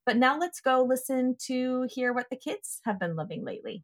But 0.06 0.18
now 0.18 0.38
let's 0.38 0.60
go 0.60 0.84
listen 0.84 1.36
to 1.48 1.88
hear 1.90 2.12
what 2.14 2.28
the 2.30 2.36
kids 2.36 2.82
have 2.86 3.00
been 3.00 3.16
loving 3.16 3.46
lately. 3.46 3.84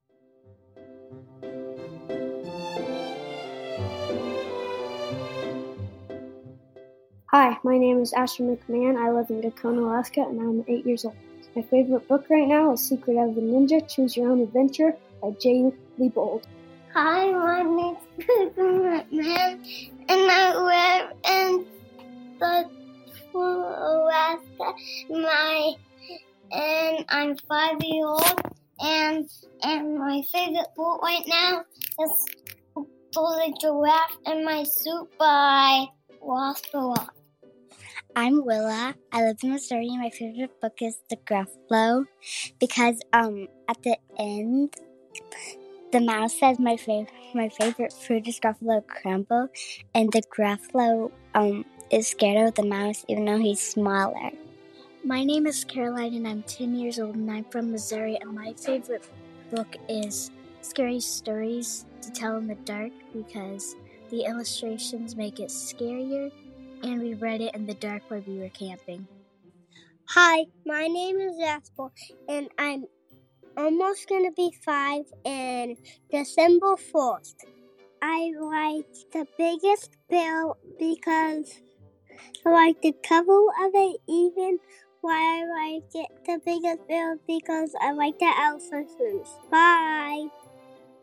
Hi, 7.31 7.57
my 7.63 7.77
name 7.77 8.01
is 8.01 8.11
Asher 8.13 8.43
McMahon. 8.43 8.97
I 8.97 9.11
live 9.11 9.29
in 9.29 9.41
Gakona, 9.41 9.83
Alaska, 9.83 10.21
and 10.21 10.41
I'm 10.41 10.65
eight 10.67 10.83
years 10.83 11.05
old. 11.05 11.15
My 11.55 11.61
favorite 11.61 12.07
book 12.07 12.25
right 12.29 12.47
now 12.47 12.73
is 12.73 12.81
Secret 12.81 13.17
of 13.17 13.35
the 13.35 13.41
Ninja 13.41 13.87
Choose 13.87 14.17
Your 14.17 14.31
Own 14.31 14.41
Adventure 14.41 14.95
by 15.21 15.31
Jay 15.39 15.71
Leibold. 15.99 16.45
Hi, 16.91 17.31
my 17.31 17.61
name's 17.61 17.99
McMahon, 18.17 19.59
and 20.09 20.31
I 20.31 20.55
live 20.57 21.17
in 21.29 21.65
the 22.39 22.69
Alaska. 23.35 24.73
My 25.11 25.73
and 26.51 27.05
I'm 27.09 27.37
five 27.47 27.77
years 27.83 28.05
old, 28.05 28.41
and 28.81 29.29
and 29.61 29.99
my 29.99 30.23
favorite 30.33 30.65
book 30.75 31.03
right 31.03 31.23
now 31.27 31.61
is 32.03 32.25
The 33.13 33.53
Giraffe 33.61 34.17
in 34.25 34.43
My 34.43 34.63
Soup 34.63 35.11
by 35.19 35.85
Ross 36.23 36.61
I'm 38.15 38.43
Willa. 38.43 38.95
I 39.11 39.25
live 39.25 39.37
in 39.43 39.51
Missouri. 39.51 39.89
My 39.95 40.09
favorite 40.09 40.59
book 40.59 40.81
is 40.81 40.97
The 41.11 41.17
Gruff 41.27 41.49
Blow 41.67 42.05
because 42.59 42.99
um 43.13 43.47
at 43.69 43.77
the 43.83 43.95
end 44.17 44.73
the 45.91 45.99
mouse 45.99 46.39
says 46.39 46.59
my 46.59 46.77
favorite 46.77 47.11
my 47.33 47.49
favorite 47.49 47.93
food 47.93 48.27
is 48.27 48.39
Gruffalo 48.39 48.85
crumble, 48.85 49.49
and 49.93 50.11
the 50.11 50.21
Gruffalo 50.21 51.11
um 51.35 51.65
is 51.91 52.07
scared 52.07 52.47
of 52.47 52.55
the 52.55 52.65
mouse 52.65 53.05
even 53.07 53.25
though 53.25 53.39
he's 53.39 53.61
smaller. 53.61 54.31
My 55.03 55.23
name 55.23 55.47
is 55.47 55.63
Caroline 55.63 56.13
and 56.13 56.27
I'm 56.27 56.43
10 56.43 56.75
years 56.75 56.99
old 56.99 57.15
and 57.15 57.31
I'm 57.31 57.45
from 57.45 57.71
Missouri 57.71 58.17
and 58.21 58.35
my 58.35 58.53
favorite 58.53 59.07
book 59.49 59.75
is 59.87 60.29
Scary 60.61 60.99
Stories 60.99 61.85
to 62.01 62.11
Tell 62.11 62.37
in 62.37 62.47
the 62.47 62.55
Dark 62.55 62.91
because 63.13 63.75
the 64.09 64.25
illustrations 64.25 65.15
make 65.15 65.39
it 65.39 65.49
scarier 65.49 66.31
and 66.83 67.01
we 67.01 67.13
read 67.15 67.41
it 67.41 67.55
in 67.55 67.65
the 67.65 67.73
dark 67.75 68.03
while 68.09 68.23
we 68.27 68.39
were 68.39 68.49
camping. 68.49 69.07
Hi, 70.09 70.45
my 70.65 70.87
name 70.87 71.17
is 71.19 71.37
Jasper 71.37 71.89
and 72.27 72.49
I'm 72.57 72.85
almost 73.57 74.07
gonna 74.07 74.31
be 74.31 74.51
five 74.63 75.05
in 75.23 75.77
December 76.11 76.75
4th. 76.75 77.35
I 78.01 78.31
like 78.39 78.93
the 79.11 79.27
biggest 79.37 79.91
bill 80.09 80.57
because 80.77 81.61
I 82.45 82.49
like 82.49 82.81
the 82.81 82.93
cover 83.03 83.47
of 83.65 83.71
it, 83.73 83.97
even 84.07 84.59
why 85.01 85.43
I 85.43 85.73
like 85.73 85.83
it 85.93 86.07
the 86.25 86.39
biggest 86.45 86.87
bill 86.87 87.17
because 87.27 87.73
I 87.79 87.91
like 87.91 88.19
the 88.19 88.31
elephants. 88.37 89.37
Bye. 89.51 90.27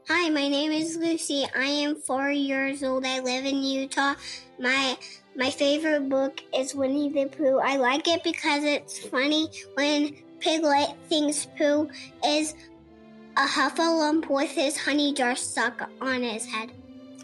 Hi, 0.09 0.31
my 0.31 0.47
name 0.47 0.71
is 0.71 0.97
Lucy. 0.97 1.45
I 1.57 1.65
am 1.65 1.97
four 1.97 2.31
years 2.31 2.85
old. 2.85 3.05
I 3.05 3.21
live 3.21 3.45
in 3.45 3.63
Utah. 3.63 4.15
My 4.59 4.97
my 5.35 5.51
favorite 5.51 6.09
book 6.09 6.43
is 6.55 6.75
Winnie 6.75 7.11
the 7.11 7.27
Pooh. 7.27 7.59
I 7.59 7.77
like 7.77 8.07
it 8.07 8.23
because 8.23 8.63
it's 8.63 9.01
funny 9.01 9.49
when 9.75 10.17
Piglet 10.41 10.95
thinks 11.09 11.47
Pooh 11.59 11.89
is 12.25 12.55
a 13.37 13.47
Heffalump 13.47 14.29
with 14.29 14.51
his 14.51 14.77
honey 14.77 15.13
jar 15.13 15.35
stuck 15.35 15.91
on 16.01 16.23
his 16.23 16.47
head. 16.47 16.73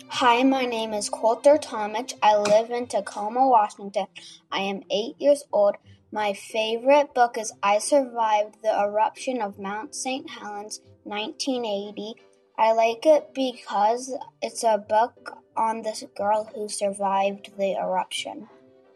Hi, 0.08 0.42
my 0.42 0.64
name 0.64 0.92
is 0.92 1.08
Coulter 1.08 1.56
Tomich. 1.56 2.14
I 2.22 2.36
live 2.36 2.70
in 2.70 2.86
Tacoma, 2.86 3.46
Washington. 3.46 4.06
I 4.50 4.60
am 4.60 4.82
eight 4.90 5.16
years 5.18 5.42
old. 5.52 5.76
My 6.10 6.34
favorite 6.34 7.14
book 7.14 7.38
is 7.38 7.52
I 7.62 7.78
Survived 7.78 8.56
the 8.62 8.78
Eruption 8.78 9.40
of 9.40 9.58
Mount 9.58 9.94
St. 9.94 10.28
Helens, 10.28 10.80
1980. 11.04 12.14
I 12.58 12.72
like 12.72 13.06
it 13.06 13.32
because 13.34 14.14
it's 14.42 14.64
a 14.64 14.76
book 14.76 15.38
on 15.56 15.82
this 15.82 16.04
girl 16.16 16.50
who 16.54 16.68
survived 16.68 17.56
the 17.56 17.72
eruption. 17.72 18.48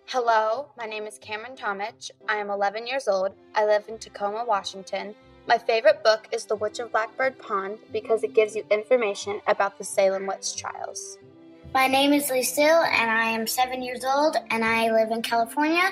Hello, 0.09 0.68
my 0.78 0.86
name 0.86 1.02
is 1.02 1.18
Cameron 1.18 1.57
Tomich. 1.57 2.12
I 2.28 2.36
am 2.36 2.48
11 2.48 2.86
years 2.86 3.09
old. 3.09 3.32
I 3.57 3.64
live 3.64 3.88
in 3.88 3.98
Tacoma, 3.98 4.44
Washington. 4.46 5.16
My 5.48 5.59
favorite 5.59 6.04
book 6.04 6.28
is 6.30 6.44
The 6.44 6.54
Witch 6.54 6.78
of 6.78 6.92
Blackbird 6.92 7.36
Pond 7.40 7.78
because 7.92 8.22
it 8.22 8.32
gives 8.32 8.54
you 8.54 8.64
information 8.70 9.40
about 9.48 9.78
the 9.78 9.82
Salem 9.82 10.28
witch 10.28 10.54
trials. 10.54 11.18
My 11.74 11.88
name 11.88 12.12
is 12.12 12.30
Lucille, 12.30 12.82
and 12.82 13.11
I 13.11 13.30
am 13.30 13.48
seven 13.48 13.82
years 13.82 14.04
old, 14.04 14.36
and 14.50 14.64
I 14.64 14.92
live 14.92 15.11
in 15.11 15.22
California. 15.22 15.90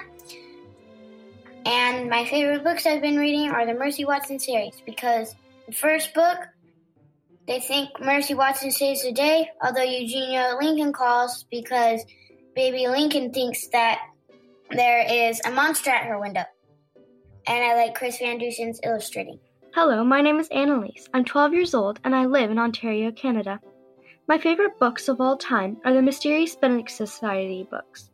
And 1.66 2.08
my 2.08 2.24
favorite 2.24 2.62
books 2.62 2.86
I've 2.86 3.02
been 3.02 3.18
reading 3.18 3.50
are 3.50 3.66
the 3.66 3.74
Mercy 3.74 4.04
Watson 4.04 4.38
series 4.38 4.80
because 4.86 5.34
the 5.66 5.72
first 5.72 6.14
book, 6.14 6.38
they 7.48 7.58
think 7.58 7.90
Mercy 8.00 8.34
Watson 8.34 8.70
saves 8.70 9.02
the 9.02 9.10
day, 9.10 9.50
although 9.60 9.82
Eugenia 9.82 10.56
Lincoln 10.60 10.92
calls 10.92 11.46
because 11.50 12.04
baby 12.54 12.86
Lincoln 12.86 13.32
thinks 13.32 13.66
that 13.68 14.00
there 14.70 15.04
is 15.28 15.40
a 15.44 15.50
monster 15.50 15.90
at 15.90 16.06
her 16.06 16.20
window. 16.20 16.44
And 17.46 17.64
I 17.64 17.74
like 17.74 17.94
Chris 17.94 18.18
Van 18.18 18.38
Dusen's 18.38 18.80
illustrating. 18.84 19.38
Hello, 19.74 20.04
my 20.04 20.20
name 20.20 20.38
is 20.38 20.48
Annalise. 20.48 21.08
I'm 21.12 21.24
12 21.24 21.52
years 21.52 21.74
old 21.74 21.98
and 22.04 22.14
I 22.14 22.26
live 22.26 22.50
in 22.50 22.58
Ontario, 22.58 23.10
Canada. 23.10 23.60
My 24.28 24.38
favorite 24.38 24.78
books 24.78 25.08
of 25.08 25.20
all 25.20 25.36
time 25.36 25.76
are 25.84 25.92
the 25.92 26.00
Mysterious 26.00 26.54
Benedict 26.54 26.90
Society 26.90 27.66
books. 27.70 28.10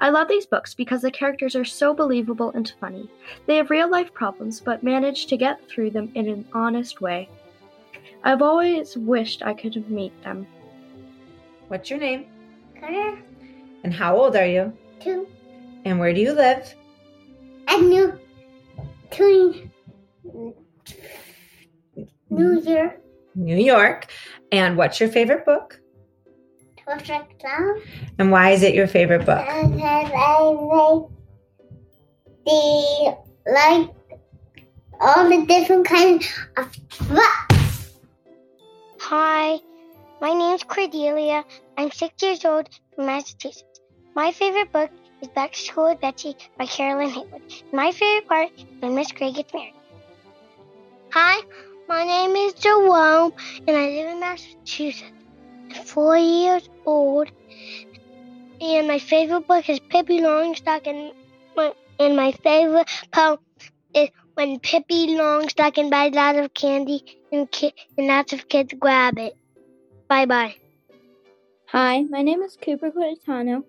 I 0.00 0.08
love 0.08 0.28
these 0.28 0.46
books 0.46 0.74
because 0.74 1.02
the 1.02 1.10
characters 1.10 1.54
are 1.54 1.64
so 1.64 1.94
believable 1.94 2.50
and 2.52 2.72
funny. 2.80 3.08
They 3.46 3.56
have 3.56 3.70
real 3.70 3.88
life 3.90 4.12
problems 4.14 4.60
but 4.60 4.82
manage 4.82 5.26
to 5.26 5.36
get 5.36 5.68
through 5.68 5.90
them 5.90 6.10
in 6.14 6.28
an 6.28 6.46
honest 6.52 7.00
way. 7.00 7.28
I've 8.24 8.42
always 8.42 8.96
wished 8.96 9.42
I 9.42 9.52
could 9.52 9.88
meet 9.90 10.20
them. 10.24 10.46
What's 11.68 11.90
your 11.90 11.98
name? 11.98 12.26
Carter, 12.80 13.18
And 13.84 13.92
how 13.92 14.16
old 14.16 14.34
are 14.36 14.46
you? 14.46 14.72
two, 15.00 15.28
And 15.84 16.00
where 16.00 16.12
do 16.14 16.20
you 16.20 16.32
live? 16.32 16.74
and 17.68 17.88
New, 17.88 18.18
two, 19.10 19.70
New 22.30 22.60
Year, 22.60 23.00
New 23.34 23.56
York. 23.56 24.10
And 24.52 24.76
what's 24.76 25.00
your 25.00 25.08
favorite 25.08 25.44
book? 25.46 25.80
Perfect 26.86 27.40
Clown. 27.40 27.80
And 28.18 28.30
why 28.30 28.50
is 28.50 28.62
it 28.62 28.74
your 28.74 28.86
favorite 28.86 29.24
book? 29.24 29.38
Because 29.46 29.80
I 29.82 30.02
like 30.02 31.08
the 32.44 33.16
like 33.50 33.90
all 35.00 35.28
the 35.28 35.46
different 35.46 35.86
kinds 35.86 36.28
of 36.56 36.70
books. 37.08 37.92
Hi, 39.00 39.58
my 40.24 40.32
name's 40.32 40.62
Cordelia. 40.62 41.44
I'm 41.76 41.90
six 41.90 42.22
years 42.22 42.46
old 42.46 42.66
from 42.94 43.04
Massachusetts. 43.04 43.80
My 44.14 44.32
favorite 44.32 44.72
book 44.72 44.90
is 45.20 45.28
Back 45.28 45.52
to 45.52 45.60
School 45.60 45.90
with 45.90 46.00
Betsy 46.00 46.34
by 46.56 46.64
Carolyn 46.64 47.10
Haywood. 47.10 47.42
My 47.74 47.92
favorite 47.92 48.26
part 48.26 48.50
is 48.56 48.64
when 48.80 48.94
Miss 48.94 49.12
Gray 49.12 49.32
gets 49.32 49.52
married. 49.52 49.74
Hi, 51.12 51.42
my 51.90 52.04
name 52.04 52.34
is 52.36 52.54
Jerome, 52.54 53.34
and 53.68 53.76
I 53.76 53.84
live 53.90 54.08
in 54.12 54.20
Massachusetts. 54.20 55.12
I'm 55.74 55.84
four 55.84 56.16
years 56.16 56.70
old, 56.86 57.30
and 58.62 58.88
my 58.88 58.98
favorite 58.98 59.46
book 59.46 59.68
is 59.68 59.78
Pippi 59.78 60.20
Longstocking, 60.20 61.12
and 61.98 62.16
my, 62.16 62.32
favorite 62.32 62.88
poem 63.12 63.40
is 63.94 64.08
when 64.32 64.58
Pippi 64.58 65.08
Longstocking 65.08 65.90
buys 65.90 66.14
lots 66.14 66.38
of 66.38 66.54
candy 66.54 67.04
and, 67.30 67.50
ki- 67.50 67.74
and 67.98 68.06
lots 68.06 68.32
of 68.32 68.48
kids 68.48 68.72
grab 68.80 69.18
it. 69.18 69.36
Bye 70.14 70.26
bye. 70.26 70.54
Hi, 71.70 72.02
my 72.02 72.22
name 72.22 72.40
is 72.42 72.56
Cooper 72.64 72.92
Quintano. 72.92 73.64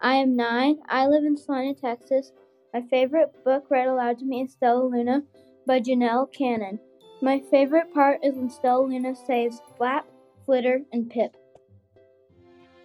I 0.00 0.14
am 0.14 0.34
nine. 0.34 0.78
I 0.88 1.06
live 1.06 1.24
in 1.24 1.36
Celina, 1.36 1.74
Texas. 1.74 2.32
My 2.72 2.80
favorite 2.88 3.28
book 3.44 3.64
read 3.68 3.88
aloud 3.88 4.18
to 4.20 4.24
me 4.24 4.40
is 4.40 4.56
Stellaluna 4.56 5.22
by 5.66 5.80
Janell 5.80 6.32
Cannon. 6.32 6.78
My 7.20 7.42
favorite 7.50 7.92
part 7.92 8.20
is 8.24 8.36
when 8.36 8.48
Stellaluna 8.48 9.14
saves 9.26 9.60
Flap, 9.76 10.06
Flitter, 10.46 10.80
and 10.94 11.10
Pip. 11.10 11.36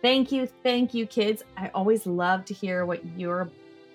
Thank 0.01 0.33
you, 0.33 0.45
thank 0.61 0.93
you, 0.93 1.05
kids. 1.05 1.43
I 1.55 1.69
always 1.69 2.05
love 2.05 2.43
to 2.43 2.53
hear 2.53 2.85
what 2.85 3.05
your 3.17 3.49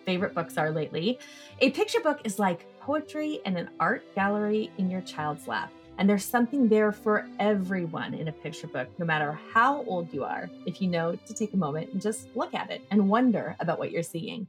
favorite 0.06 0.34
books 0.34 0.56
are 0.56 0.70
lately. 0.70 1.18
A 1.58 1.68
picture 1.68 2.00
book 2.00 2.22
is 2.24 2.38
like 2.38 2.64
poetry 2.80 3.40
and 3.44 3.58
an 3.58 3.68
art 3.78 4.02
gallery 4.14 4.70
in 4.78 4.90
your 4.90 5.02
child's 5.02 5.46
lap. 5.46 5.70
And 5.98 6.08
there's 6.08 6.24
something 6.24 6.68
there 6.68 6.90
for 6.90 7.28
everyone 7.38 8.14
in 8.14 8.28
a 8.28 8.32
picture 8.32 8.66
book, 8.66 8.88
no 8.98 9.06
matter 9.06 9.38
how 9.52 9.84
old 9.84 10.12
you 10.12 10.24
are, 10.24 10.50
if 10.66 10.80
you 10.80 10.88
know 10.88 11.14
to 11.14 11.34
take 11.34 11.52
a 11.52 11.56
moment 11.56 11.92
and 11.92 12.00
just 12.00 12.28
look 12.34 12.54
at 12.54 12.70
it 12.70 12.82
and 12.90 13.08
wonder 13.08 13.56
about 13.60 13.78
what 13.78 13.92
you're 13.92 14.02
seeing. 14.02 14.46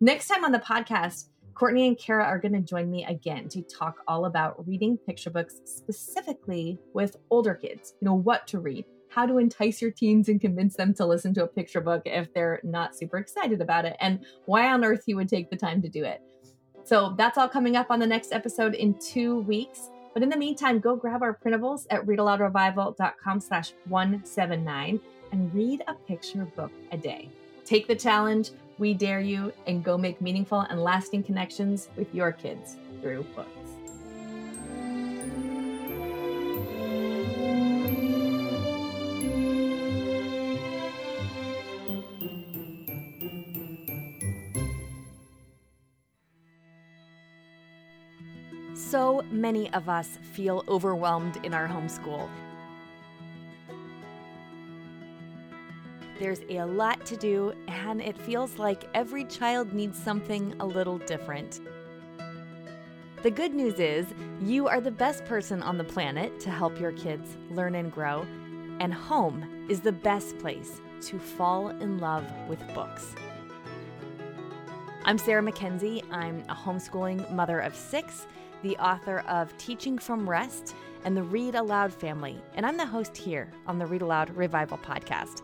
Next 0.00 0.28
time 0.28 0.44
on 0.44 0.52
the 0.52 0.58
podcast, 0.58 1.28
Courtney 1.54 1.86
and 1.86 1.96
Kara 1.98 2.24
are 2.24 2.38
going 2.38 2.52
to 2.52 2.60
join 2.60 2.90
me 2.90 3.04
again 3.04 3.48
to 3.50 3.62
talk 3.62 4.02
all 4.08 4.26
about 4.26 4.66
reading 4.66 4.98
picture 4.98 5.30
books, 5.30 5.60
specifically 5.64 6.78
with 6.92 7.16
older 7.30 7.54
kids. 7.54 7.94
You 8.00 8.06
know, 8.06 8.14
what 8.14 8.46
to 8.48 8.58
read, 8.58 8.84
how 9.08 9.24
to 9.24 9.38
entice 9.38 9.80
your 9.80 9.92
teens 9.92 10.28
and 10.28 10.40
convince 10.40 10.76
them 10.76 10.92
to 10.94 11.06
listen 11.06 11.32
to 11.34 11.44
a 11.44 11.48
picture 11.48 11.80
book 11.80 12.02
if 12.06 12.32
they're 12.34 12.60
not 12.64 12.96
super 12.96 13.18
excited 13.18 13.60
about 13.60 13.84
it, 13.84 13.96
and 14.00 14.24
why 14.46 14.68
on 14.68 14.84
earth 14.84 15.04
you 15.06 15.16
would 15.16 15.28
take 15.28 15.48
the 15.48 15.56
time 15.56 15.80
to 15.82 15.88
do 15.88 16.04
it. 16.04 16.20
So 16.82 17.14
that's 17.16 17.38
all 17.38 17.48
coming 17.48 17.76
up 17.76 17.86
on 17.90 18.00
the 18.00 18.06
next 18.06 18.32
episode 18.32 18.74
in 18.74 18.98
two 18.98 19.40
weeks. 19.42 19.90
But 20.14 20.22
in 20.22 20.28
the 20.28 20.36
meantime, 20.36 20.78
go 20.78 20.94
grab 20.94 21.22
our 21.22 21.36
printables 21.36 21.86
at 21.90 22.06
readaloudrevival.com 22.06 23.40
slash 23.40 23.72
179 23.88 25.00
and 25.32 25.54
read 25.54 25.82
a 25.88 25.94
picture 25.94 26.46
book 26.56 26.70
a 26.92 26.96
day. 26.96 27.28
Take 27.64 27.88
the 27.88 27.96
challenge, 27.96 28.52
we 28.78 28.94
dare 28.94 29.20
you, 29.20 29.52
and 29.66 29.82
go 29.82 29.98
make 29.98 30.20
meaningful 30.20 30.60
and 30.60 30.82
lasting 30.82 31.24
connections 31.24 31.88
with 31.96 32.14
your 32.14 32.30
kids 32.30 32.76
through 33.02 33.24
books. 33.34 33.63
Many 49.34 49.68
of 49.72 49.88
us 49.88 50.20
feel 50.32 50.62
overwhelmed 50.68 51.44
in 51.44 51.54
our 51.54 51.66
homeschool. 51.66 52.28
There's 56.20 56.42
a 56.48 56.62
lot 56.62 57.04
to 57.06 57.16
do, 57.16 57.52
and 57.66 58.00
it 58.00 58.16
feels 58.16 58.60
like 58.60 58.84
every 58.94 59.24
child 59.24 59.72
needs 59.72 59.98
something 59.98 60.54
a 60.60 60.64
little 60.64 60.98
different. 60.98 61.58
The 63.24 63.30
good 63.32 63.52
news 63.52 63.80
is 63.80 64.06
you 64.40 64.68
are 64.68 64.80
the 64.80 64.92
best 64.92 65.24
person 65.24 65.64
on 65.64 65.78
the 65.78 65.84
planet 65.84 66.38
to 66.38 66.50
help 66.50 66.78
your 66.78 66.92
kids 66.92 67.36
learn 67.50 67.74
and 67.74 67.90
grow, 67.90 68.24
and 68.78 68.94
home 68.94 69.66
is 69.68 69.80
the 69.80 69.90
best 69.90 70.38
place 70.38 70.80
to 71.06 71.18
fall 71.18 71.70
in 71.70 71.98
love 71.98 72.24
with 72.48 72.60
books. 72.72 73.16
I'm 75.04 75.18
Sarah 75.18 75.42
Mackenzie. 75.42 76.04
I'm 76.12 76.44
a 76.48 76.54
homeschooling 76.54 77.32
mother 77.32 77.58
of 77.58 77.74
six, 77.74 78.28
the 78.64 78.76
author 78.78 79.18
of 79.28 79.54
Teaching 79.58 79.98
from 79.98 80.28
Rest 80.28 80.74
and 81.04 81.14
the 81.14 81.22
Read 81.22 81.54
Aloud 81.54 81.92
family, 81.92 82.42
and 82.54 82.64
I'm 82.64 82.78
the 82.78 82.86
host 82.86 83.14
here 83.14 83.50
on 83.66 83.78
the 83.78 83.84
Read 83.84 84.00
Aloud 84.00 84.30
Revival 84.30 84.78
podcast. 84.78 85.42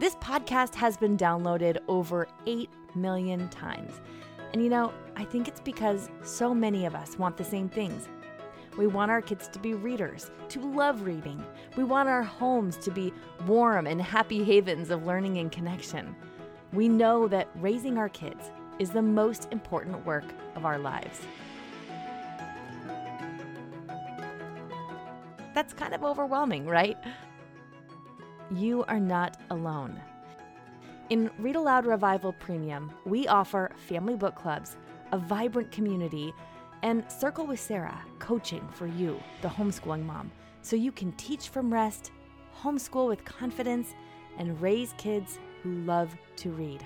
This 0.00 0.14
podcast 0.14 0.74
has 0.76 0.96
been 0.96 1.18
downloaded 1.18 1.76
over 1.86 2.26
8 2.46 2.70
million 2.94 3.50
times. 3.50 4.00
And 4.54 4.64
you 4.64 4.70
know, 4.70 4.94
I 5.14 5.24
think 5.24 5.46
it's 5.46 5.60
because 5.60 6.08
so 6.22 6.54
many 6.54 6.86
of 6.86 6.94
us 6.94 7.18
want 7.18 7.36
the 7.36 7.44
same 7.44 7.68
things. 7.68 8.08
We 8.78 8.86
want 8.86 9.10
our 9.10 9.20
kids 9.20 9.46
to 9.48 9.58
be 9.58 9.74
readers, 9.74 10.30
to 10.48 10.60
love 10.60 11.02
reading. 11.02 11.44
We 11.76 11.84
want 11.84 12.08
our 12.08 12.22
homes 12.22 12.78
to 12.78 12.90
be 12.90 13.12
warm 13.46 13.86
and 13.86 14.00
happy 14.00 14.42
havens 14.42 14.88
of 14.88 15.04
learning 15.04 15.36
and 15.36 15.52
connection. 15.52 16.16
We 16.72 16.88
know 16.88 17.28
that 17.28 17.50
raising 17.56 17.98
our 17.98 18.08
kids 18.08 18.50
is 18.78 18.88
the 18.88 19.02
most 19.02 19.48
important 19.52 20.04
work 20.06 20.24
of 20.56 20.64
our 20.64 20.78
lives. 20.78 21.20
That's 25.54 25.72
kind 25.72 25.94
of 25.94 26.02
overwhelming, 26.02 26.66
right? 26.66 26.98
You 28.50 28.84
are 28.88 29.00
not 29.00 29.40
alone. 29.50 30.00
In 31.10 31.30
Read 31.38 31.56
Aloud 31.56 31.86
Revival 31.86 32.32
Premium, 32.32 32.90
we 33.06 33.28
offer 33.28 33.70
family 33.86 34.16
book 34.16 34.34
clubs, 34.34 34.76
a 35.12 35.18
vibrant 35.18 35.70
community, 35.70 36.34
and 36.82 37.10
Circle 37.10 37.46
with 37.46 37.60
Sarah 37.60 37.98
coaching 38.18 38.66
for 38.74 38.86
you, 38.86 39.22
the 39.42 39.48
homeschooling 39.48 40.04
mom, 40.04 40.30
so 40.62 40.76
you 40.76 40.90
can 40.90 41.12
teach 41.12 41.48
from 41.50 41.72
rest, 41.72 42.10
homeschool 42.60 43.06
with 43.06 43.24
confidence, 43.24 43.94
and 44.38 44.60
raise 44.60 44.92
kids 44.98 45.38
who 45.62 45.74
love 45.84 46.14
to 46.36 46.50
read. 46.50 46.84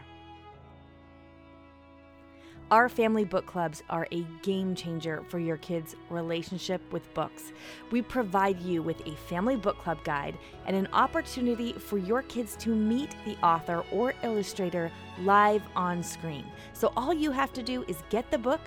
Our 2.71 2.91
family 2.91 3.25
book 3.25 3.47
clubs 3.47 3.83
are 3.89 4.07
a 4.13 4.27
game 4.43 4.75
changer 4.75 5.25
for 5.29 5.39
your 5.39 5.57
kids' 5.57 5.97
relationship 6.11 6.83
with 6.93 7.15
books. 7.15 7.53
We 7.91 8.03
provide 8.03 8.61
you 8.61 8.83
with 8.83 9.01
a 9.07 9.17
family 9.17 9.57
book 9.57 9.79
club 9.79 10.05
guide 10.05 10.37
and 10.67 10.77
an 10.77 10.87
opportunity 10.93 11.73
for 11.73 11.97
your 11.97 12.21
kids 12.23 12.57
to 12.57 12.75
meet 12.75 13.17
the 13.25 13.37
author 13.43 13.85
or 13.91 14.13
illustrator 14.23 14.93
live 15.21 15.63
on 15.77 16.03
screen. 16.03 16.45
So 16.75 16.93
all 16.95 17.15
you 17.15 17.31
have 17.31 17.55
to 17.55 17.63
do 17.63 17.87
is 17.89 17.97
get 18.11 18.31
the 18.31 18.37
book, 18.37 18.61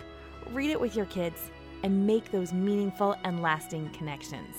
read 0.50 0.72
it 0.72 0.82
with 0.82 0.96
your 0.96 1.06
kids, 1.06 1.52
and 1.84 2.08
make 2.08 2.32
those 2.32 2.54
meaningful 2.54 3.16
and 3.24 3.44
lasting 3.44 3.92
connections. 3.92 4.56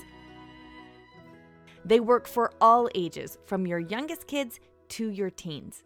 They 1.83 1.99
work 1.99 2.29
for 2.29 2.53
all 2.61 2.87
ages, 2.95 3.37
from 3.45 3.67
your 3.67 3.79
youngest 3.79 4.25
kids 4.25 4.61
to 4.89 5.09
your 5.09 5.29
teens. 5.29 5.83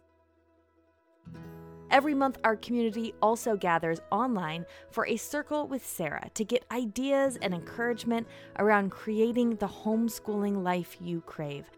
Every 1.90 2.14
month, 2.14 2.38
our 2.44 2.56
community 2.56 3.14
also 3.22 3.56
gathers 3.56 4.00
online 4.12 4.66
for 4.90 5.06
a 5.06 5.16
circle 5.16 5.66
with 5.66 5.84
Sarah 5.86 6.30
to 6.34 6.44
get 6.44 6.66
ideas 6.70 7.38
and 7.40 7.54
encouragement 7.54 8.26
around 8.58 8.90
creating 8.90 9.56
the 9.56 9.68
homeschooling 9.68 10.62
life 10.62 10.96
you 11.00 11.22
crave. 11.22 11.70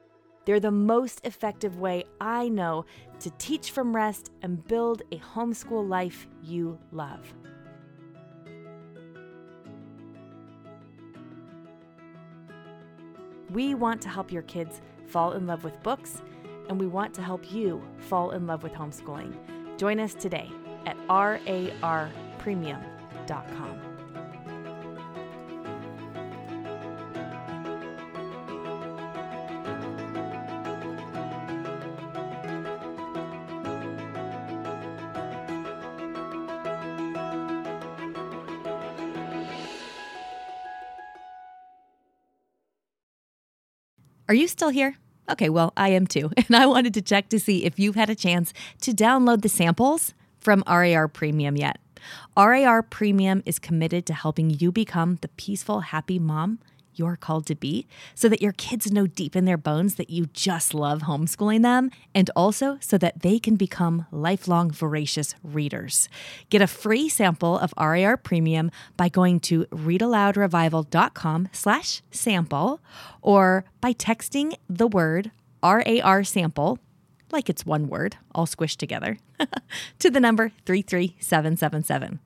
They're 0.46 0.58
the 0.58 0.72
most 0.72 1.24
effective 1.24 1.78
way 1.78 2.04
I 2.20 2.48
know 2.48 2.86
to 3.20 3.30
teach 3.38 3.70
from 3.70 3.94
rest 3.94 4.32
and 4.42 4.66
build 4.66 5.02
a 5.12 5.18
homeschool 5.18 5.88
life 5.88 6.26
you 6.42 6.78
love. 6.90 7.32
We 13.50 13.74
want 13.74 14.00
to 14.02 14.08
help 14.08 14.32
your 14.32 14.42
kids 14.42 14.80
fall 15.06 15.32
in 15.32 15.46
love 15.46 15.62
with 15.62 15.80
books, 15.82 16.22
and 16.68 16.80
we 16.80 16.86
want 16.86 17.14
to 17.14 17.22
help 17.22 17.52
you 17.52 17.82
fall 17.98 18.30
in 18.30 18.46
love 18.46 18.62
with 18.62 18.72
homeschooling. 18.72 19.34
Join 19.80 19.98
us 19.98 20.12
today 20.12 20.52
at 20.84 20.94
rarpremium.com. 21.08 23.80
Are 44.28 44.34
you 44.34 44.46
still 44.46 44.68
here? 44.68 44.99
Okay, 45.30 45.48
well, 45.48 45.72
I 45.76 45.90
am 45.90 46.06
too. 46.06 46.30
And 46.36 46.56
I 46.56 46.66
wanted 46.66 46.94
to 46.94 47.02
check 47.02 47.28
to 47.28 47.38
see 47.38 47.64
if 47.64 47.78
you've 47.78 47.94
had 47.94 48.10
a 48.10 48.14
chance 48.14 48.52
to 48.82 48.92
download 48.92 49.42
the 49.42 49.48
samples 49.48 50.14
from 50.40 50.64
RAR 50.66 51.06
Premium 51.06 51.56
yet. 51.56 51.78
RAR 52.36 52.82
Premium 52.82 53.42
is 53.46 53.58
committed 53.58 54.06
to 54.06 54.14
helping 54.14 54.50
you 54.50 54.72
become 54.72 55.18
the 55.20 55.28
peaceful, 55.28 55.80
happy 55.80 56.18
mom 56.18 56.58
you're 56.94 57.16
called 57.16 57.46
to 57.46 57.54
be 57.54 57.86
so 58.14 58.28
that 58.28 58.42
your 58.42 58.52
kids 58.52 58.90
know 58.90 59.06
deep 59.06 59.36
in 59.36 59.44
their 59.44 59.56
bones 59.56 59.94
that 59.96 60.10
you 60.10 60.26
just 60.32 60.74
love 60.74 61.02
homeschooling 61.02 61.62
them 61.62 61.90
and 62.14 62.30
also 62.36 62.78
so 62.80 62.98
that 62.98 63.22
they 63.22 63.38
can 63.38 63.56
become 63.56 64.06
lifelong 64.10 64.70
voracious 64.70 65.34
readers. 65.42 66.08
Get 66.48 66.62
a 66.62 66.66
free 66.66 67.08
sample 67.08 67.58
of 67.58 67.74
RAR 67.78 68.16
Premium 68.16 68.70
by 68.96 69.08
going 69.08 69.40
to 69.40 69.64
readaloudrevival.com 69.66 71.48
slash 71.52 72.02
sample 72.10 72.80
or 73.22 73.64
by 73.80 73.92
texting 73.92 74.54
the 74.68 74.88
word 74.88 75.30
RAR 75.62 76.24
sample 76.24 76.78
like 77.32 77.48
it's 77.48 77.64
one 77.64 77.88
word, 77.88 78.16
all 78.34 78.46
squished 78.46 78.78
together, 78.78 79.18
to 79.98 80.10
the 80.10 80.20
number 80.20 80.50
33777. 80.66 82.18